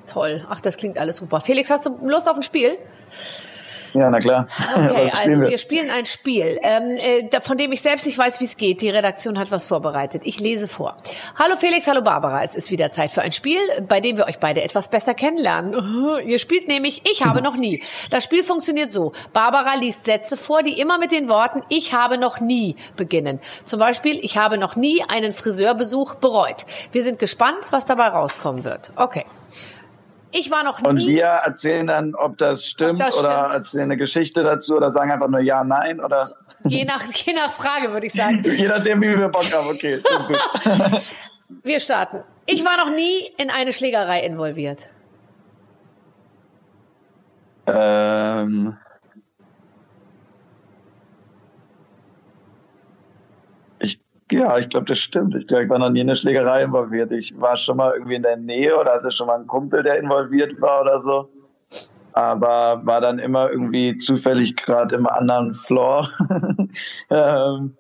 Toll. 0.06 0.46
Ach, 0.48 0.62
das 0.62 0.78
klingt 0.78 0.98
alles 0.98 1.18
super. 1.18 1.42
Felix, 1.42 1.70
hast 1.70 1.86
du 1.86 1.98
Lust 2.08 2.30
auf 2.30 2.36
ein 2.36 2.44
Spiel? 2.44 2.78
Ja, 3.98 4.12
na 4.12 4.20
klar. 4.20 4.46
Okay, 4.76 5.12
also 5.18 5.42
wir? 5.42 5.58
spielen 5.58 5.90
ein 5.90 6.06
Spiel, 6.06 6.60
ähm, 6.62 6.98
äh, 6.98 7.42
von 7.42 7.58
dem 7.58 7.72
ich 7.72 7.82
selbst 7.82 8.06
nicht 8.06 8.18
weiß, 8.18 8.40
wie 8.40 8.46
es 8.46 8.56
geht. 8.56 8.82
Die 8.82 8.90
Redaktion 8.90 9.40
hat 9.40 9.50
was 9.50 9.66
vorbereitet. 9.66 10.22
Ich 10.26 10.40
lese 10.40 10.68
vor. 10.68 10.98
Hallo 11.38 11.56
Felix, 11.58 11.88
hallo 11.88 12.04
Barbara. 12.04 12.44
Es 12.44 12.54
ist 12.54 12.70
wieder 12.70 12.92
Zeit 12.92 13.10
für 13.10 13.24
ein 13.24 13.32
Spiel, 13.32 13.60
bei 13.88 14.00
dem 14.00 14.18
wir 14.18 14.28
euch 14.28 14.38
beide 14.38 14.62
etwas 14.62 14.90
besser 14.90 15.16
kennenlernen. 15.16 16.22
Ihr 16.28 16.38
spielt 16.38 16.68
nämlich 16.68 17.02
Ich 17.12 17.26
habe 17.26 17.42
noch 17.42 17.56
nie. 17.56 17.82
Das 18.12 18.24
Spiel 18.24 18.44
funktioniert 18.44 18.92
so. 18.92 19.14
Barbara 19.34 19.76
liest 19.76 20.06
Sätze 20.06 20.38
vor, 20.38 20.62
die 20.62 20.80
immer 20.80 21.00
mit 21.00 21.12
den 21.12 21.28
Worten 21.28 21.64
Ich 21.70 21.94
habe 21.94 22.20
noch 22.20 22.40
nie 22.40 22.76
beginnen. 22.98 23.40
Zum 23.66 23.80
Beispiel, 23.80 24.20
ich 24.22 24.38
habe 24.38 24.60
noch 24.60 24.76
nie 24.76 25.04
einen 25.08 25.32
Friseurbesuch 25.32 26.16
bereut. 26.16 26.66
Wir 26.92 27.02
sind 27.04 27.18
gespannt, 27.18 27.66
was 27.72 27.86
dabei 27.86 28.10
rauskommen 28.10 28.64
wird. 28.64 28.92
Okay. 28.96 29.26
Ich 30.32 30.52
war 30.52 30.64
noch 30.64 30.82
nie. 30.82 30.88
Und 30.88 31.08
wir 31.08 31.24
erzählen 31.24 31.88
dann, 31.88 32.16
ob 32.16 32.38
das 32.38 32.66
stimmt 32.66 32.94
ob 32.94 33.00
das 33.00 33.18
oder 33.18 33.50
stimmt. 33.50 33.54
erzählen 33.54 33.84
eine 33.86 33.98
Geschichte 33.98 34.44
dazu 34.44 34.76
oder 34.76 34.92
sagen 34.92 35.12
einfach 35.12 35.30
nur 35.30 35.40
ja, 35.40 35.64
nein 35.64 36.00
oder. 36.00 36.30
Je 36.66 36.86
nach, 36.86 37.04
je 37.14 37.34
nach 37.34 37.52
Frage 37.52 37.92
würde 37.92 38.08
ich 38.08 38.14
sagen. 38.14 38.44
je 38.58 38.68
nachdem, 38.68 39.02
wie 39.02 39.18
wir 39.18 39.30
Bock 39.30 39.52
haben. 39.54 39.68
Okay. 39.70 40.02
wir 41.64 41.80
starten. 41.80 42.24
Ich 42.46 42.64
war 42.66 42.78
noch 42.78 42.96
nie 42.96 43.32
in 43.38 43.50
eine 43.50 43.74
Schlägerei 43.74 44.22
involviert. 44.22 44.90
Ähm. 47.66 48.78
Ja, 54.38 54.58
ich 54.60 54.70
glaube, 54.70 54.86
das 54.86 55.00
stimmt. 55.00 55.34
Ich, 55.36 55.48
glaub, 55.48 55.62
ich 55.62 55.70
war 55.70 55.80
noch 55.80 55.90
nie 55.90 56.02
in 56.02 56.10
eine 56.10 56.16
Schlägerei 56.16 56.62
involviert. 56.62 57.12
Ich 57.12 57.34
war 57.40 57.58
schon 57.58 57.78
mal 57.78 57.94
irgendwie 57.94 58.16
in 58.16 58.22
der 58.22 58.38
Nähe 58.38 58.78
oder 58.78 58.94
hatte 58.94 59.10
schon 59.10 59.26
mal 59.26 59.36
einen 59.36 59.48
Kumpel, 59.48 59.82
der 59.82 59.98
involviert 59.98 60.62
war 60.62 60.82
oder 60.82 61.02
so. 61.02 61.30
Aber 62.14 62.82
war 62.84 63.02
dann 63.02 63.18
immer 63.18 63.50
irgendwie 63.50 63.98
zufällig 63.98 64.56
gerade 64.56 64.96
im 64.96 65.08
anderen 65.08 65.56
Floor. 65.56 66.08
ähm, 67.10 67.76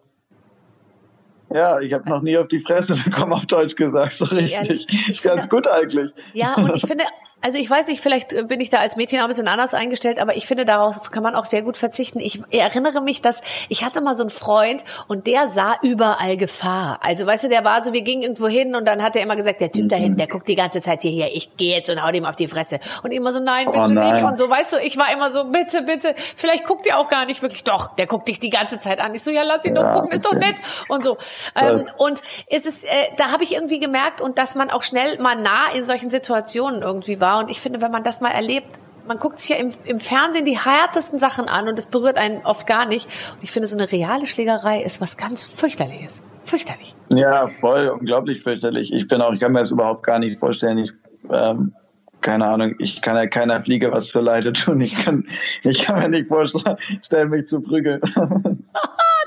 ja, 1.49 1.79
ich 1.79 1.93
habe 1.93 2.09
noch 2.09 2.21
nie 2.23 2.37
auf 2.37 2.47
die 2.47 2.59
Fresse 2.59 2.95
bekommen, 2.95 3.33
auf 3.33 3.45
Deutsch 3.45 3.75
gesagt, 3.75 4.13
so 4.13 4.25
richtig. 4.25 4.53
Ehrlich, 4.53 4.87
Ganz 5.23 5.45
finde, 5.45 5.47
gut 5.47 5.67
eigentlich. 5.67 6.11
Ja, 6.33 6.55
und 6.55 6.75
ich 6.75 6.85
finde 6.87 7.03
also 7.39 7.59
ich 7.59 7.69
weiß 7.69 7.87
nicht, 7.87 8.01
vielleicht 8.01 8.33
äh, 8.33 8.43
bin 8.43 8.59
ich 8.59 8.69
da 8.69 8.79
als 8.79 8.95
Mädchen 8.95 9.19
auch 9.19 9.23
ein 9.23 9.29
bisschen 9.29 9.47
anders 9.47 9.73
eingestellt, 9.73 10.19
aber 10.19 10.35
ich 10.35 10.47
finde, 10.47 10.65
darauf 10.65 11.11
kann 11.11 11.21
man 11.21 11.35
auch 11.35 11.45
sehr 11.45 11.61
gut 11.61 11.77
verzichten. 11.77 12.19
Ich 12.19 12.41
erinnere 12.49 13.01
mich, 13.01 13.21
dass 13.21 13.41
ich 13.69 13.85
hatte 13.85 14.01
mal 14.01 14.15
so 14.15 14.23
einen 14.23 14.31
Freund 14.31 14.83
und 15.07 15.27
der 15.27 15.47
sah 15.47 15.75
überall 15.83 16.35
Gefahr. 16.35 16.99
Also 17.03 17.27
weißt 17.27 17.45
du, 17.45 17.47
der 17.47 17.63
war 17.63 17.81
so, 17.83 17.93
wir 17.93 18.01
gingen 18.01 18.23
irgendwo 18.23 18.47
hin 18.47 18.75
und 18.75 18.87
dann 18.87 19.03
hat 19.03 19.15
er 19.15 19.21
immer 19.21 19.35
gesagt, 19.35 19.61
der 19.61 19.71
Typ 19.71 19.87
da 19.89 19.95
hinten, 19.95 20.17
der 20.17 20.27
guckt 20.27 20.47
die 20.47 20.55
ganze 20.55 20.81
Zeit 20.81 21.03
hierher, 21.03 21.29
ich 21.33 21.55
gehe 21.57 21.75
jetzt 21.75 21.89
und 21.89 22.03
hau 22.03 22.11
dem 22.11 22.25
auf 22.25 22.35
die 22.35 22.47
Fresse. 22.47 22.79
Und 23.03 23.11
immer 23.11 23.31
so, 23.31 23.39
nein, 23.39 23.67
bitte 23.67 23.79
oh 23.79 23.87
nein. 23.87 24.15
nicht. 24.15 24.23
Und 24.23 24.37
so, 24.37 24.49
weißt 24.49 24.73
du, 24.73 24.77
ich 24.77 24.97
war 24.97 25.13
immer 25.13 25.29
so, 25.29 25.45
bitte, 25.45 25.83
bitte, 25.83 26.15
vielleicht 26.35 26.65
guckt 26.65 26.87
ihr 26.87 26.97
auch 26.97 27.07
gar 27.07 27.25
nicht 27.25 27.43
wirklich. 27.43 27.63
Doch, 27.63 27.95
der 27.95 28.07
guckt 28.07 28.27
dich 28.27 28.39
die 28.39 28.49
ganze 28.49 28.79
Zeit 28.79 28.99
an. 28.99 29.13
Ich 29.13 29.23
so, 29.23 29.29
ja, 29.29 29.43
lass 29.43 29.63
ihn 29.63 29.75
ja, 29.75 29.83
doch 29.83 29.93
gucken, 29.93 30.07
okay. 30.07 30.15
ist 30.15 30.25
doch 30.25 30.33
nett. 30.33 30.55
Und 30.87 31.03
so. 31.03 31.17
Ähm, 31.55 31.87
und 31.97 32.23
es 32.47 32.65
ist, 32.65 32.83
äh, 32.83 32.87
da 33.15 33.31
habe 33.31 33.43
ich 33.43 33.53
irgendwie 33.53 33.79
gemerkt 33.79 34.21
und 34.21 34.39
dass 34.39 34.55
man 34.55 34.71
auch 34.71 34.83
schnell 34.83 35.19
mal 35.19 35.35
nah 35.35 35.71
in 35.75 35.83
solchen 35.83 36.09
Situationen 36.09 36.81
irgendwie 36.81 37.19
war 37.19 37.26
war. 37.27 37.39
Und 37.39 37.51
ich 37.51 37.59
finde, 37.59 37.81
wenn 37.81 37.91
man 37.91 38.03
das 38.03 38.21
mal 38.21 38.31
erlebt, 38.31 38.79
man 39.07 39.19
guckt 39.19 39.39
sich 39.39 39.49
ja 39.49 39.57
im, 39.57 39.71
im 39.85 39.99
Fernsehen 39.99 40.45
die 40.45 40.57
härtesten 40.57 41.19
Sachen 41.19 41.47
an 41.47 41.67
und 41.67 41.77
es 41.77 41.85
berührt 41.85 42.17
einen 42.17 42.45
oft 42.45 42.67
gar 42.67 42.85
nicht. 42.85 43.05
Und 43.33 43.43
ich 43.43 43.51
finde, 43.51 43.67
so 43.67 43.77
eine 43.77 43.91
reale 43.91 44.25
Schlägerei 44.25 44.81
ist 44.81 45.01
was 45.01 45.17
ganz 45.17 45.43
fürchterliches. 45.43 46.23
Fürchterlich. 46.43 46.95
Ja, 47.09 47.49
voll, 47.49 47.89
unglaublich 47.89 48.41
fürchterlich. 48.41 48.91
Ich 48.93 49.07
bin 49.07 49.21
auch, 49.21 49.33
ich 49.33 49.39
kann 49.39 49.51
mir 49.51 49.59
das 49.59 49.71
überhaupt 49.71 50.03
gar 50.03 50.19
nicht 50.19 50.37
vorstellen. 50.37 50.77
Ich, 50.77 50.91
ähm, 51.29 51.73
keine 52.21 52.47
Ahnung, 52.47 52.75
ich 52.79 53.01
kann 53.01 53.15
ja 53.15 53.27
keiner 53.27 53.59
Fliege 53.59 53.91
was 53.91 54.09
für 54.09 54.21
Leide 54.21 54.53
tun. 54.53 54.79
Ich 54.81 54.95
kann, 55.03 55.25
ich 55.63 55.83
kann 55.83 55.99
mir 55.99 56.09
nicht 56.09 56.27
vorstellen, 56.27 57.29
mich 57.29 57.47
zu 57.47 57.61
prügeln. 57.61 58.01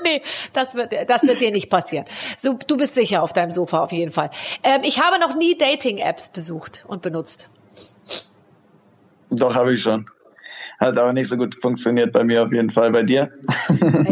nee, 0.03 0.21
das 0.53 0.75
wird, 0.75 0.93
das 1.07 1.23
wird 1.23 1.41
dir 1.41 1.51
nicht 1.51 1.69
passieren. 1.69 2.05
So, 2.37 2.57
du 2.67 2.77
bist 2.77 2.95
sicher 2.95 3.23
auf 3.23 3.33
deinem 3.33 3.51
Sofa 3.51 3.83
auf 3.83 3.91
jeden 3.91 4.11
Fall. 4.11 4.29
Ähm, 4.63 4.81
ich 4.83 5.01
habe 5.01 5.19
noch 5.19 5.35
nie 5.35 5.57
Dating-Apps 5.57 6.31
besucht 6.31 6.83
und 6.87 7.01
benutzt. 7.01 7.49
Doch, 9.31 9.55
habe 9.55 9.73
ich 9.73 9.81
schon. 9.81 10.05
Hat 10.79 10.97
aber 10.97 11.13
nicht 11.13 11.29
so 11.29 11.37
gut 11.37 11.59
funktioniert 11.61 12.11
bei 12.11 12.23
mir 12.23 12.43
auf 12.43 12.51
jeden 12.51 12.71
Fall. 12.71 12.91
Bei 12.91 13.03
dir? 13.03 13.29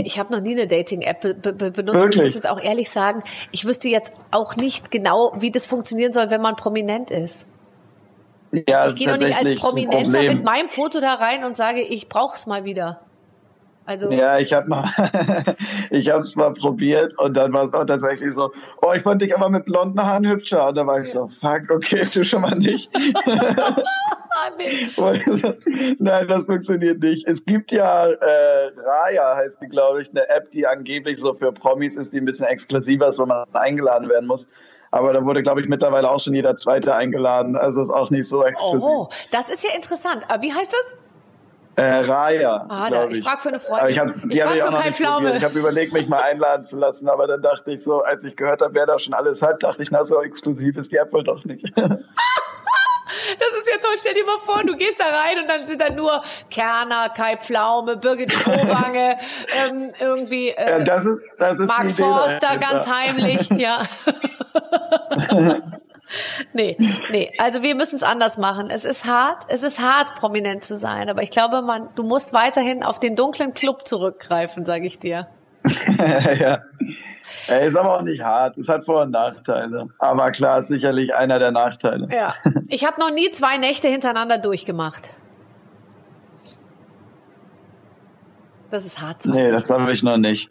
ich 0.04 0.20
habe 0.20 0.32
noch 0.32 0.42
nie 0.42 0.52
eine 0.52 0.68
Dating-App 0.68 1.22
be 1.22 1.34
be 1.34 1.72
benutzt. 1.72 1.96
Wirklich? 1.96 2.16
Ich 2.18 2.22
muss 2.22 2.36
jetzt 2.36 2.50
auch 2.50 2.62
ehrlich 2.62 2.90
sagen, 2.90 3.24
ich 3.52 3.66
wüsste 3.66 3.90
jetzt 3.90 4.14
auch 4.32 4.56
nicht 4.56 4.92
genau, 4.92 5.34
wie 5.38 5.52
das 5.52 5.66
funktionieren 5.66 6.14
soll, 6.14 6.30
wenn 6.30 6.42
man 6.42 6.56
prominent 6.56 7.10
ist. 7.10 7.46
Ja, 8.52 8.88
ich 8.88 8.96
gehe 8.96 9.08
doch 9.08 9.18
nicht 9.18 9.36
als 9.36 9.56
Prominenter 9.56 10.22
mit 10.22 10.44
meinem 10.44 10.70
Foto 10.70 11.00
da 11.00 11.16
rein 11.16 11.44
und 11.44 11.56
sage, 11.56 11.82
ich 11.82 12.08
brauch's 12.08 12.48
mal 12.48 12.64
wieder. 12.66 13.02
Also 13.86 14.12
ja, 14.12 14.38
ich 14.38 14.54
habe 14.54 14.68
mal, 14.68 14.88
ich 15.90 16.10
habe 16.12 16.20
es 16.20 16.36
mal 16.36 16.54
probiert 16.54 17.18
und 17.18 17.36
dann 17.36 17.52
war 17.54 17.64
es 17.64 17.74
auch 17.74 17.86
tatsächlich 17.86 18.36
so, 18.36 18.52
oh, 18.84 18.94
ich 18.94 19.02
fand 19.02 19.24
dich 19.24 19.36
aber 19.36 19.50
mit 19.50 19.66
blonden 19.66 20.00
Haaren 20.00 20.28
hübscher. 20.28 20.68
Und 20.68 20.76
da 20.76 20.86
war 20.86 21.02
ich 21.02 21.08
ja. 21.08 21.22
so, 21.22 21.28
fuck, 21.28 21.72
okay, 21.72 22.04
du 22.14 22.24
schon 22.24 22.42
mal 22.42 22.56
nicht. 22.56 22.92
nee. 24.58 25.96
Nein, 26.00 26.28
das 26.28 26.46
funktioniert 26.46 27.00
nicht. 27.00 27.28
Es 27.28 27.46
gibt 27.46 27.72
ja 27.72 28.08
äh, 28.08 28.72
Raya, 28.78 29.36
heißt 29.36 29.62
die, 29.62 29.68
glaube 29.68 30.02
ich, 30.02 30.10
eine 30.10 30.28
App, 30.30 30.52
die 30.52 30.68
angeblich 30.68 31.20
so 31.20 31.34
für 31.34 31.52
Promis 31.52 31.96
ist, 31.96 32.14
die 32.14 32.18
ein 32.18 32.26
bisschen 32.26 32.48
exklusiver 32.48 33.08
ist, 33.08 33.20
wo 33.20 33.26
man 33.26 33.46
eingeladen 33.54 34.10
werden 34.10 34.28
muss. 34.28 34.48
Aber 34.92 35.14
da 35.14 35.24
wurde, 35.24 35.44
glaube 35.44 35.62
ich, 35.62 35.68
mittlerweile 35.68 36.10
auch 36.10 36.20
schon 36.20 36.34
jeder 36.34 36.58
Zweite 36.58 36.96
eingeladen. 36.96 37.56
Also 37.56 37.82
ist 37.82 37.90
auch 37.90 38.10
nicht 38.10 38.28
so 38.28 38.44
exklusiv. 38.44 38.82
Oh, 38.82 39.08
das 39.32 39.50
ist 39.50 39.64
ja 39.64 39.76
interessant. 39.76 40.26
Aber 40.28 40.42
wie 40.42 40.54
heißt 40.54 40.74
das? 40.74 40.98
Äh, 41.76 42.02
Raya. 42.02 42.66
Ah, 42.68 42.90
da, 42.90 43.08
ich, 43.08 43.20
ich 43.20 43.24
frage 43.24 43.42
für 43.42 43.50
eine 43.50 43.60
Freundin. 43.60 43.90
ich, 43.90 44.00
hab, 44.00 44.08
ich 44.30 44.42
frage 44.42 44.62
für 44.62 44.82
keinen 44.82 44.94
Pflaume. 44.94 45.38
Ich 45.38 45.44
habe 45.44 45.58
überlegt, 45.58 45.94
mich 45.94 46.10
mal 46.10 46.22
einladen 46.22 46.66
zu 46.66 46.78
lassen, 46.78 47.08
aber 47.08 47.26
dann 47.26 47.42
dachte 47.42 47.72
ich 47.72 47.84
so, 47.84 48.02
als 48.02 48.24
ich 48.26 48.36
gehört 48.36 48.62
habe, 48.62 48.74
wer 48.74 48.86
da 48.86 49.00
schon 49.00 49.14
alles 49.14 49.42
hat, 49.42 49.64
dachte 49.64 49.82
ich, 49.84 49.90
na, 49.92 50.04
so 50.06 50.22
exklusiv 50.22 50.76
ist 50.76 50.92
die 50.92 50.98
App 50.98 51.14
wohl 51.14 51.24
doch 51.24 51.46
nicht. 51.46 51.72
Das 53.40 53.60
ist 53.60 53.68
ja 53.70 53.78
toll. 53.82 53.96
Stell 54.00 54.14
dir 54.14 54.26
mal 54.26 54.40
vor, 54.40 54.64
du 54.64 54.76
gehst 54.76 55.00
da 55.00 55.06
rein 55.06 55.40
und 55.40 55.50
dann 55.50 55.66
sind 55.66 55.82
da 55.82 55.90
nur 55.90 56.24
Kerner, 56.50 57.10
Kai 57.10 57.38
Pflaume, 57.38 57.98
Birgit 57.98 58.32
Strohwange, 58.32 59.18
ähm, 59.56 59.94
irgendwie 60.00 60.50
äh, 60.50 60.70
ja, 60.70 60.80
das 60.80 61.06
ist, 61.06 61.26
das 61.38 61.60
ist 61.60 61.68
Mark 61.68 61.92
Forster 61.92 62.58
ganz 62.58 62.88
heimlich. 62.90 63.50
Ja. 63.60 63.82
nee, 66.54 66.78
nee. 67.12 67.32
Also 67.40 67.62
wir 67.62 67.76
müssen 67.76 67.96
es 67.96 68.04
anders 68.04 68.38
machen. 68.38 68.70
Es 68.70 68.86
ist 68.86 69.06
hart, 69.06 69.44
es 69.50 69.64
ist 69.64 69.80
hart, 69.82 70.16
prominent 70.16 70.64
zu 70.64 70.78
sein. 70.78 71.10
Aber 71.10 71.24
ich 71.24 71.32
glaube, 71.32 71.62
man, 71.62 71.90
du 71.96 72.04
musst 72.04 72.32
weiterhin 72.32 72.84
auf 72.84 73.00
den 73.00 73.16
dunklen 73.16 73.54
Club 73.54 73.86
zurückgreifen, 73.88 74.66
sage 74.66 74.86
ich 74.86 75.00
dir. 75.00 75.28
ja. 76.40 76.60
Er 77.50 77.66
ist 77.66 77.76
aber 77.76 77.98
auch 77.98 78.02
nicht 78.02 78.22
hart. 78.22 78.58
Es 78.58 78.68
hat 78.68 78.86
Vor- 78.86 79.02
und 79.02 79.12
Nachteile. 79.12 79.88
Aber 80.00 80.32
klar, 80.32 80.64
sicherlich 80.64 81.16
einer 81.16 81.40
der 81.40 81.52
Nachteile. 81.52 82.08
Ja. 82.12 82.34
Ich 82.68 82.86
habe 82.86 83.00
noch 83.00 83.12
nie 83.12 83.32
zwei 83.32 83.58
Nächte 83.58 83.88
hintereinander 83.88 84.38
durchgemacht. 84.38 85.14
Das 88.72 88.86
ist 88.86 89.02
hart. 89.02 89.26
Nee, 89.26 89.50
das 89.52 89.70
habe 89.70 89.92
ich 89.92 90.04
noch 90.04 90.18
nicht. 90.18 90.50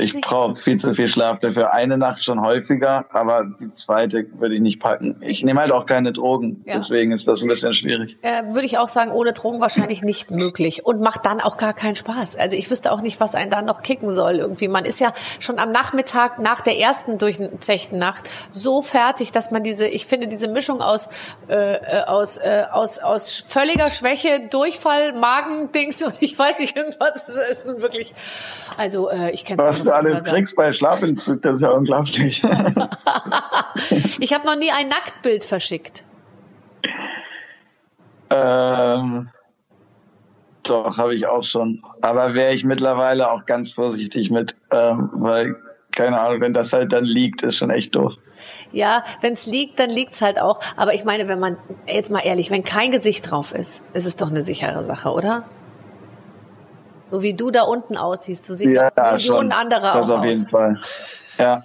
Ich 0.00 0.20
brauche 0.20 0.56
viel 0.56 0.76
zu 0.78 0.92
viel 0.94 1.08
Schlaf 1.08 1.38
dafür. 1.38 1.72
Eine 1.72 1.98
Nacht 1.98 2.24
schon 2.24 2.40
häufiger, 2.40 3.06
aber 3.10 3.44
die 3.60 3.72
zweite 3.72 4.26
würde 4.38 4.56
ich 4.56 4.60
nicht 4.60 4.80
packen. 4.80 5.16
Ich 5.20 5.44
nehme 5.44 5.60
halt 5.60 5.70
auch 5.70 5.86
keine 5.86 6.12
Drogen, 6.12 6.64
ja. 6.66 6.78
deswegen 6.78 7.12
ist 7.12 7.28
das 7.28 7.42
ein 7.42 7.48
bisschen 7.48 7.72
schwierig. 7.72 8.16
Äh, 8.22 8.52
würde 8.52 8.66
ich 8.66 8.78
auch 8.78 8.88
sagen, 8.88 9.12
ohne 9.12 9.32
Drogen 9.32 9.60
wahrscheinlich 9.60 10.02
nicht 10.02 10.30
möglich 10.30 10.84
und 10.84 11.00
macht 11.00 11.26
dann 11.26 11.40
auch 11.40 11.58
gar 11.58 11.72
keinen 11.72 11.94
Spaß. 11.94 12.36
Also 12.36 12.56
ich 12.56 12.70
wüsste 12.70 12.90
auch 12.90 13.02
nicht, 13.02 13.20
was 13.20 13.34
einen 13.34 13.50
dann 13.50 13.66
noch 13.66 13.82
kicken 13.82 14.12
soll 14.12 14.36
irgendwie. 14.36 14.66
Man 14.66 14.84
ist 14.84 14.98
ja 14.98 15.12
schon 15.38 15.58
am 15.58 15.70
Nachmittag 15.70 16.40
nach 16.40 16.60
der 16.60 16.76
ersten 16.78 17.18
durchzechten 17.18 17.98
Nacht 17.98 18.28
so 18.50 18.82
fertig, 18.82 19.30
dass 19.30 19.52
man 19.52 19.62
diese, 19.62 19.86
ich 19.86 20.06
finde 20.06 20.26
diese 20.26 20.48
Mischung 20.48 20.80
aus 20.80 21.08
äh, 21.48 21.74
äh 21.74 22.04
aus 22.06 22.38
äh, 22.38 22.64
aus 22.72 22.98
aus 22.98 23.38
völliger 23.46 23.90
Schwäche, 23.90 24.48
Durchfall, 24.50 25.12
Magendings 25.12 26.02
und 26.06 26.14
ich 26.20 26.36
weiß 26.38 26.58
nicht 26.58 26.76
irgendwas 26.76 27.28
ist 27.28 27.59
ist 27.60 27.66
nun 27.66 27.82
wirklich, 27.82 28.12
also 28.76 29.10
äh, 29.10 29.30
ich 29.32 29.44
kenne 29.44 29.62
Was 29.62 29.84
du 29.84 29.92
alles 29.92 30.24
kriegst 30.24 30.56
bei 30.56 30.72
Schlafentzug, 30.72 31.42
das 31.42 31.54
ist 31.54 31.62
ja 31.62 31.70
unglaublich. 31.70 32.42
ich 34.18 34.32
habe 34.32 34.46
noch 34.46 34.56
nie 34.56 34.70
ein 34.70 34.88
Nacktbild 34.88 35.44
verschickt. 35.44 36.02
Ähm, 38.30 39.28
doch, 40.62 40.98
habe 40.98 41.14
ich 41.14 41.26
auch 41.26 41.44
schon. 41.44 41.82
Aber 42.00 42.34
wäre 42.34 42.54
ich 42.54 42.64
mittlerweile 42.64 43.30
auch 43.30 43.44
ganz 43.44 43.72
vorsichtig 43.72 44.30
mit, 44.30 44.56
ähm, 44.70 45.10
weil, 45.14 45.56
keine 45.92 46.20
Ahnung, 46.20 46.40
wenn 46.40 46.54
das 46.54 46.72
halt 46.72 46.92
dann 46.92 47.04
liegt, 47.04 47.42
ist 47.42 47.56
schon 47.56 47.70
echt 47.70 47.94
doof. 47.94 48.14
Ja, 48.72 49.04
wenn 49.20 49.32
es 49.32 49.46
liegt, 49.46 49.78
dann 49.78 49.90
liegt's 49.90 50.22
halt 50.22 50.40
auch. 50.40 50.60
Aber 50.76 50.94
ich 50.94 51.04
meine, 51.04 51.28
wenn 51.28 51.40
man, 51.40 51.56
jetzt 51.86 52.10
mal 52.10 52.20
ehrlich, 52.20 52.50
wenn 52.50 52.64
kein 52.64 52.90
Gesicht 52.90 53.30
drauf 53.30 53.52
ist, 53.52 53.82
ist 53.92 54.06
es 54.06 54.16
doch 54.16 54.30
eine 54.30 54.42
sichere 54.42 54.84
Sache, 54.84 55.10
oder? 55.10 55.44
So 57.10 57.22
wie 57.22 57.34
du 57.34 57.50
da 57.50 57.62
unten 57.62 57.96
aussiehst, 57.96 58.44
so 58.44 58.54
sehen 58.54 58.72
ja, 58.72 58.90
doch 58.90 59.12
Millionen 59.12 59.50
schon. 59.50 59.60
andere 59.60 59.80
das 59.80 59.90
auch 59.90 60.00
Das 60.00 60.10
auf 60.10 60.20
aus. 60.20 60.26
jeden 60.26 60.46
Fall. 60.46 60.80
Ja. 61.38 61.62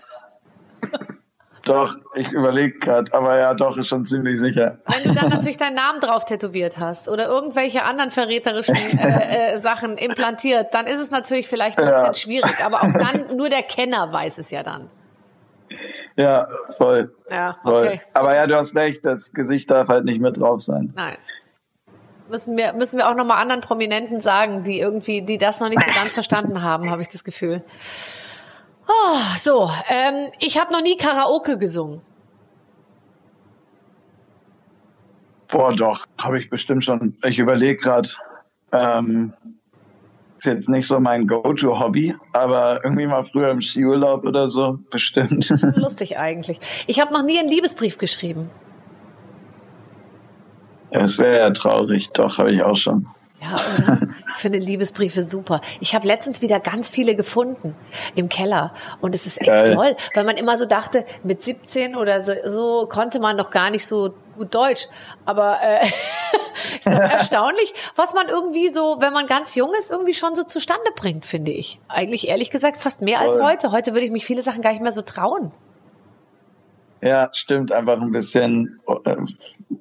doch, 1.65 1.95
ich 2.15 2.31
überlege 2.31 2.79
gerade, 2.79 3.13
aber 3.13 3.37
ja, 3.37 3.53
doch, 3.53 3.77
ist 3.77 3.87
schon 3.87 4.05
ziemlich 4.05 4.39
sicher. 4.39 4.79
Wenn 4.85 5.03
du 5.13 5.19
dann 5.19 5.29
natürlich 5.29 5.57
deinen 5.57 5.75
Namen 5.75 5.99
drauf 5.99 6.25
tätowiert 6.25 6.77
hast 6.79 7.07
oder 7.09 7.27
irgendwelche 7.27 7.83
anderen 7.83 8.09
verräterischen 8.11 8.75
äh, 8.99 9.53
äh, 9.53 9.57
Sachen 9.57 9.97
implantiert, 9.97 10.73
dann 10.73 10.87
ist 10.87 10.99
es 10.99 11.11
natürlich 11.11 11.47
vielleicht 11.47 11.77
ein 11.79 11.85
bisschen 11.85 12.05
Ja. 12.05 12.13
schwierig. 12.13 12.65
Aber 12.65 12.81
auch 12.81 12.91
dann, 12.93 13.25
nur 13.37 13.49
der 13.49 13.63
Kenner 13.63 14.11
weiß 14.11 14.37
es 14.39 14.51
ja 14.51 14.63
dann. 14.63 14.89
Ja, 16.15 16.47
voll. 16.77 17.13
Ja, 17.29 17.57
voll. 17.63 17.87
okay. 17.87 18.01
Aber 18.13 18.35
ja, 18.35 18.47
du 18.47 18.55
hast 18.55 18.75
recht, 18.75 19.03
das 19.05 19.33
Gesicht 19.33 19.69
darf 19.69 19.87
halt 19.89 20.05
nicht 20.05 20.21
mit 20.21 20.37
drauf 20.37 20.61
sein. 20.61 20.93
Nein. 20.95 21.17
Müssen 22.29 22.57
wir, 22.57 22.73
müssen 22.73 22.97
wir 22.97 23.07
auch 23.09 23.15
nochmal 23.15 23.37
anderen 23.37 23.61
Prominenten 23.61 24.19
sagen, 24.19 24.63
die 24.63 24.79
irgendwie, 24.79 25.21
die 25.21 25.37
das 25.37 25.59
noch 25.59 25.69
nicht 25.69 25.81
so 25.81 25.99
ganz 25.99 26.13
verstanden 26.15 26.63
haben, 26.63 26.89
habe 26.89 27.01
ich 27.01 27.09
das 27.09 27.23
Gefühl. 27.23 27.63
Oh, 28.87 29.17
so, 29.37 29.69
ähm, 29.89 30.31
ich 30.39 30.59
habe 30.59 30.71
noch 30.71 30.81
nie 30.81 30.97
Karaoke 30.97 31.57
gesungen. 31.57 32.01
Boah, 35.47 35.73
doch, 35.73 36.05
habe 36.21 36.39
ich 36.39 36.49
bestimmt 36.49 36.83
schon. 36.83 37.17
Ich 37.23 37.39
überlege 37.39 37.77
gerade, 37.77 38.09
ähm, 38.71 39.33
ist 40.37 40.45
jetzt 40.45 40.69
nicht 40.69 40.87
so 40.87 40.99
mein 40.99 41.27
Go-To-Hobby, 41.27 42.15
aber 42.33 42.81
irgendwie 42.83 43.07
mal 43.07 43.23
früher 43.23 43.51
im 43.51 43.61
Skiurlaub 43.61 44.25
oder 44.25 44.49
so, 44.49 44.79
bestimmt. 44.91 45.49
Lustig 45.75 46.17
eigentlich. 46.17 46.59
Ich 46.87 46.99
habe 46.99 47.13
noch 47.13 47.23
nie 47.23 47.39
einen 47.39 47.49
Liebesbrief 47.49 47.97
geschrieben. 47.97 48.49
Das 50.99 51.17
wäre 51.17 51.37
ja 51.37 51.49
traurig, 51.51 52.09
doch, 52.11 52.37
habe 52.37 52.51
ich 52.51 52.63
auch 52.63 52.77
schon. 52.77 53.07
Ja, 53.41 53.57
oder? 53.77 53.99
Ich 54.33 54.41
finde 54.41 54.59
Liebesbriefe 54.59 55.21
super. 55.21 55.61
Ich 55.79 55.93
habe 55.93 56.07
letztens 56.07 56.41
wieder 56.41 56.59
ganz 56.59 56.89
viele 56.89 57.15
gefunden 57.15 57.75
im 58.15 58.29
Keller 58.29 58.73
und 59.01 59.13
es 59.13 59.25
ist 59.25 59.39
echt 59.39 59.47
Geil. 59.47 59.75
toll, 59.75 59.95
weil 60.13 60.23
man 60.23 60.37
immer 60.37 60.57
so 60.57 60.65
dachte, 60.65 61.05
mit 61.23 61.43
17 61.43 61.95
oder 61.95 62.21
so, 62.21 62.33
so 62.45 62.87
konnte 62.87 63.19
man 63.19 63.37
noch 63.37 63.51
gar 63.51 63.69
nicht 63.69 63.85
so 63.85 64.13
gut 64.35 64.53
Deutsch. 64.53 64.87
Aber 65.25 65.59
äh, 65.61 65.85
ist 66.79 66.87
doch 66.87 66.93
erstaunlich, 66.99 67.73
was 67.95 68.13
man 68.13 68.29
irgendwie 68.29 68.69
so, 68.69 68.97
wenn 68.99 69.13
man 69.13 69.27
ganz 69.27 69.55
jung 69.55 69.73
ist, 69.77 69.91
irgendwie 69.91 70.13
schon 70.13 70.33
so 70.33 70.43
zustande 70.43 70.91
bringt, 70.95 71.25
finde 71.25 71.51
ich. 71.51 71.79
Eigentlich 71.87 72.27
ehrlich 72.27 72.49
gesagt 72.49 72.77
fast 72.77 73.01
mehr 73.01 73.19
als 73.19 73.35
Voll. 73.35 73.45
heute. 73.45 73.71
Heute 73.71 73.93
würde 73.93 74.05
ich 74.05 74.11
mich 74.11 74.25
viele 74.25 74.41
Sachen 74.41 74.61
gar 74.61 74.71
nicht 74.71 74.81
mehr 74.81 74.91
so 74.91 75.01
trauen. 75.01 75.51
Ja, 77.05 77.29
stimmt, 77.33 77.71
einfach 77.71 78.01
ein 78.01 78.11
bisschen 78.11 78.79
äh, 78.87 79.15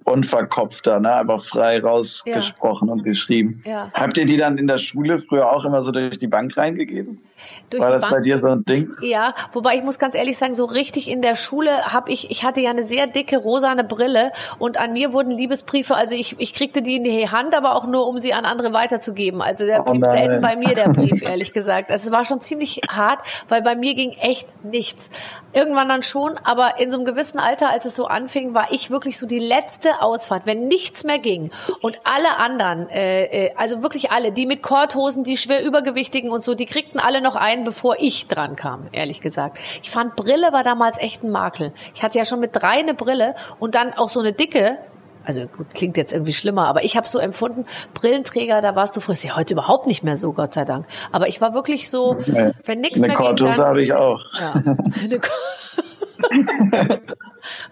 unverkopfter, 0.04 1.00
ne? 1.00 1.14
einfach 1.14 1.40
frei 1.40 1.80
rausgesprochen 1.80 2.90
und 2.90 3.02
geschrieben. 3.02 3.62
Ja. 3.64 3.90
Habt 3.94 4.18
ihr 4.18 4.26
die 4.26 4.36
dann 4.36 4.58
in 4.58 4.66
der 4.66 4.76
Schule 4.76 5.18
früher 5.18 5.50
auch 5.50 5.64
immer 5.64 5.82
so 5.82 5.90
durch 5.90 6.18
die 6.18 6.26
Bank 6.26 6.54
reingegeben? 6.54 7.22
Durch 7.70 7.82
War 7.82 7.92
das 7.92 8.02
Bank 8.02 8.14
bei 8.14 8.20
dir 8.20 8.40
so 8.40 8.48
ein 8.48 8.64
Ding? 8.66 8.90
Ja, 9.00 9.34
wobei 9.52 9.76
ich 9.76 9.82
muss 9.82 9.98
ganz 9.98 10.14
ehrlich 10.14 10.36
sagen, 10.36 10.52
so 10.54 10.66
richtig 10.66 11.10
in 11.10 11.22
der 11.22 11.34
Schule 11.34 11.70
habe 11.86 12.12
ich, 12.12 12.30
ich 12.30 12.44
hatte 12.44 12.60
ja 12.60 12.70
eine 12.70 12.84
sehr 12.84 13.06
dicke 13.06 13.38
rosane 13.38 13.84
Brille 13.84 14.30
und 14.58 14.78
an 14.78 14.92
mir 14.92 15.14
wurden 15.14 15.30
Liebesbriefe, 15.30 15.94
also 15.94 16.14
ich, 16.14 16.36
ich 16.38 16.52
kriegte 16.52 16.82
die 16.82 16.96
in 16.96 17.04
die 17.04 17.30
Hand, 17.30 17.56
aber 17.56 17.74
auch 17.74 17.86
nur, 17.86 18.06
um 18.06 18.18
sie 18.18 18.34
an 18.34 18.44
andere 18.44 18.74
weiterzugeben. 18.74 19.40
Also 19.40 19.64
der 19.64 19.80
Oh 19.80 19.90
blieb 19.90 20.02
nein. 20.02 20.18
selten 20.18 20.42
bei 20.42 20.56
mir, 20.56 20.74
der 20.74 20.90
Brief, 20.90 21.22
ehrlich 21.28 21.54
gesagt. 21.54 21.90
Also 21.90 22.08
es 22.08 22.12
war 22.12 22.26
schon 22.26 22.40
ziemlich 22.40 22.82
hart, 22.86 23.20
weil 23.48 23.62
bei 23.62 23.76
mir 23.76 23.94
ging 23.94 24.10
echt 24.20 24.46
nichts. 24.62 25.08
Irgendwann 25.54 25.88
dann 25.88 26.02
schon, 26.02 26.38
aber 26.42 26.78
in 26.78 26.90
so 26.90 26.96
einem 26.96 27.04
gewissen 27.04 27.38
Alter, 27.38 27.70
als 27.70 27.84
es 27.84 27.94
so 27.96 28.06
anfing, 28.06 28.54
war 28.54 28.72
ich 28.72 28.90
wirklich 28.90 29.18
so 29.18 29.26
die 29.26 29.38
letzte 29.38 30.02
Ausfahrt, 30.02 30.46
wenn 30.46 30.68
nichts 30.68 31.04
mehr 31.04 31.18
ging 31.18 31.50
und 31.80 31.98
alle 32.04 32.36
anderen, 32.38 32.88
äh, 32.90 33.46
äh, 33.46 33.54
also 33.56 33.82
wirklich 33.82 34.10
alle, 34.10 34.32
die 34.32 34.46
mit 34.46 34.62
Korthosen, 34.62 35.24
die 35.24 35.36
schwer 35.36 35.64
übergewichtigen 35.64 36.30
und 36.30 36.42
so, 36.42 36.54
die 36.54 36.66
kriegten 36.66 37.00
alle 37.00 37.20
noch 37.20 37.36
ein, 37.36 37.64
bevor 37.64 37.96
ich 37.98 38.26
dran 38.26 38.56
kam, 38.56 38.88
ehrlich 38.92 39.20
gesagt. 39.20 39.58
Ich 39.82 39.90
fand 39.90 40.16
Brille 40.16 40.52
war 40.52 40.64
damals 40.64 40.98
echt 40.98 41.22
ein 41.22 41.30
Makel. 41.30 41.72
Ich 41.94 42.02
hatte 42.02 42.18
ja 42.18 42.24
schon 42.24 42.40
mit 42.40 42.50
drei 42.54 42.78
eine 42.78 42.94
Brille 42.94 43.34
und 43.58 43.74
dann 43.74 43.94
auch 43.94 44.08
so 44.08 44.20
eine 44.20 44.32
dicke. 44.32 44.78
Also 45.24 45.46
gut, 45.46 45.72
klingt 45.74 45.96
jetzt 45.96 46.12
irgendwie 46.12 46.32
schlimmer, 46.32 46.66
aber 46.68 46.84
ich 46.84 46.96
habe 46.96 47.06
so 47.08 47.18
empfunden, 47.18 47.64
Brillenträger, 47.94 48.60
da 48.60 48.76
warst 48.76 48.94
du 48.96 49.00
früher, 49.00 49.14
ist 49.14 49.24
ja 49.24 49.36
heute 49.36 49.54
überhaupt 49.54 49.86
nicht 49.86 50.02
mehr 50.04 50.16
so, 50.16 50.32
Gott 50.32 50.52
sei 50.54 50.64
Dank. 50.64 50.86
Aber 51.12 51.28
ich 51.28 51.40
war 51.40 51.54
wirklich 51.54 51.88
so, 51.90 52.18
Nee. 52.26 52.52
wenn 52.64 52.80
nichts 52.80 52.98
mehr 53.00 53.08
ging, 53.10 53.18
Korthose 53.18 53.52
dann, 53.52 53.60
habe 53.66 53.82
ich 53.82 53.92
auch. 53.94 54.20
ja. 54.38 54.54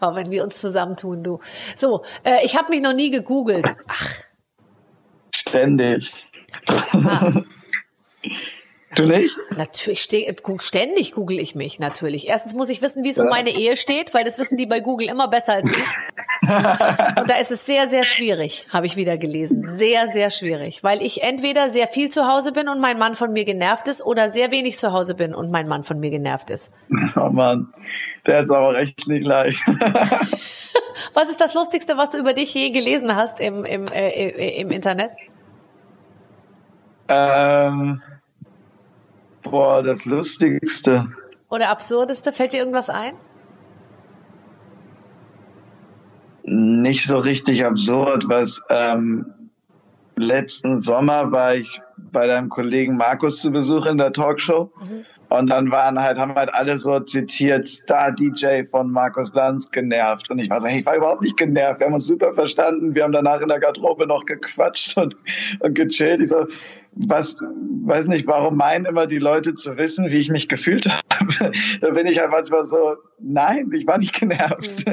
Aber 0.01 0.17
wenn 0.17 0.31
wir 0.31 0.43
uns 0.45 0.61
zusammentun, 0.61 1.23
du. 1.23 1.41
So, 1.77 2.05
äh, 2.25 2.45
ich 2.45 2.57
habe 2.57 2.71
mich 2.71 2.83
noch 2.83 2.93
nie 2.93 3.11
gegoogelt. 3.11 3.67
Ach, 3.89 4.07
Ständig. 5.35 6.13
ah, 6.93 7.33
Du 8.95 9.05
nicht? 9.05 9.37
natürlich 9.57 10.03
ständig 10.61 11.13
google 11.13 11.39
ich 11.39 11.55
mich 11.55 11.79
natürlich. 11.79 12.29
Erstens 12.29 12.55
muss 12.55 12.69
ich 12.69 12.83
wissen, 12.83 13.05
wie 13.05 13.09
es 13.11 13.19
um 13.19 13.25
Ja. 13.25 13.31
meine 13.31 13.51
Ehe 13.51 13.77
steht, 13.77 14.13
weil 14.13 14.25
das 14.25 14.39
wissen 14.39 14.57
die 14.59 14.67
bei 14.67 14.81
Google 14.81 15.09
immer 15.09 15.29
besser 15.29 15.55
als 15.55 15.71
ich. 15.71 16.49
Und 16.49 17.31
da 17.31 17.37
ist 17.41 17.51
es 17.51 17.65
sehr, 17.65 17.89
sehr 17.89 18.03
schwierig, 18.03 18.67
habe 18.71 18.85
ich 18.87 18.97
wieder 18.97 19.17
gelesen. 19.17 19.65
Sehr, 19.65 20.09
sehr 20.09 20.29
schwierig, 20.31 20.83
weil 20.83 21.01
ich 21.01 21.23
entweder 21.23 21.71
sehr 21.71 21.87
viel 21.89 22.11
zu 22.11 22.27
Hause 22.27 22.53
bin 22.53 22.69
und 22.69 22.81
mein 22.81 22.99
Mann 22.99 23.15
von 23.15 23.33
mir 23.33 23.45
genervt 23.45 23.87
ist 23.89 24.03
oder 24.05 24.29
sehr 24.29 24.51
wenig 24.51 24.77
zu 24.77 24.93
Hause 24.93 25.15
bin 25.15 25.35
und 25.35 25.51
mein 25.51 25.69
Mann 25.69 25.85
von 25.85 26.01
mir 26.01 26.11
genervt 26.11 26.51
ist. 26.51 26.71
Oh 27.17 27.29
Mann, 27.31 27.73
der 28.27 28.43
ist 28.43 28.51
aber 28.51 28.77
echt 28.79 29.07
nicht 29.07 29.25
leicht. 29.25 29.63
Was 31.15 31.29
ist 31.29 31.41
das 31.41 31.55
Lustigste, 31.55 31.97
was 31.97 32.11
du 32.11 32.19
über 32.19 32.33
dich 32.35 32.53
je 32.55 32.71
gelesen 32.71 33.15
hast 33.17 33.39
im, 33.41 33.65
im, 33.65 33.87
äh, 33.89 34.09
äh, 34.09 34.61
im 34.61 34.71
Internet? 34.71 35.11
ähm, 37.09 38.03
boah, 39.43 39.83
das 39.83 40.05
Lustigste. 40.05 41.09
Oder 41.51 41.69
absurdeste? 41.69 42.33
Fällt 42.33 42.53
dir 42.53 42.59
irgendwas 42.59 42.91
ein? 42.91 43.15
Nicht 46.45 47.07
so 47.07 47.19
richtig 47.19 47.65
absurd, 47.65 48.25
was 48.29 48.61
ähm, 48.69 49.27
letzten 50.17 50.81
Sommer 50.81 51.31
war 51.31 51.55
ich 51.55 51.81
bei 51.97 52.27
deinem 52.27 52.49
Kollegen 52.49 52.97
Markus 52.97 53.41
zu 53.41 53.51
Besuch 53.51 53.87
in 53.87 53.99
der 53.99 54.13
Talkshow. 54.13 54.73
Und 55.29 55.47
dann 55.49 55.71
waren 55.71 55.99
halt, 55.99 56.19
haben 56.19 56.35
halt 56.35 56.53
alle 56.53 56.77
so 56.77 57.01
zitiert, 57.01 57.67
Star 57.67 58.13
DJ 58.13 58.65
von 58.65 58.91
Markus 58.91 59.33
Lanz 59.33 59.71
genervt. 59.71 60.31
Und 60.31 60.39
ich 60.39 60.51
war 60.51 60.61
so, 60.61 60.67
hey, 60.67 60.81
ich 60.81 60.87
war 60.87 60.97
überhaupt 60.97 61.23
nicht 61.23 61.39
genervt. 61.39 61.81
Wir 61.81 61.87
haben 61.87 61.95
uns 61.95 62.07
super 62.07 62.35
verstanden. 62.35 62.95
Wir 62.95 63.05
haben 63.05 63.13
danach 63.13 63.41
in 63.41 63.49
der 63.49 63.59
Garderobe 63.59 64.07
noch 64.07 64.27
gequatscht 64.27 64.99
und, 64.99 65.17
und 65.61 65.75
gechillt. 65.75 66.21
Ich 66.21 66.29
so, 66.29 66.47
was, 66.95 67.37
weiß 67.41 68.07
nicht, 68.09 68.27
warum 68.27 68.57
meinen 68.57 68.85
immer 68.85 69.07
die 69.07 69.19
Leute 69.19 69.55
zu 69.55 69.77
wissen, 69.77 70.11
wie 70.11 70.19
ich 70.19 70.29
mich 70.29 70.49
gefühlt 70.49 70.87
habe. 71.11 71.53
da 71.81 71.91
bin 71.91 72.07
ich 72.07 72.19
halt 72.19 72.31
manchmal 72.31 72.67
so, 72.67 72.97
nein, 73.19 73.71
ich 73.73 73.87
war 73.87 73.99
nicht 73.99 74.19
genervt. 74.19 74.85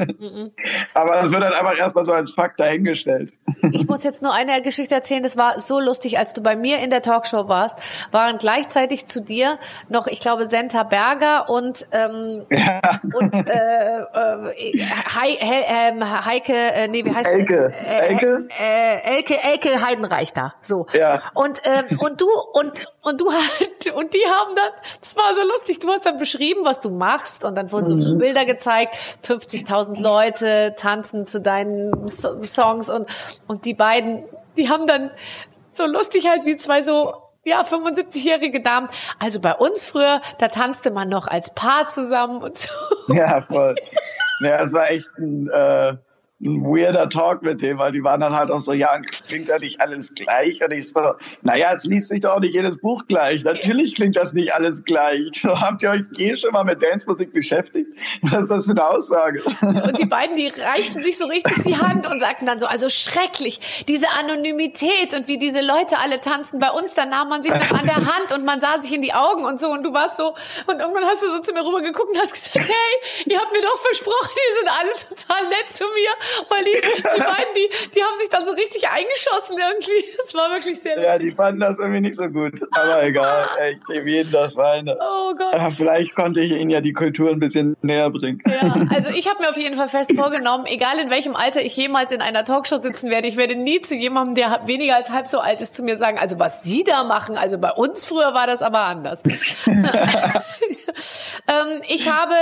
Aber 0.94 1.22
es 1.22 1.30
wird 1.30 1.42
dann 1.42 1.52
einfach 1.52 1.78
erstmal 1.78 2.06
so 2.06 2.12
als 2.12 2.32
Fakt 2.32 2.58
dahingestellt. 2.58 3.32
Ich 3.72 3.86
muss 3.86 4.02
jetzt 4.04 4.22
nur 4.22 4.32
eine 4.32 4.62
Geschichte 4.62 4.94
erzählen. 4.94 5.22
Das 5.22 5.36
war 5.36 5.58
so 5.58 5.78
lustig, 5.80 6.18
als 6.18 6.32
du 6.32 6.42
bei 6.42 6.56
mir 6.56 6.78
in 6.78 6.90
der 6.90 7.02
Talkshow 7.02 7.48
warst, 7.48 7.78
waren 8.10 8.38
gleichzeitig 8.38 9.06
zu 9.06 9.20
dir 9.20 9.58
noch, 9.88 10.06
ich 10.06 10.20
glaube, 10.20 10.46
Senta 10.46 10.84
Berger 10.84 11.50
und 11.50 11.86
ähm, 11.92 12.46
und 13.14 13.34
äh, 13.34 14.00
äh, 14.00 14.86
Hei, 15.14 15.36
He, 15.38 15.64
ähm, 15.68 16.24
Heike, 16.26 16.54
äh, 16.54 16.88
nee, 16.88 17.04
wie 17.04 17.14
heißt? 17.14 17.28
Elke. 17.28 17.72
Äh, 17.72 18.08
Elke? 18.08 18.48
Äh, 18.58 19.16
Elke, 19.16 19.42
Elke 19.42 19.86
Heidenreich 19.86 20.32
da. 20.32 20.54
So. 20.62 20.86
Ja. 20.94 21.22
Und 21.34 21.60
ähm, 21.64 21.89
und 21.98 22.20
du 22.20 22.28
und 22.52 22.86
und 23.02 23.20
du 23.20 23.30
halt 23.32 23.94
und 23.94 24.14
die 24.14 24.24
haben 24.26 24.54
dann, 24.54 24.72
das 25.00 25.16
war 25.16 25.34
so 25.34 25.42
lustig. 25.42 25.80
Du 25.80 25.88
hast 25.88 26.06
dann 26.06 26.18
beschrieben, 26.18 26.64
was 26.64 26.80
du 26.80 26.90
machst 26.90 27.44
und 27.44 27.54
dann 27.56 27.72
wurden 27.72 27.88
so 27.88 28.16
Bilder 28.16 28.44
gezeigt, 28.44 28.94
50.000 29.24 30.02
Leute 30.02 30.74
tanzen 30.76 31.26
zu 31.26 31.40
deinen 31.40 32.08
so 32.08 32.42
Songs 32.44 32.88
und 32.90 33.08
und 33.46 33.64
die 33.64 33.74
beiden, 33.74 34.24
die 34.56 34.68
haben 34.68 34.86
dann 34.86 35.10
so 35.70 35.86
lustig 35.86 36.28
halt 36.28 36.46
wie 36.46 36.56
zwei 36.56 36.82
so 36.82 37.14
ja, 37.44 37.62
75-jährige 37.62 38.60
Damen. 38.60 38.88
Also 39.18 39.40
bei 39.40 39.54
uns 39.54 39.86
früher, 39.86 40.20
da 40.38 40.48
tanzte 40.48 40.90
man 40.90 41.08
noch 41.08 41.26
als 41.26 41.54
Paar 41.54 41.88
zusammen 41.88 42.42
und 42.42 42.56
so. 42.58 42.68
Ja, 43.14 43.40
voll. 43.42 43.74
Ja, 44.40 44.62
es 44.62 44.72
war 44.72 44.90
echt 44.90 45.10
ein, 45.18 45.48
äh, 45.48 45.96
ein 46.42 46.64
weirder 46.64 47.08
Talk 47.10 47.42
mit 47.42 47.60
dem, 47.60 47.78
weil 47.78 47.92
die 47.92 48.02
waren 48.02 48.20
dann 48.20 48.34
halt 48.34 48.50
auch 48.50 48.60
so, 48.60 48.72
ja, 48.72 48.98
klingt 49.28 49.48
ja 49.48 49.58
nicht 49.58 49.80
alles 49.80 50.14
gleich. 50.14 50.62
Und 50.64 50.72
ich 50.72 50.88
so, 50.88 51.12
naja, 51.42 51.74
es 51.74 51.84
liest 51.84 52.08
sich 52.08 52.20
doch 52.20 52.36
auch 52.36 52.40
nicht 52.40 52.54
jedes 52.54 52.78
Buch 52.78 53.04
gleich. 53.08 53.44
Natürlich 53.44 53.94
klingt 53.94 54.16
das 54.16 54.32
nicht 54.32 54.54
alles 54.54 54.84
gleich. 54.84 55.30
So, 55.40 55.58
habt 55.58 55.82
ihr 55.82 55.90
euch 55.90 56.02
je 56.12 56.36
schon 56.36 56.52
mal 56.52 56.64
mit 56.64 56.82
Dancemusik 56.82 57.32
beschäftigt? 57.32 57.88
Was 58.22 58.42
ist 58.42 58.50
das 58.50 58.66
für 58.66 58.72
eine 58.72 58.86
Aussage? 58.86 59.42
Und 59.42 59.98
die 59.98 60.06
beiden, 60.06 60.36
die 60.36 60.48
reichten 60.48 61.00
sich 61.00 61.16
so 61.16 61.26
richtig 61.26 61.62
die 61.64 61.76
Hand 61.76 62.06
und 62.06 62.20
sagten 62.20 62.44
dann 62.44 62.58
so, 62.58 62.66
also 62.66 62.88
schrecklich, 62.90 63.84
diese 63.88 64.06
Anonymität 64.18 65.14
und 65.14 65.28
wie 65.28 65.38
diese 65.38 65.60
Leute 65.60 65.98
alle 65.98 66.20
tanzen. 66.20 66.58
Bei 66.58 66.70
uns, 66.70 66.94
da 66.94 67.06
nahm 67.06 67.30
man 67.30 67.42
sich 67.42 67.52
noch 67.52 67.72
an 67.72 67.86
der 67.86 67.96
Hand 68.14 68.32
und 68.34 68.44
man 68.44 68.60
sah 68.60 68.78
sich 68.78 68.92
in 68.92 69.00
die 69.00 69.14
Augen 69.14 69.44
und 69.44 69.58
so 69.58 69.70
und 69.70 69.82
du 69.82 69.92
warst 69.94 70.18
so, 70.18 70.34
und 70.66 70.78
irgendwann 70.78 71.04
hast 71.04 71.22
du 71.22 71.28
so 71.30 71.38
zu 71.40 71.52
mir 71.52 71.64
rüber 71.64 71.80
geguckt 71.80 72.10
und 72.12 72.20
hast 72.20 72.34
gesagt, 72.34 72.68
hey, 72.68 73.24
ihr 73.26 73.38
habt 73.38 73.52
mir 73.52 73.62
doch 73.62 73.78
versprochen, 73.78 74.30
die 74.34 74.58
sind 74.58 74.68
alle 74.68 75.16
total 75.16 75.48
nett 75.48 75.70
zu 75.70 75.84
mir 75.84 76.10
weil 76.48 76.64
die, 76.64 76.80
die 76.80 77.20
beiden, 77.20 77.54
die, 77.54 77.90
die 77.94 78.02
haben 78.02 78.16
sich 78.18 78.28
dann 78.30 78.44
so 78.44 78.52
richtig 78.52 78.88
eingeschossen 78.88 79.56
irgendwie. 79.58 80.04
Das 80.20 80.34
war 80.34 80.50
wirklich 80.50 80.80
sehr 80.80 81.00
Ja, 81.00 81.18
die 81.18 81.30
fanden 81.30 81.60
das 81.60 81.78
irgendwie 81.78 82.02
nicht 82.02 82.14
so 82.14 82.28
gut. 82.28 82.60
Aber 82.72 83.02
egal, 83.02 83.48
ich 83.70 83.84
gebe 83.86 84.10
jedem 84.10 84.32
das 84.32 84.54
seine. 84.54 84.96
Oh 85.00 85.34
Gott. 85.34 85.54
Aber 85.54 85.70
vielleicht 85.70 86.14
konnte 86.14 86.40
ich 86.40 86.52
ihnen 86.52 86.70
ja 86.70 86.80
die 86.80 86.92
Kultur 86.92 87.30
ein 87.30 87.38
bisschen 87.38 87.76
näher 87.82 88.10
bringen. 88.10 88.40
Ja, 88.46 88.86
also 88.94 89.10
ich 89.10 89.28
habe 89.28 89.40
mir 89.42 89.50
auf 89.50 89.56
jeden 89.56 89.76
Fall 89.76 89.88
fest 89.88 90.12
vorgenommen, 90.14 90.66
egal 90.66 90.98
in 90.98 91.10
welchem 91.10 91.34
Alter 91.34 91.62
ich 91.62 91.76
jemals 91.76 92.12
in 92.12 92.20
einer 92.20 92.44
Talkshow 92.44 92.76
sitzen 92.76 93.10
werde, 93.10 93.28
ich 93.28 93.36
werde 93.36 93.56
nie 93.56 93.80
zu 93.80 93.94
jemandem, 93.94 94.34
der 94.34 94.60
weniger 94.66 94.96
als 94.96 95.10
halb 95.10 95.26
so 95.26 95.40
alt 95.40 95.60
ist, 95.60 95.74
zu 95.74 95.82
mir 95.82 95.96
sagen, 95.96 96.18
also 96.18 96.38
was 96.38 96.62
Sie 96.62 96.84
da 96.84 97.04
machen, 97.04 97.36
also 97.36 97.58
bei 97.58 97.72
uns 97.72 98.04
früher 98.04 98.34
war 98.34 98.46
das 98.46 98.62
aber 98.62 98.80
anders. 98.80 99.22
Ähm, 101.48 101.82
ich 101.88 102.10
habe 102.10 102.34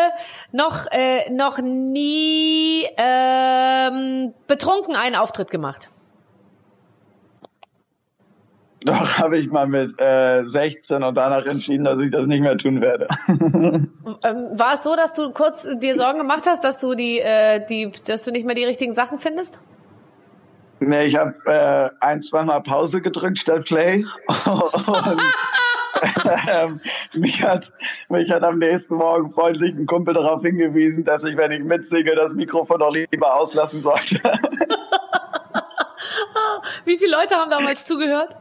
noch, 0.53 0.87
äh, 0.91 1.31
noch 1.31 1.59
nie 1.59 2.87
ähm, 2.97 4.35
betrunken 4.47 4.97
einen 4.97 5.17
Auftritt 5.17 5.51
gemacht. 5.51 5.89
Doch, 8.85 9.19
habe 9.19 9.39
ich 9.39 9.51
mal 9.51 9.67
mit 9.67 10.01
äh, 10.01 10.45
16 10.45 11.03
und 11.03 11.15
danach 11.17 11.45
entschieden, 11.47 11.85
dass 11.85 11.99
ich 11.99 12.13
das 12.13 12.27
nicht 12.27 12.41
mehr 12.41 12.57
tun 12.57 12.81
werde. 12.81 13.09
ähm, 13.29 13.89
war 14.53 14.75
es 14.75 14.85
so, 14.85 14.95
dass 14.95 15.15
du 15.15 15.33
kurz 15.33 15.69
dir 15.81 15.97
Sorgen 15.97 16.19
gemacht 16.19 16.45
hast, 16.47 16.63
dass 16.63 16.79
du 16.79 16.95
die, 16.95 17.19
äh, 17.19 17.67
die, 17.67 17.91
dass 18.07 18.23
du 18.23 18.31
nicht 18.31 18.47
mehr 18.47 18.55
die 18.55 18.65
richtigen 18.65 18.93
Sachen 18.93 19.19
findest? 19.19 19.59
Nee, 20.81 21.07
ich 21.07 21.17
habe 21.17 21.35
äh, 21.47 21.91
ein, 22.01 22.23
zwei 22.23 22.45
Mal 22.45 22.61
Pause 22.61 23.01
gedrückt 23.01 23.39
statt 23.39 23.65
Play. 23.65 24.05
und 24.47 25.23
mich, 27.15 27.43
hat, 27.43 27.73
mich 28.09 28.31
hat 28.31 28.43
am 28.45 28.59
nächsten 28.59 28.97
Morgen 28.97 29.31
freundlich 29.31 29.75
ein 29.75 29.87
Kumpel 29.87 30.15
darauf 30.15 30.43
hingewiesen, 30.43 31.05
dass 31.05 31.25
ich, 31.25 31.37
wenn 31.37 31.53
ich 31.53 31.63
mitsinge, 31.63 32.15
das 32.15 32.35
Mikrofon 32.35 32.81
doch 32.81 32.93
lieber 32.93 33.35
auslassen 33.35 33.83
sollte. 33.83 34.21
Wie 36.85 36.97
viele 36.97 37.13
Leute 37.13 37.35
haben 37.37 37.51
damals 37.51 37.85
zugehört? 37.85 38.37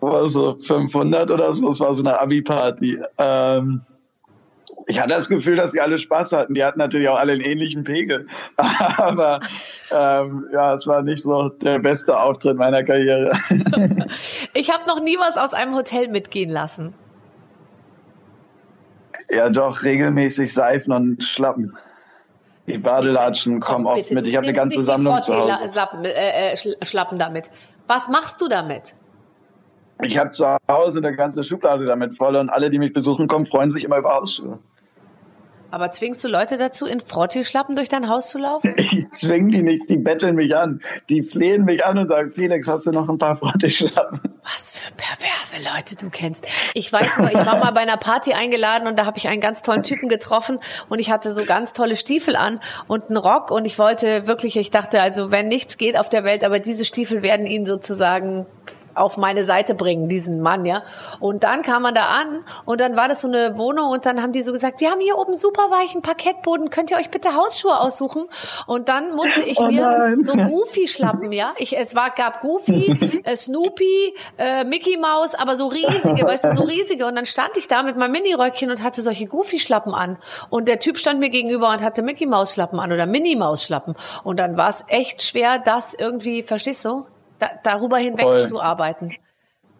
War 0.00 0.28
so 0.28 0.56
500 0.56 1.30
oder 1.30 1.52
so. 1.52 1.70
Es 1.72 1.80
war 1.80 1.94
so 1.94 2.02
eine 2.02 2.18
Abi-Party. 2.20 3.00
Ähm, 3.18 3.82
ich 4.88 5.00
hatte 5.00 5.10
das 5.10 5.28
Gefühl, 5.28 5.56
dass 5.56 5.72
sie 5.72 5.80
alle 5.80 5.98
Spaß 5.98 6.32
hatten. 6.32 6.54
Die 6.54 6.64
hatten 6.64 6.78
natürlich 6.78 7.08
auch 7.08 7.18
alle 7.18 7.32
einen 7.32 7.40
ähnlichen 7.40 7.82
Pegel. 7.82 8.28
Aber 8.56 9.40
ähm, 9.90 10.46
ja, 10.52 10.74
es 10.74 10.86
war 10.86 11.02
nicht 11.02 11.22
so 11.22 11.48
der 11.48 11.80
beste 11.80 12.18
Auftritt 12.18 12.56
meiner 12.56 12.84
Karriere. 12.84 13.36
ich 14.54 14.70
habe 14.70 14.84
noch 14.86 15.02
nie 15.02 15.16
was 15.18 15.36
aus 15.36 15.54
einem 15.54 15.74
Hotel 15.74 16.08
mitgehen 16.08 16.50
lassen. 16.50 16.94
Ja, 19.30 19.48
doch, 19.48 19.82
regelmäßig 19.82 20.54
Seifen 20.54 20.92
und 20.92 21.24
Schlappen. 21.24 21.76
Die 22.68 22.78
Badelatschen 22.78 23.58
kommen 23.60 23.86
oft 23.86 24.10
mit. 24.12 24.24
Ich 24.24 24.36
habe 24.36 24.46
eine 24.46 24.54
ganze 24.54 24.84
Sammlung 24.84 25.20
zu 25.22 25.34
Hause. 25.34 25.68
Schlappen, 25.72 26.04
äh, 26.04 26.52
äh 26.52 26.56
Schlappen 26.84 27.18
damit. 27.18 27.50
Was 27.88 28.08
machst 28.08 28.40
du 28.40 28.48
damit? 28.48 28.94
Ich 30.02 30.18
habe 30.18 30.30
zu 30.30 30.56
Hause 30.68 30.98
eine 30.98 31.14
ganze 31.16 31.42
Schublade 31.42 31.86
damit 31.86 32.16
voll 32.16 32.36
und 32.36 32.50
alle, 32.50 32.70
die 32.70 32.78
mich 32.78 32.92
besuchen 32.92 33.28
kommen, 33.28 33.46
freuen 33.46 33.70
sich 33.70 33.84
immer 33.84 33.98
über 33.98 34.14
Hausschuhe. 34.14 34.58
Aber 35.76 35.90
zwingst 35.90 36.24
du 36.24 36.28
Leute 36.28 36.56
dazu, 36.56 36.86
in 36.86 37.00
Frottischlappen 37.00 37.76
durch 37.76 37.90
dein 37.90 38.08
Haus 38.08 38.30
zu 38.30 38.38
laufen? 38.38 38.74
Ich 38.96 39.10
zwing 39.10 39.50
die 39.50 39.62
nicht, 39.62 39.90
die 39.90 39.98
betteln 39.98 40.36
mich 40.36 40.56
an. 40.56 40.80
Die 41.10 41.20
flehen 41.20 41.66
mich 41.66 41.84
an 41.84 41.98
und 41.98 42.08
sagen, 42.08 42.30
Felix, 42.30 42.66
hast 42.66 42.86
du 42.86 42.92
noch 42.92 43.10
ein 43.10 43.18
paar 43.18 43.36
Frottischlappen? 43.36 44.20
Was 44.42 44.70
für 44.70 44.90
perverse 44.94 45.56
Leute 45.58 45.96
du 45.96 46.08
kennst. 46.08 46.46
Ich 46.72 46.90
weiß 46.90 47.18
nur, 47.18 47.28
ich 47.28 47.34
war 47.34 47.58
mal 47.58 47.72
bei 47.72 47.82
einer 47.82 47.98
Party 47.98 48.32
eingeladen 48.32 48.88
und 48.88 48.98
da 48.98 49.04
habe 49.04 49.18
ich 49.18 49.28
einen 49.28 49.42
ganz 49.42 49.60
tollen 49.60 49.82
Typen 49.82 50.08
getroffen 50.08 50.60
und 50.88 50.98
ich 50.98 51.10
hatte 51.10 51.30
so 51.30 51.44
ganz 51.44 51.74
tolle 51.74 51.94
Stiefel 51.94 52.36
an 52.36 52.58
und 52.86 53.10
einen 53.10 53.18
Rock 53.18 53.50
und 53.50 53.66
ich 53.66 53.78
wollte 53.78 54.26
wirklich, 54.26 54.56
ich 54.56 54.70
dachte 54.70 55.02
also, 55.02 55.30
wenn 55.30 55.48
nichts 55.48 55.76
geht 55.76 55.98
auf 55.98 56.08
der 56.08 56.24
Welt, 56.24 56.42
aber 56.42 56.58
diese 56.58 56.86
Stiefel 56.86 57.20
werden 57.20 57.44
ihn 57.44 57.66
sozusagen 57.66 58.46
auf 58.96 59.16
meine 59.16 59.44
Seite 59.44 59.74
bringen, 59.74 60.08
diesen 60.08 60.40
Mann, 60.40 60.64
ja. 60.64 60.82
Und 61.20 61.44
dann 61.44 61.62
kam 61.62 61.82
man 61.82 61.94
da 61.94 62.06
an 62.06 62.44
und 62.64 62.80
dann 62.80 62.96
war 62.96 63.08
das 63.08 63.20
so 63.20 63.28
eine 63.28 63.58
Wohnung 63.58 63.90
und 63.90 64.06
dann 64.06 64.22
haben 64.22 64.32
die 64.32 64.42
so 64.42 64.52
gesagt, 64.52 64.80
wir 64.80 64.90
haben 64.90 65.00
hier 65.00 65.18
oben 65.18 65.34
super 65.34 65.70
weichen 65.70 66.02
Parkettboden, 66.02 66.70
könnt 66.70 66.90
ihr 66.90 66.96
euch 66.96 67.10
bitte 67.10 67.34
Hausschuhe 67.34 67.78
aussuchen? 67.78 68.24
Und 68.66 68.88
dann 68.88 69.14
musste 69.14 69.42
ich 69.42 69.58
oh 69.58 69.66
mir 69.66 70.14
so 70.16 70.32
Goofy 70.32 70.88
schlappen, 70.88 71.32
ja. 71.32 71.54
Ich, 71.58 71.76
es 71.76 71.94
war, 71.94 72.10
gab 72.10 72.40
Goofy, 72.40 73.20
äh, 73.24 73.36
Snoopy, 73.36 74.14
äh, 74.38 74.64
Mickey 74.64 74.96
Mouse, 74.96 75.34
aber 75.34 75.56
so 75.56 75.66
riesige, 75.66 76.24
weißt 76.24 76.44
du, 76.44 76.52
so 76.54 76.62
riesige. 76.62 77.06
Und 77.06 77.16
dann 77.16 77.26
stand 77.26 77.56
ich 77.56 77.68
da 77.68 77.82
mit 77.82 77.96
meinem 77.96 78.12
Miniröckchen 78.12 78.70
und 78.70 78.82
hatte 78.82 79.02
solche 79.02 79.26
Goofy-Schlappen 79.26 79.94
an. 79.94 80.18
Und 80.50 80.68
der 80.68 80.78
Typ 80.78 80.98
stand 80.98 81.20
mir 81.20 81.30
gegenüber 81.30 81.70
und 81.70 81.82
hatte 81.82 82.02
Mickey 82.02 82.26
Mouse 82.26 82.54
Schlappen 82.54 82.80
an 82.80 82.92
oder 82.92 83.06
Minnie 83.06 83.36
Maus 83.36 83.64
Schlappen. 83.64 83.94
Und 84.24 84.38
dann 84.38 84.56
war 84.56 84.68
es 84.68 84.84
echt 84.88 85.22
schwer, 85.22 85.58
das 85.58 85.94
irgendwie, 85.94 86.42
verstehst 86.42 86.84
du? 86.84 87.06
Da, 87.38 87.50
darüber 87.62 87.98
hinweg 87.98 88.22
Voll. 88.22 88.44
zu 88.44 88.60
arbeiten. 88.60 89.14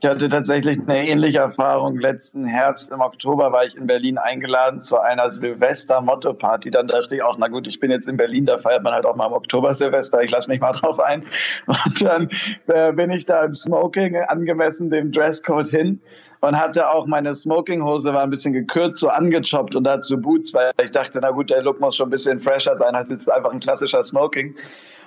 Ich 0.01 0.07
hatte 0.07 0.29
tatsächlich 0.29 0.79
eine 0.79 1.09
ähnliche 1.09 1.39
Erfahrung. 1.39 1.99
Letzten 1.99 2.45
Herbst 2.45 2.93
im 2.93 3.01
Oktober 3.01 3.51
war 3.53 3.65
ich 3.65 3.75
in 3.77 3.87
Berlin 3.87 4.19
eingeladen 4.19 4.83
zu 4.83 4.99
einer 5.01 5.31
Silvester-Motto-Party. 5.31 6.71
Dann 6.71 6.87
dachte 6.87 7.15
ich 7.17 7.23
auch, 7.23 7.39
na 7.39 7.49
gut, 7.49 7.67
ich 7.67 7.81
bin 7.81 7.91
jetzt 7.91 8.07
in 8.07 8.19
Berlin, 8.19 8.45
da 8.45 8.59
feiert 8.59 8.83
man 8.83 8.93
halt 8.93 9.07
auch 9.07 9.17
mal 9.17 9.27
im 9.27 9.33
Oktober 9.33 9.75
Silvester. 9.75 10.23
Ich 10.23 10.31
lasse 10.31 10.51
mich 10.51 10.61
mal 10.61 10.73
drauf 10.75 11.01
ein. 11.01 11.25
Und 11.67 12.05
dann 12.05 12.29
äh, 12.67 12.93
bin 12.93 13.11
ich 13.11 13.25
da 13.25 13.43
im 13.43 13.55
Smoking 13.55 14.17
angemessen 14.29 14.91
dem 14.91 15.13
Dresscode 15.13 15.69
hin 15.69 16.03
und 16.41 16.61
hatte 16.61 16.91
auch 16.91 17.07
meine 17.07 17.35
Smokinghose 17.35 18.13
war 18.13 18.23
ein 18.23 18.31
bisschen 18.31 18.53
gekürzt, 18.53 19.01
so 19.01 19.09
angechoppt 19.09 19.75
und 19.75 19.85
dazu 19.85 20.21
Boots, 20.21 20.53
weil 20.53 20.73
ich 20.83 20.91
dachte, 20.91 21.19
na 21.23 21.31
gut, 21.31 21.49
der 21.49 21.63
Look 21.63 21.81
muss 21.81 21.97
schon 21.97 22.09
ein 22.09 22.11
bisschen 22.11 22.39
fresher 22.39 22.77
sein 22.77 22.95
als 22.95 23.11
jetzt 23.11 23.31
einfach 23.31 23.51
ein 23.51 23.61
klassischer 23.61 24.05
Smoking. 24.05 24.55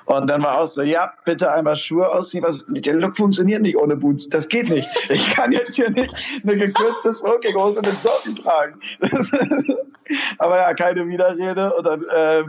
Und 0.09 0.25
dann 0.25 0.41
war 0.41 0.59
auch 0.59 0.67
so, 0.67 0.81
ja, 0.81 1.13
bitte 1.23 1.51
einmal 1.51 1.75
Schuhe 1.75 2.09
ausziehen. 2.09 2.43
Was, 2.43 2.65
der 2.67 2.95
Look 2.95 3.15
funktioniert 3.15 3.61
nicht 3.61 3.77
ohne 3.77 3.95
Boots. 3.95 4.27
Das 4.27 4.49
geht 4.49 4.67
nicht. 4.67 4.87
Ich 5.09 5.35
kann 5.35 5.51
jetzt 5.51 5.75
hier 5.75 5.91
nicht 5.91 6.11
eine 6.41 6.57
gekürzte 6.57 7.13
Smokinghose 7.13 7.79
mit 7.85 8.01
Socken 8.01 8.35
tragen. 8.35 8.79
aber 10.39 10.57
ja, 10.57 10.73
keine 10.73 11.07
Widerrede. 11.07 11.75
Und 11.75 11.83
dann 11.83 12.03
äh, 12.05 12.43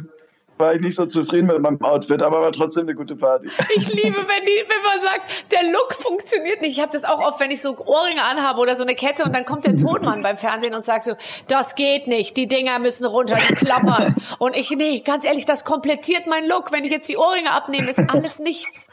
war 0.61 0.75
ich 0.75 0.81
nicht 0.81 0.97
so 0.97 1.07
zufrieden 1.07 1.47
mit 1.47 1.61
meinem 1.61 1.81
Outfit, 1.83 2.23
aber 2.23 2.41
war 2.41 2.53
trotzdem 2.53 2.83
eine 2.83 2.95
gute 2.95 3.17
Party. 3.17 3.49
Ich 3.75 3.89
liebe, 3.89 4.17
wenn, 4.17 4.45
die, 4.47 4.65
wenn 4.69 4.83
man 4.83 5.01
sagt, 5.01 5.51
der 5.51 5.63
Look 5.73 5.95
funktioniert 5.95 6.61
nicht. 6.61 6.73
Ich 6.73 6.81
habe 6.81 6.93
das 6.93 7.05
auch 7.05 7.21
oft, 7.21 7.41
wenn 7.41 7.51
ich 7.51 7.61
so 7.61 7.77
Ohrringe 7.79 8.23
anhabe 8.23 8.61
oder 8.61 8.77
so 8.77 8.83
eine 8.83 8.95
Kette 8.95 9.25
und 9.25 9.35
dann 9.35 9.45
kommt 9.45 9.65
der 9.65 9.77
Tonmann 9.77 10.23
beim 10.23 10.37
Fernsehen 10.37 10.75
und 10.75 10.85
sagt 10.85 11.05
so, 11.05 11.15
das 11.49 11.75
geht 11.75 12.07
nicht, 12.07 12.37
die 12.37 12.47
Dinger 12.47 12.79
müssen 12.79 13.07
runter, 13.07 13.37
die 13.49 13.55
klappern. 13.55 14.15
Und 14.39 14.57
ich, 14.57 14.71
nee, 14.71 15.01
ganz 15.01 15.25
ehrlich, 15.25 15.47
das 15.47 15.65
komplettiert 15.65 16.27
meinen 16.27 16.49
Look. 16.49 16.73
Wenn 16.73 16.85
ich 16.85 16.91
jetzt 16.91 17.09
die 17.09 17.17
Ohrringe 17.17 17.53
abnehme, 17.53 17.91
ist 17.91 18.01
alles 18.09 18.39
nichts. 18.39 18.89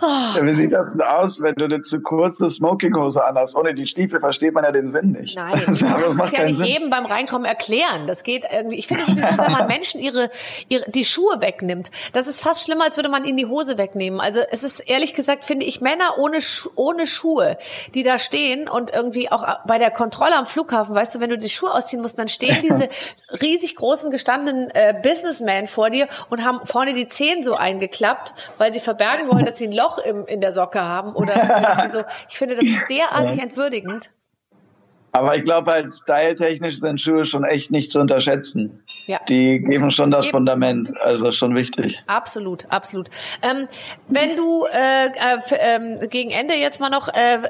Oh, 0.00 0.42
Wie 0.42 0.54
sieht 0.54 0.72
das 0.72 0.92
denn 0.92 1.02
aus, 1.02 1.40
wenn 1.40 1.54
du 1.56 1.64
eine 1.64 1.82
zu 1.82 2.00
kurze 2.00 2.48
Smokinghose 2.50 3.24
anhast? 3.24 3.56
Ohne 3.56 3.74
die 3.74 3.86
Stiefel 3.88 4.20
versteht 4.20 4.54
man 4.54 4.62
ja 4.62 4.70
den 4.70 4.92
Sinn 4.92 5.10
nicht. 5.10 5.34
Nein, 5.34 5.60
das, 5.66 5.80
du 5.80 5.86
kannst 5.86 6.20
es 6.20 6.32
ja 6.32 6.44
nicht 6.44 6.58
Sinn. 6.58 6.66
jedem 6.66 6.90
beim 6.90 7.04
Reinkommen 7.04 7.44
erklären. 7.44 8.06
Das 8.06 8.22
geht 8.22 8.44
irgendwie. 8.48 8.76
Ich 8.76 8.86
finde 8.86 9.04
sowieso, 9.04 9.36
wenn 9.36 9.50
man 9.50 9.66
Menschen 9.68 10.00
ihre, 10.00 10.30
ihre 10.68 10.88
die 10.88 11.04
Schuhe 11.04 11.40
wegnimmt, 11.40 11.90
das 12.12 12.28
ist 12.28 12.40
fast 12.40 12.64
schlimmer, 12.64 12.84
als 12.84 12.96
würde 12.96 13.08
man 13.08 13.24
ihnen 13.24 13.36
die 13.36 13.46
Hose 13.46 13.76
wegnehmen. 13.76 14.20
Also 14.20 14.40
es 14.50 14.62
ist 14.62 14.80
ehrlich 14.80 15.14
gesagt, 15.14 15.44
finde 15.44 15.66
ich, 15.66 15.80
Männer 15.80 16.14
ohne, 16.18 16.38
ohne 16.76 17.06
Schuhe, 17.08 17.58
die 17.94 18.04
da 18.04 18.18
stehen 18.18 18.68
und 18.68 18.94
irgendwie 18.94 19.32
auch 19.32 19.44
bei 19.66 19.78
der 19.78 19.90
Kontrolle 19.90 20.36
am 20.36 20.46
Flughafen, 20.46 20.94
weißt 20.94 21.16
du, 21.16 21.20
wenn 21.20 21.30
du 21.30 21.38
die 21.38 21.48
Schuhe 21.48 21.74
ausziehen 21.74 22.02
musst, 22.02 22.18
dann 22.20 22.28
stehen 22.28 22.62
diese 22.62 22.88
riesig 23.42 23.74
großen 23.74 24.12
gestandenen 24.12 24.70
äh, 24.70 24.94
Businessmen 25.02 25.66
vor 25.66 25.90
dir 25.90 26.06
und 26.30 26.44
haben 26.44 26.60
vorne 26.64 26.94
die 26.94 27.08
Zehen 27.08 27.42
so 27.42 27.54
eingeklappt, 27.54 28.34
weil 28.58 28.72
sie 28.72 28.80
verbergen 28.80 29.28
wollen, 29.28 29.44
dass 29.44 29.58
sie 29.58 29.66
ein 29.66 29.72
Loch 29.72 29.87
im, 29.96 30.26
in 30.26 30.42
der 30.42 30.52
Socke 30.52 30.82
haben 30.82 31.14
oder 31.14 31.86
so. 31.90 32.02
Ich 32.28 32.36
finde 32.36 32.56
das 32.56 32.66
derartig 32.90 33.40
entwürdigend. 33.40 34.10
Aber 35.12 35.34
ich 35.36 35.44
glaube 35.44 35.70
halt, 35.70 35.94
styletechnisch 35.94 36.80
sind 36.80 37.00
Schuhe 37.00 37.24
schon 37.24 37.44
echt 37.44 37.70
nicht 37.70 37.92
zu 37.92 38.00
unterschätzen. 38.00 38.82
Ja. 39.08 39.20
Die 39.26 39.58
geben 39.60 39.90
schon 39.90 40.10
das. 40.10 40.28
Fundament, 40.28 40.92
also 41.00 41.32
schon 41.32 41.54
wichtig. 41.54 41.98
Absolut, 42.06 42.66
absolut. 42.68 43.08
Ähm, 43.40 43.66
wenn 44.06 44.36
du 44.36 44.66
äh, 44.66 45.06
äh, 45.06 46.02
äh, 46.02 46.06
gegen 46.08 46.30
Ende 46.30 46.54
jetzt 46.54 46.78
mal 46.78 46.90
noch, 46.90 47.08
äh, 47.08 47.40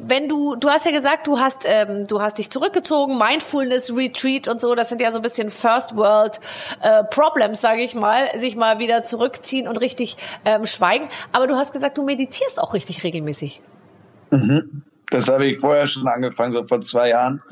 wenn 0.00 0.26
du, 0.26 0.56
du 0.56 0.70
hast 0.70 0.86
ja 0.86 0.92
gesagt, 0.92 1.26
du 1.26 1.38
hast, 1.38 1.66
ähm, 1.66 2.06
du 2.06 2.22
hast 2.22 2.38
dich 2.38 2.50
zurückgezogen, 2.50 3.18
Mindfulness 3.18 3.94
Retreat 3.94 4.48
und 4.48 4.58
so, 4.58 4.74
das 4.74 4.88
sind 4.88 5.02
ja 5.02 5.10
so 5.10 5.18
ein 5.18 5.22
bisschen 5.22 5.50
First 5.50 5.96
World 5.96 6.40
äh, 6.80 7.04
Problems, 7.04 7.60
sage 7.60 7.82
ich 7.82 7.94
mal, 7.94 8.28
sich 8.38 8.56
mal 8.56 8.78
wieder 8.78 9.02
zurückziehen 9.02 9.68
und 9.68 9.76
richtig 9.76 10.16
ähm, 10.46 10.64
schweigen. 10.64 11.10
Aber 11.32 11.46
du 11.46 11.56
hast 11.56 11.74
gesagt, 11.74 11.98
du 11.98 12.04
meditierst 12.04 12.58
auch 12.58 12.72
richtig 12.72 13.04
regelmäßig. 13.04 13.60
Mhm. 14.30 14.82
Das 15.10 15.28
habe 15.28 15.44
ich 15.44 15.58
vorher 15.58 15.86
schon 15.86 16.08
angefangen, 16.08 16.54
so 16.54 16.62
vor 16.62 16.80
zwei 16.80 17.10
Jahren. 17.10 17.42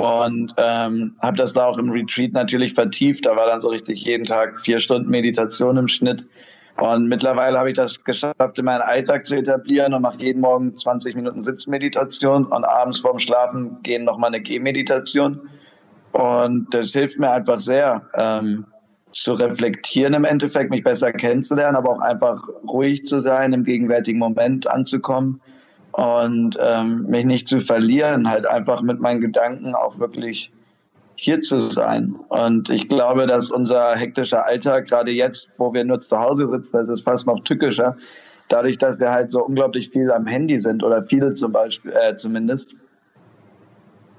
Und 0.00 0.54
ähm, 0.56 1.14
habe 1.20 1.36
das 1.36 1.52
da 1.52 1.66
auch 1.66 1.76
im 1.76 1.90
Retreat 1.90 2.32
natürlich 2.32 2.72
vertieft. 2.72 3.26
Da 3.26 3.36
war 3.36 3.46
dann 3.46 3.60
so 3.60 3.68
richtig 3.68 4.02
jeden 4.02 4.24
Tag 4.24 4.58
vier 4.58 4.80
Stunden 4.80 5.10
Meditation 5.10 5.76
im 5.76 5.88
Schnitt. 5.88 6.24
Und 6.78 7.08
mittlerweile 7.08 7.58
habe 7.58 7.68
ich 7.68 7.76
das 7.76 8.02
geschafft, 8.02 8.56
in 8.58 8.64
meinen 8.64 8.80
Alltag 8.80 9.26
zu 9.26 9.36
etablieren 9.36 9.92
und 9.92 10.00
mache 10.00 10.22
jeden 10.22 10.40
Morgen 10.40 10.74
20 10.74 11.14
Minuten 11.16 11.44
Sitzmeditation 11.44 12.46
und 12.46 12.64
abends 12.64 13.00
vorm 13.00 13.18
Schlafen 13.18 13.76
gehen 13.82 14.04
nochmal 14.04 14.28
eine 14.28 14.40
Gehmeditation. 14.40 15.50
Und 16.12 16.72
das 16.72 16.92
hilft 16.92 17.18
mir 17.18 17.30
einfach 17.30 17.60
sehr, 17.60 18.00
ähm, 18.14 18.64
zu 19.12 19.34
reflektieren 19.34 20.14
im 20.14 20.24
Endeffekt, 20.24 20.70
mich 20.70 20.82
besser 20.82 21.12
kennenzulernen, 21.12 21.76
aber 21.76 21.90
auch 21.90 22.00
einfach 22.00 22.42
ruhig 22.66 23.04
zu 23.04 23.20
sein, 23.20 23.52
im 23.52 23.64
gegenwärtigen 23.64 24.18
Moment 24.18 24.66
anzukommen 24.66 25.42
und 25.92 26.56
ähm, 26.60 27.06
mich 27.08 27.24
nicht 27.24 27.48
zu 27.48 27.60
verlieren, 27.60 28.28
halt 28.28 28.46
einfach 28.46 28.82
mit 28.82 29.00
meinen 29.00 29.20
Gedanken 29.20 29.74
auch 29.74 29.98
wirklich 29.98 30.52
hier 31.16 31.40
zu 31.40 31.60
sein. 31.60 32.16
Und 32.28 32.70
ich 32.70 32.88
glaube, 32.88 33.26
dass 33.26 33.50
unser 33.50 33.94
hektischer 33.94 34.46
Alltag, 34.46 34.88
gerade 34.88 35.10
jetzt, 35.10 35.50
wo 35.58 35.72
wir 35.74 35.84
nur 35.84 36.00
zu 36.00 36.18
Hause 36.18 36.48
sitzen, 36.50 36.72
das 36.72 36.88
ist 36.88 37.02
fast 37.02 37.26
noch 37.26 37.40
tückischer, 37.40 37.96
dadurch, 38.48 38.78
dass 38.78 38.98
wir 38.98 39.10
halt 39.10 39.30
so 39.30 39.44
unglaublich 39.44 39.90
viel 39.90 40.10
am 40.10 40.26
Handy 40.26 40.60
sind 40.60 40.82
oder 40.82 41.02
viele 41.02 41.34
zum 41.34 41.52
Beispiel, 41.52 41.92
äh, 41.92 42.16
zumindest. 42.16 42.72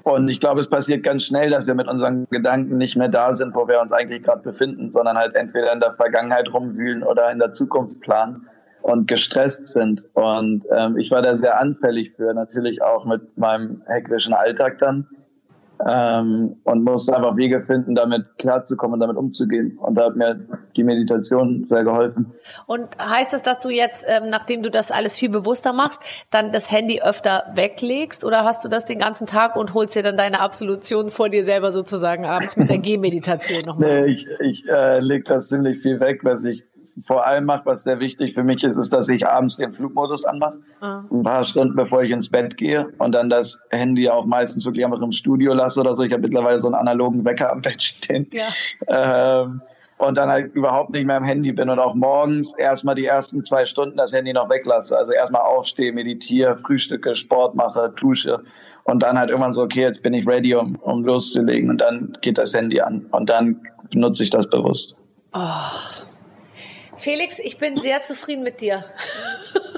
Und 0.03 0.29
ich 0.29 0.39
glaube, 0.39 0.61
es 0.61 0.69
passiert 0.69 1.03
ganz 1.03 1.23
schnell, 1.23 1.51
dass 1.51 1.67
wir 1.67 1.75
mit 1.75 1.87
unseren 1.87 2.27
Gedanken 2.29 2.77
nicht 2.77 2.95
mehr 2.97 3.09
da 3.09 3.33
sind, 3.33 3.55
wo 3.55 3.67
wir 3.67 3.79
uns 3.81 3.91
eigentlich 3.91 4.23
gerade 4.23 4.41
befinden, 4.41 4.91
sondern 4.91 5.17
halt 5.17 5.35
entweder 5.35 5.71
in 5.73 5.79
der 5.79 5.93
Vergangenheit 5.93 6.51
rumwühlen 6.51 7.03
oder 7.03 7.31
in 7.31 7.39
der 7.39 7.53
Zukunft 7.53 8.01
planen 8.01 8.47
und 8.81 9.07
gestresst 9.07 9.67
sind. 9.67 10.03
Und 10.13 10.63
ähm, 10.75 10.97
ich 10.97 11.11
war 11.11 11.21
da 11.21 11.35
sehr 11.35 11.59
anfällig 11.59 12.11
für, 12.11 12.33
natürlich 12.33 12.81
auch 12.81 13.05
mit 13.05 13.37
meinem 13.37 13.81
hektischen 13.87 14.33
Alltag 14.33 14.77
dann. 14.79 15.07
Ähm, 15.87 16.57
und 16.63 16.83
musste 16.83 17.15
einfach 17.15 17.37
Wege 17.37 17.59
finden, 17.59 17.95
damit 17.95 18.37
klarzukommen 18.37 18.93
und 18.93 18.99
damit 18.99 19.17
umzugehen. 19.17 19.79
Und 19.79 19.95
da 19.95 20.05
hat 20.05 20.15
mir 20.15 20.39
die 20.75 20.83
Meditation 20.83 21.65
sehr 21.67 21.83
geholfen. 21.83 22.33
Und 22.67 22.87
heißt 22.99 23.33
das, 23.33 23.41
dass 23.41 23.59
du 23.59 23.69
jetzt, 23.69 24.05
ähm, 24.07 24.29
nachdem 24.29 24.61
du 24.61 24.69
das 24.69 24.91
alles 24.91 25.17
viel 25.17 25.29
bewusster 25.29 25.73
machst, 25.73 26.03
dann 26.29 26.51
das 26.51 26.71
Handy 26.71 27.01
öfter 27.01 27.45
weglegst 27.55 28.23
oder 28.23 28.43
hast 28.43 28.63
du 28.63 28.69
das 28.69 28.85
den 28.85 28.99
ganzen 28.99 29.25
Tag 29.25 29.55
und 29.55 29.73
holst 29.73 29.95
dir 29.95 30.03
dann 30.03 30.17
deine 30.17 30.41
Absolution 30.41 31.09
vor 31.09 31.29
dir 31.29 31.43
selber 31.43 31.71
sozusagen 31.71 32.25
abends 32.25 32.57
mit 32.57 32.69
der 32.69 32.77
Gehmeditation 32.77 33.61
nochmal? 33.65 34.03
nee, 34.03 34.11
ich, 34.11 34.27
ich 34.39 34.69
äh, 34.69 34.99
lege 34.99 35.23
das 35.23 35.47
ziemlich 35.47 35.79
viel 35.79 35.99
weg, 35.99 36.19
was 36.21 36.43
ich 36.43 36.63
vor 36.99 37.25
allem 37.25 37.45
mache, 37.45 37.65
was 37.65 37.83
sehr 37.83 37.99
wichtig 37.99 38.33
für 38.33 38.43
mich 38.43 38.63
ist, 38.63 38.77
ist, 38.77 38.91
dass 38.91 39.07
ich 39.07 39.25
abends 39.25 39.57
den 39.57 39.73
Flugmodus 39.73 40.25
anmache. 40.25 40.57
Ah. 40.81 41.03
Ein 41.11 41.23
paar 41.23 41.45
Stunden 41.45 41.75
bevor 41.75 42.03
ich 42.03 42.11
ins 42.11 42.29
Bett 42.29 42.57
gehe 42.57 42.89
und 42.97 43.13
dann 43.13 43.29
das 43.29 43.59
Handy 43.69 44.09
auch 44.09 44.25
meistens 44.25 44.65
wirklich 44.65 44.85
einfach 44.85 45.01
im 45.01 45.11
Studio 45.11 45.53
lasse 45.53 45.79
oder 45.79 45.95
so. 45.95 46.03
Ich 46.03 46.11
habe 46.11 46.23
mittlerweile 46.23 46.59
so 46.59 46.67
einen 46.67 46.75
analogen 46.75 47.23
Wecker 47.25 47.51
am 47.51 47.61
Bett 47.61 47.81
stehen. 47.81 48.27
Ja. 48.31 48.47
Ähm, 48.87 49.61
und 49.97 50.17
dann 50.17 50.29
halt 50.29 50.53
überhaupt 50.55 50.89
nicht 50.91 51.05
mehr 51.05 51.17
am 51.17 51.23
Handy 51.23 51.51
bin 51.51 51.69
und 51.69 51.77
auch 51.77 51.93
morgens 51.93 52.57
erstmal 52.57 52.95
die 52.95 53.05
ersten 53.05 53.43
zwei 53.43 53.67
Stunden 53.67 53.97
das 53.97 54.11
Handy 54.11 54.33
noch 54.33 54.49
weglasse. 54.49 54.97
Also 54.97 55.11
erstmal 55.11 55.43
aufstehe, 55.43 55.93
meditiere, 55.93 56.55
frühstücke, 56.57 57.15
Sport 57.15 57.53
mache, 57.55 57.93
dusche 57.95 58.43
und 58.85 59.03
dann 59.03 59.17
halt 59.17 59.29
irgendwann 59.29 59.53
so, 59.53 59.61
okay, 59.61 59.81
jetzt 59.81 60.01
bin 60.01 60.13
ich 60.13 60.27
ready, 60.27 60.55
um, 60.55 60.75
um 60.77 61.03
loszulegen 61.03 61.69
und 61.69 61.79
dann 61.79 62.17
geht 62.21 62.37
das 62.37 62.53
Handy 62.53 62.81
an 62.81 63.05
und 63.11 63.29
dann 63.29 63.61
benutze 63.91 64.23
ich 64.23 64.31
das 64.31 64.49
bewusst. 64.49 64.95
Oh, 65.33 65.39
Felix, 67.01 67.39
ich 67.39 67.57
bin 67.57 67.75
sehr 67.75 67.99
zufrieden 68.03 68.43
mit 68.43 68.61
dir. 68.61 68.85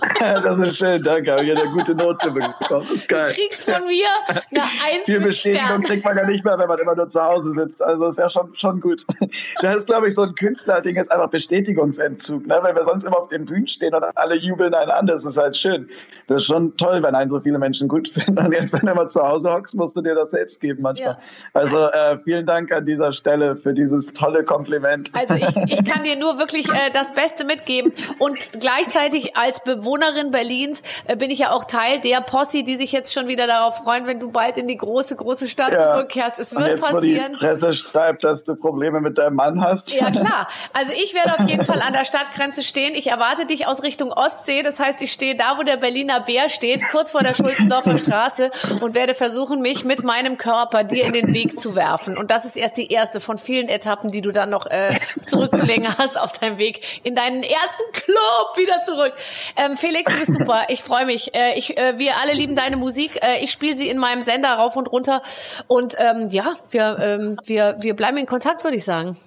das 0.19 0.59
ist 0.59 0.77
schön, 0.77 1.01
danke. 1.01 1.31
Habe 1.31 1.43
ich 1.43 1.51
eine 1.51 1.71
gute 1.71 1.95
Note 1.95 2.31
bekommen. 2.31 2.53
Das 2.69 2.91
ist 2.91 3.07
geil. 3.07 3.29
Du 3.29 3.35
kriegst 3.35 3.69
von 3.69 3.83
mir 3.85 4.07
eine 4.27 4.61
Eins 4.83 5.05
Viel 5.05 5.21
Bestätigung 5.21 5.81
kriegt 5.83 6.03
man 6.03 6.17
ja 6.17 6.25
nicht 6.25 6.43
mehr, 6.43 6.57
wenn 6.57 6.67
man 6.67 6.79
immer 6.79 6.95
nur 6.95 7.09
zu 7.09 7.21
Hause 7.21 7.53
sitzt. 7.53 7.81
Also 7.81 8.07
ist 8.07 8.19
ja 8.19 8.29
schon, 8.29 8.55
schon 8.55 8.81
gut. 8.81 9.05
Das 9.61 9.77
ist, 9.77 9.87
glaube 9.87 10.07
ich, 10.07 10.15
so 10.15 10.23
ein 10.23 10.35
Künstlerding, 10.35 10.97
ist 10.97 11.11
einfach 11.11 11.29
Bestätigungsentzug. 11.29 12.45
Ne? 12.47 12.59
Weil 12.61 12.75
wir 12.75 12.85
sonst 12.85 13.05
immer 13.05 13.17
auf 13.17 13.29
den 13.29 13.45
Bühnen 13.45 13.67
stehen 13.67 13.93
und 13.93 14.03
alle 14.15 14.35
jubeln 14.35 14.73
einen 14.73 14.91
an. 14.91 15.07
Das 15.07 15.25
ist 15.25 15.37
halt 15.37 15.55
schön. 15.55 15.89
Das 16.27 16.37
ist 16.37 16.47
schon 16.47 16.75
toll, 16.77 17.01
wenn 17.03 17.15
einen 17.15 17.29
so 17.29 17.39
viele 17.39 17.57
Menschen 17.59 17.87
gut 17.87 18.09
finden. 18.09 18.37
Und 18.37 18.53
jetzt, 18.53 18.73
wenn 18.73 18.85
du 18.85 18.93
mal 18.93 19.09
zu 19.09 19.21
Hause 19.21 19.51
hockst, 19.51 19.75
musst 19.75 19.95
du 19.95 20.01
dir 20.01 20.15
das 20.15 20.31
selbst 20.31 20.59
geben 20.59 20.81
manchmal. 20.81 21.13
Ja. 21.13 21.19
Also 21.53 21.87
äh, 21.87 22.15
vielen 22.17 22.45
Dank 22.45 22.71
an 22.71 22.85
dieser 22.85 23.13
Stelle 23.13 23.55
für 23.55 23.73
dieses 23.73 24.13
tolle 24.13 24.43
Kompliment. 24.43 25.11
Also 25.13 25.35
ich, 25.35 25.55
ich 25.67 25.85
kann 25.85 26.03
dir 26.03 26.17
nur 26.17 26.37
wirklich 26.37 26.67
äh, 26.69 26.91
das 26.93 27.13
Beste 27.13 27.45
mitgeben. 27.45 27.93
Und 28.19 28.37
gleichzeitig 28.59 29.35
als 29.35 29.63
Bewohnerin 29.93 30.31
Berlins 30.31 30.81
äh, 31.05 31.15
bin 31.15 31.29
ich 31.29 31.39
ja 31.39 31.51
auch 31.51 31.65
Teil 31.65 31.99
der 31.99 32.21
Posse, 32.21 32.63
die 32.63 32.77
sich 32.77 32.91
jetzt 32.91 33.13
schon 33.13 33.27
wieder 33.27 33.47
darauf 33.47 33.77
freuen, 33.77 34.07
wenn 34.07 34.19
du 34.19 34.31
bald 34.31 34.57
in 34.57 34.67
die 34.67 34.77
große, 34.77 35.15
große 35.15 35.47
Stadt 35.47 35.73
ja. 35.73 35.93
zurückkehrst. 35.93 36.39
Es 36.39 36.55
wird 36.55 36.67
jetzt, 36.67 36.81
passieren. 36.81 37.33
Wo 37.33 37.37
die 37.37 37.45
Presse 37.45 37.73
schreibt, 37.73 38.23
dass 38.23 38.43
du 38.43 38.55
Probleme 38.55 39.01
mit 39.01 39.17
deinem 39.17 39.35
Mann 39.35 39.61
hast. 39.61 39.93
Ja, 39.93 40.09
klar. 40.11 40.47
Also 40.73 40.93
ich 40.93 41.13
werde 41.13 41.39
auf 41.39 41.47
jeden 41.47 41.65
Fall 41.65 41.81
an 41.81 41.93
der 41.93 42.03
Stadtgrenze 42.03 42.63
stehen. 42.63 42.95
Ich 42.95 43.07
erwarte 43.07 43.45
dich 43.45 43.67
aus 43.67 43.83
Richtung 43.83 44.11
Ostsee. 44.11 44.63
Das 44.63 44.79
heißt, 44.79 45.01
ich 45.01 45.11
stehe 45.11 45.35
da, 45.35 45.57
wo 45.57 45.63
der 45.63 45.77
Berliner 45.77 46.21
Bär 46.21 46.49
steht, 46.49 46.81
kurz 46.89 47.11
vor 47.11 47.21
der 47.21 47.33
Schulzendorfer 47.33 47.97
Straße 47.97 48.49
und 48.81 48.95
werde 48.95 49.13
versuchen, 49.13 49.61
mich 49.61 49.85
mit 49.85 50.03
meinem 50.03 50.37
Körper 50.37 50.83
dir 50.83 51.05
in 51.05 51.13
den 51.13 51.33
Weg 51.33 51.59
zu 51.59 51.75
werfen. 51.75 52.17
Und 52.17 52.31
das 52.31 52.45
ist 52.45 52.55
erst 52.55 52.77
die 52.77 52.87
erste 52.91 53.19
von 53.19 53.37
vielen 53.37 53.67
Etappen, 53.67 54.09
die 54.09 54.21
du 54.21 54.31
dann 54.31 54.49
noch 54.49 54.65
äh, 54.65 54.93
zurückzulegen 55.25 55.87
hast 55.97 56.19
auf 56.19 56.33
deinem 56.33 56.57
Weg 56.57 56.81
in 57.03 57.13
deinen 57.13 57.43
ersten 57.43 57.83
Club 57.91 58.57
wieder 58.57 58.81
zurück. 58.81 59.13
Ähm, 59.55 59.77
Felix, 59.83 60.09
du 60.09 60.17
bist 60.17 60.31
super. 60.31 60.63
Ich 60.69 60.81
freue 60.81 61.05
mich. 61.05 61.35
Äh, 61.35 61.57
ich, 61.57 61.77
äh, 61.77 61.99
wir 61.99 62.13
alle 62.21 62.31
lieben 62.31 62.55
deine 62.55 62.77
Musik. 62.77 63.19
Äh, 63.21 63.43
ich 63.43 63.51
spiele 63.51 63.75
sie 63.75 63.89
in 63.89 63.97
meinem 63.97 64.21
Sender 64.21 64.53
rauf 64.53 64.77
und 64.77 64.89
runter. 64.89 65.21
Und 65.67 65.95
ähm, 65.97 66.29
ja, 66.29 66.53
wir, 66.71 66.97
ähm, 66.99 67.37
wir, 67.43 67.75
wir 67.81 67.93
bleiben 67.93 68.15
in 68.15 68.25
Kontakt, 68.25 68.63
würde 68.63 68.77
ich 68.77 68.85
sagen. 68.85 69.17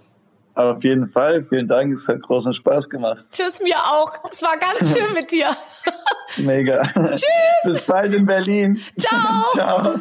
Auf 0.55 0.83
jeden 0.83 1.09
Fall. 1.09 1.43
Vielen 1.43 1.69
Dank. 1.69 1.93
Es 1.93 2.09
hat 2.09 2.23
großen 2.23 2.55
Spaß 2.55 2.89
gemacht. 2.89 3.23
Tschüss, 3.31 3.61
mir 3.61 3.77
auch. 3.77 4.11
Es 4.31 4.41
war 4.41 4.57
ganz 4.57 4.97
schön 4.97 5.13
mit 5.13 5.31
dir. 5.31 5.55
Mega. 6.39 6.91
Tschüss. 7.11 7.23
Bis 7.65 7.83
bald 7.83 8.15
in 8.15 8.25
Berlin. 8.25 8.81
Ciao. 8.99 9.45
Ciao. 9.53 9.99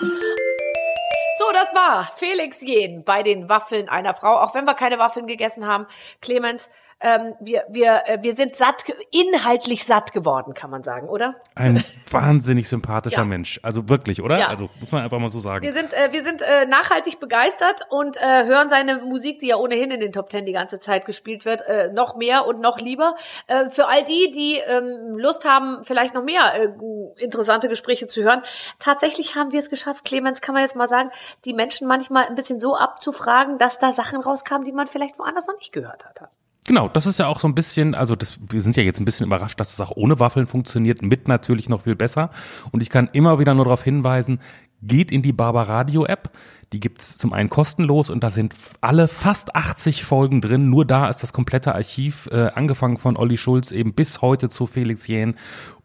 So, 1.37 1.45
das 1.51 1.75
war 1.75 2.09
Felix 2.15 2.61
Jen 2.61 3.03
bei 3.03 3.23
den 3.23 3.49
Waffeln 3.49 3.89
einer 3.89 4.13
Frau. 4.13 4.37
Auch 4.37 4.55
wenn 4.55 4.63
wir 4.63 4.73
keine 4.73 4.99
Waffeln 4.99 5.27
gegessen 5.27 5.67
haben. 5.67 5.85
Clemens, 6.21 6.69
ähm, 7.01 7.35
wir, 7.41 7.65
wir, 7.69 8.03
äh, 8.05 8.19
wir 8.21 8.35
sind 8.35 8.55
satt, 8.55 8.85
inhaltlich 9.11 9.83
satt 9.83 10.13
geworden, 10.13 10.53
kann 10.53 10.69
man 10.69 10.81
sagen, 10.81 11.09
oder? 11.09 11.35
Ein 11.53 11.83
wahnsinnig 12.09 12.69
sympathischer 12.69 13.17
ja. 13.17 13.25
Mensch. 13.25 13.59
Also 13.63 13.89
wirklich, 13.89 14.21
oder? 14.21 14.39
Ja. 14.39 14.47
Also 14.47 14.69
muss 14.79 14.91
man 14.91 15.03
einfach 15.03 15.19
mal 15.19 15.29
so 15.29 15.39
sagen. 15.39 15.63
Wir 15.63 15.73
sind, 15.73 15.93
äh, 15.93 16.11
wir 16.11 16.23
sind 16.23 16.41
äh, 16.41 16.65
nachhaltig 16.65 17.19
begeistert 17.19 17.81
und 17.89 18.17
äh, 18.17 18.45
hören 18.45 18.69
seine 18.69 18.99
Musik, 18.99 19.39
die 19.39 19.47
ja 19.47 19.57
ohnehin 19.57 19.91
in 19.91 19.99
den 19.99 20.13
Top 20.13 20.29
Ten 20.29 20.45
die 20.45 20.53
ganze 20.53 20.79
Zeit 20.79 21.05
gespielt 21.05 21.43
wird, 21.43 21.61
äh, 21.67 21.91
noch 21.91 22.15
mehr 22.15 22.45
und 22.47 22.61
noch 22.61 22.79
lieber. 22.79 23.15
Äh, 23.47 23.69
für 23.69 23.87
all 23.87 24.05
die, 24.05 24.31
die 24.31 24.59
ähm, 24.65 25.17
Lust 25.17 25.43
haben, 25.43 25.83
vielleicht 25.83 26.15
noch 26.15 26.23
mehr 26.23 26.53
äh, 26.55 27.23
interessante 27.23 27.67
Gespräche 27.67 28.07
zu 28.07 28.23
hören, 28.23 28.41
tatsächlich 28.79 29.35
haben 29.35 29.51
wir 29.51 29.59
es 29.59 29.69
geschafft, 29.69 30.05
Clemens, 30.05 30.39
kann 30.39 30.53
man 30.53 30.63
jetzt 30.63 30.77
mal 30.77 30.87
sagen, 30.87 31.11
die 31.43 31.53
Menschen 31.53 31.87
manchmal 31.87 32.25
ein 32.25 32.35
bisschen 32.35 32.59
so 32.59 32.75
abzufragen, 32.75 33.57
dass 33.57 33.79
da 33.79 33.91
Sachen 33.91 34.21
rauskamen, 34.21 34.63
die 34.63 34.71
man 34.71 34.87
vielleicht 34.87 35.19
woanders 35.19 35.47
noch 35.47 35.57
nicht 35.57 35.73
gehört 35.73 36.05
hat. 36.05 36.29
Genau, 36.67 36.89
das 36.89 37.05
ist 37.05 37.19
ja 37.19 37.27
auch 37.27 37.39
so 37.39 37.47
ein 37.47 37.53
bisschen, 37.53 37.93
also 37.93 38.15
das, 38.15 38.39
wir 38.49 38.59
sind 38.59 38.75
ja 38.75 38.81
jetzt 38.81 38.99
ein 38.99 39.05
bisschen 39.05 39.27
überrascht, 39.27 39.59
dass 39.59 39.71
es 39.71 39.79
auch 39.81 39.91
ohne 39.95 40.19
Waffeln 40.19 40.47
funktioniert, 40.47 41.03
mit 41.03 41.27
natürlich 41.27 41.69
noch 41.69 41.83
viel 41.83 41.95
besser. 41.95 42.31
Und 42.71 42.81
ich 42.81 42.89
kann 42.89 43.07
immer 43.13 43.37
wieder 43.37 43.53
nur 43.53 43.65
darauf 43.65 43.83
hinweisen, 43.83 44.39
geht 44.87 45.11
in 45.11 45.21
die 45.21 45.33
Barbaradio 45.33 46.05
App. 46.05 46.31
Die 46.73 46.79
gibt's 46.79 47.17
zum 47.17 47.31
einen 47.31 47.49
kostenlos 47.49 48.09
und 48.09 48.23
da 48.23 48.31
sind 48.31 48.53
alle 48.81 49.07
fast 49.07 49.55
80 49.55 50.03
Folgen 50.03 50.41
drin. 50.41 50.63
Nur 50.63 50.83
da 50.83 51.07
ist 51.07 51.21
das 51.21 51.31
komplette 51.31 51.75
Archiv, 51.75 52.27
äh, 52.31 52.49
angefangen 52.53 52.97
von 52.97 53.17
Olli 53.17 53.37
Schulz 53.37 53.71
eben 53.71 53.93
bis 53.93 54.21
heute 54.21 54.49
zu 54.49 54.67
Felix 54.67 55.07
Jähn. 55.07 55.35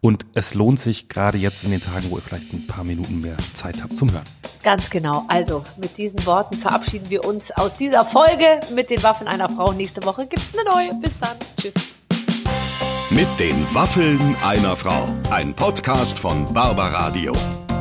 Und 0.01 0.25
es 0.33 0.53
lohnt 0.53 0.79
sich 0.79 1.07
gerade 1.07 1.37
jetzt 1.37 1.63
in 1.63 1.71
den 1.71 1.81
Tagen, 1.81 2.09
wo 2.09 2.17
ihr 2.17 2.21
vielleicht 2.21 2.51
ein 2.51 2.67
paar 2.67 2.83
Minuten 2.83 3.19
mehr 3.19 3.37
Zeit 3.53 3.81
habt 3.83 3.95
zum 3.95 4.11
Hören. 4.11 4.23
Ganz 4.63 4.89
genau. 4.89 5.23
Also 5.27 5.63
mit 5.77 5.97
diesen 5.97 6.25
Worten 6.25 6.57
verabschieden 6.57 7.09
wir 7.09 7.23
uns 7.23 7.51
aus 7.51 7.77
dieser 7.77 8.03
Folge 8.03 8.59
mit 8.75 8.89
den 8.89 9.01
Waffen 9.03 9.27
einer 9.27 9.49
Frau. 9.49 9.71
Nächste 9.71 10.03
Woche 10.03 10.25
gibt's 10.25 10.53
eine 10.57 10.69
neue. 10.69 10.99
Bis 10.99 11.19
dann. 11.19 11.37
Tschüss. 11.57 11.95
Mit 13.11 13.27
den 13.39 13.55
Waffeln 13.73 14.35
einer 14.43 14.75
Frau. 14.75 15.07
Ein 15.29 15.53
Podcast 15.53 16.17
von 16.17 16.51
Barbaradio. 16.53 17.33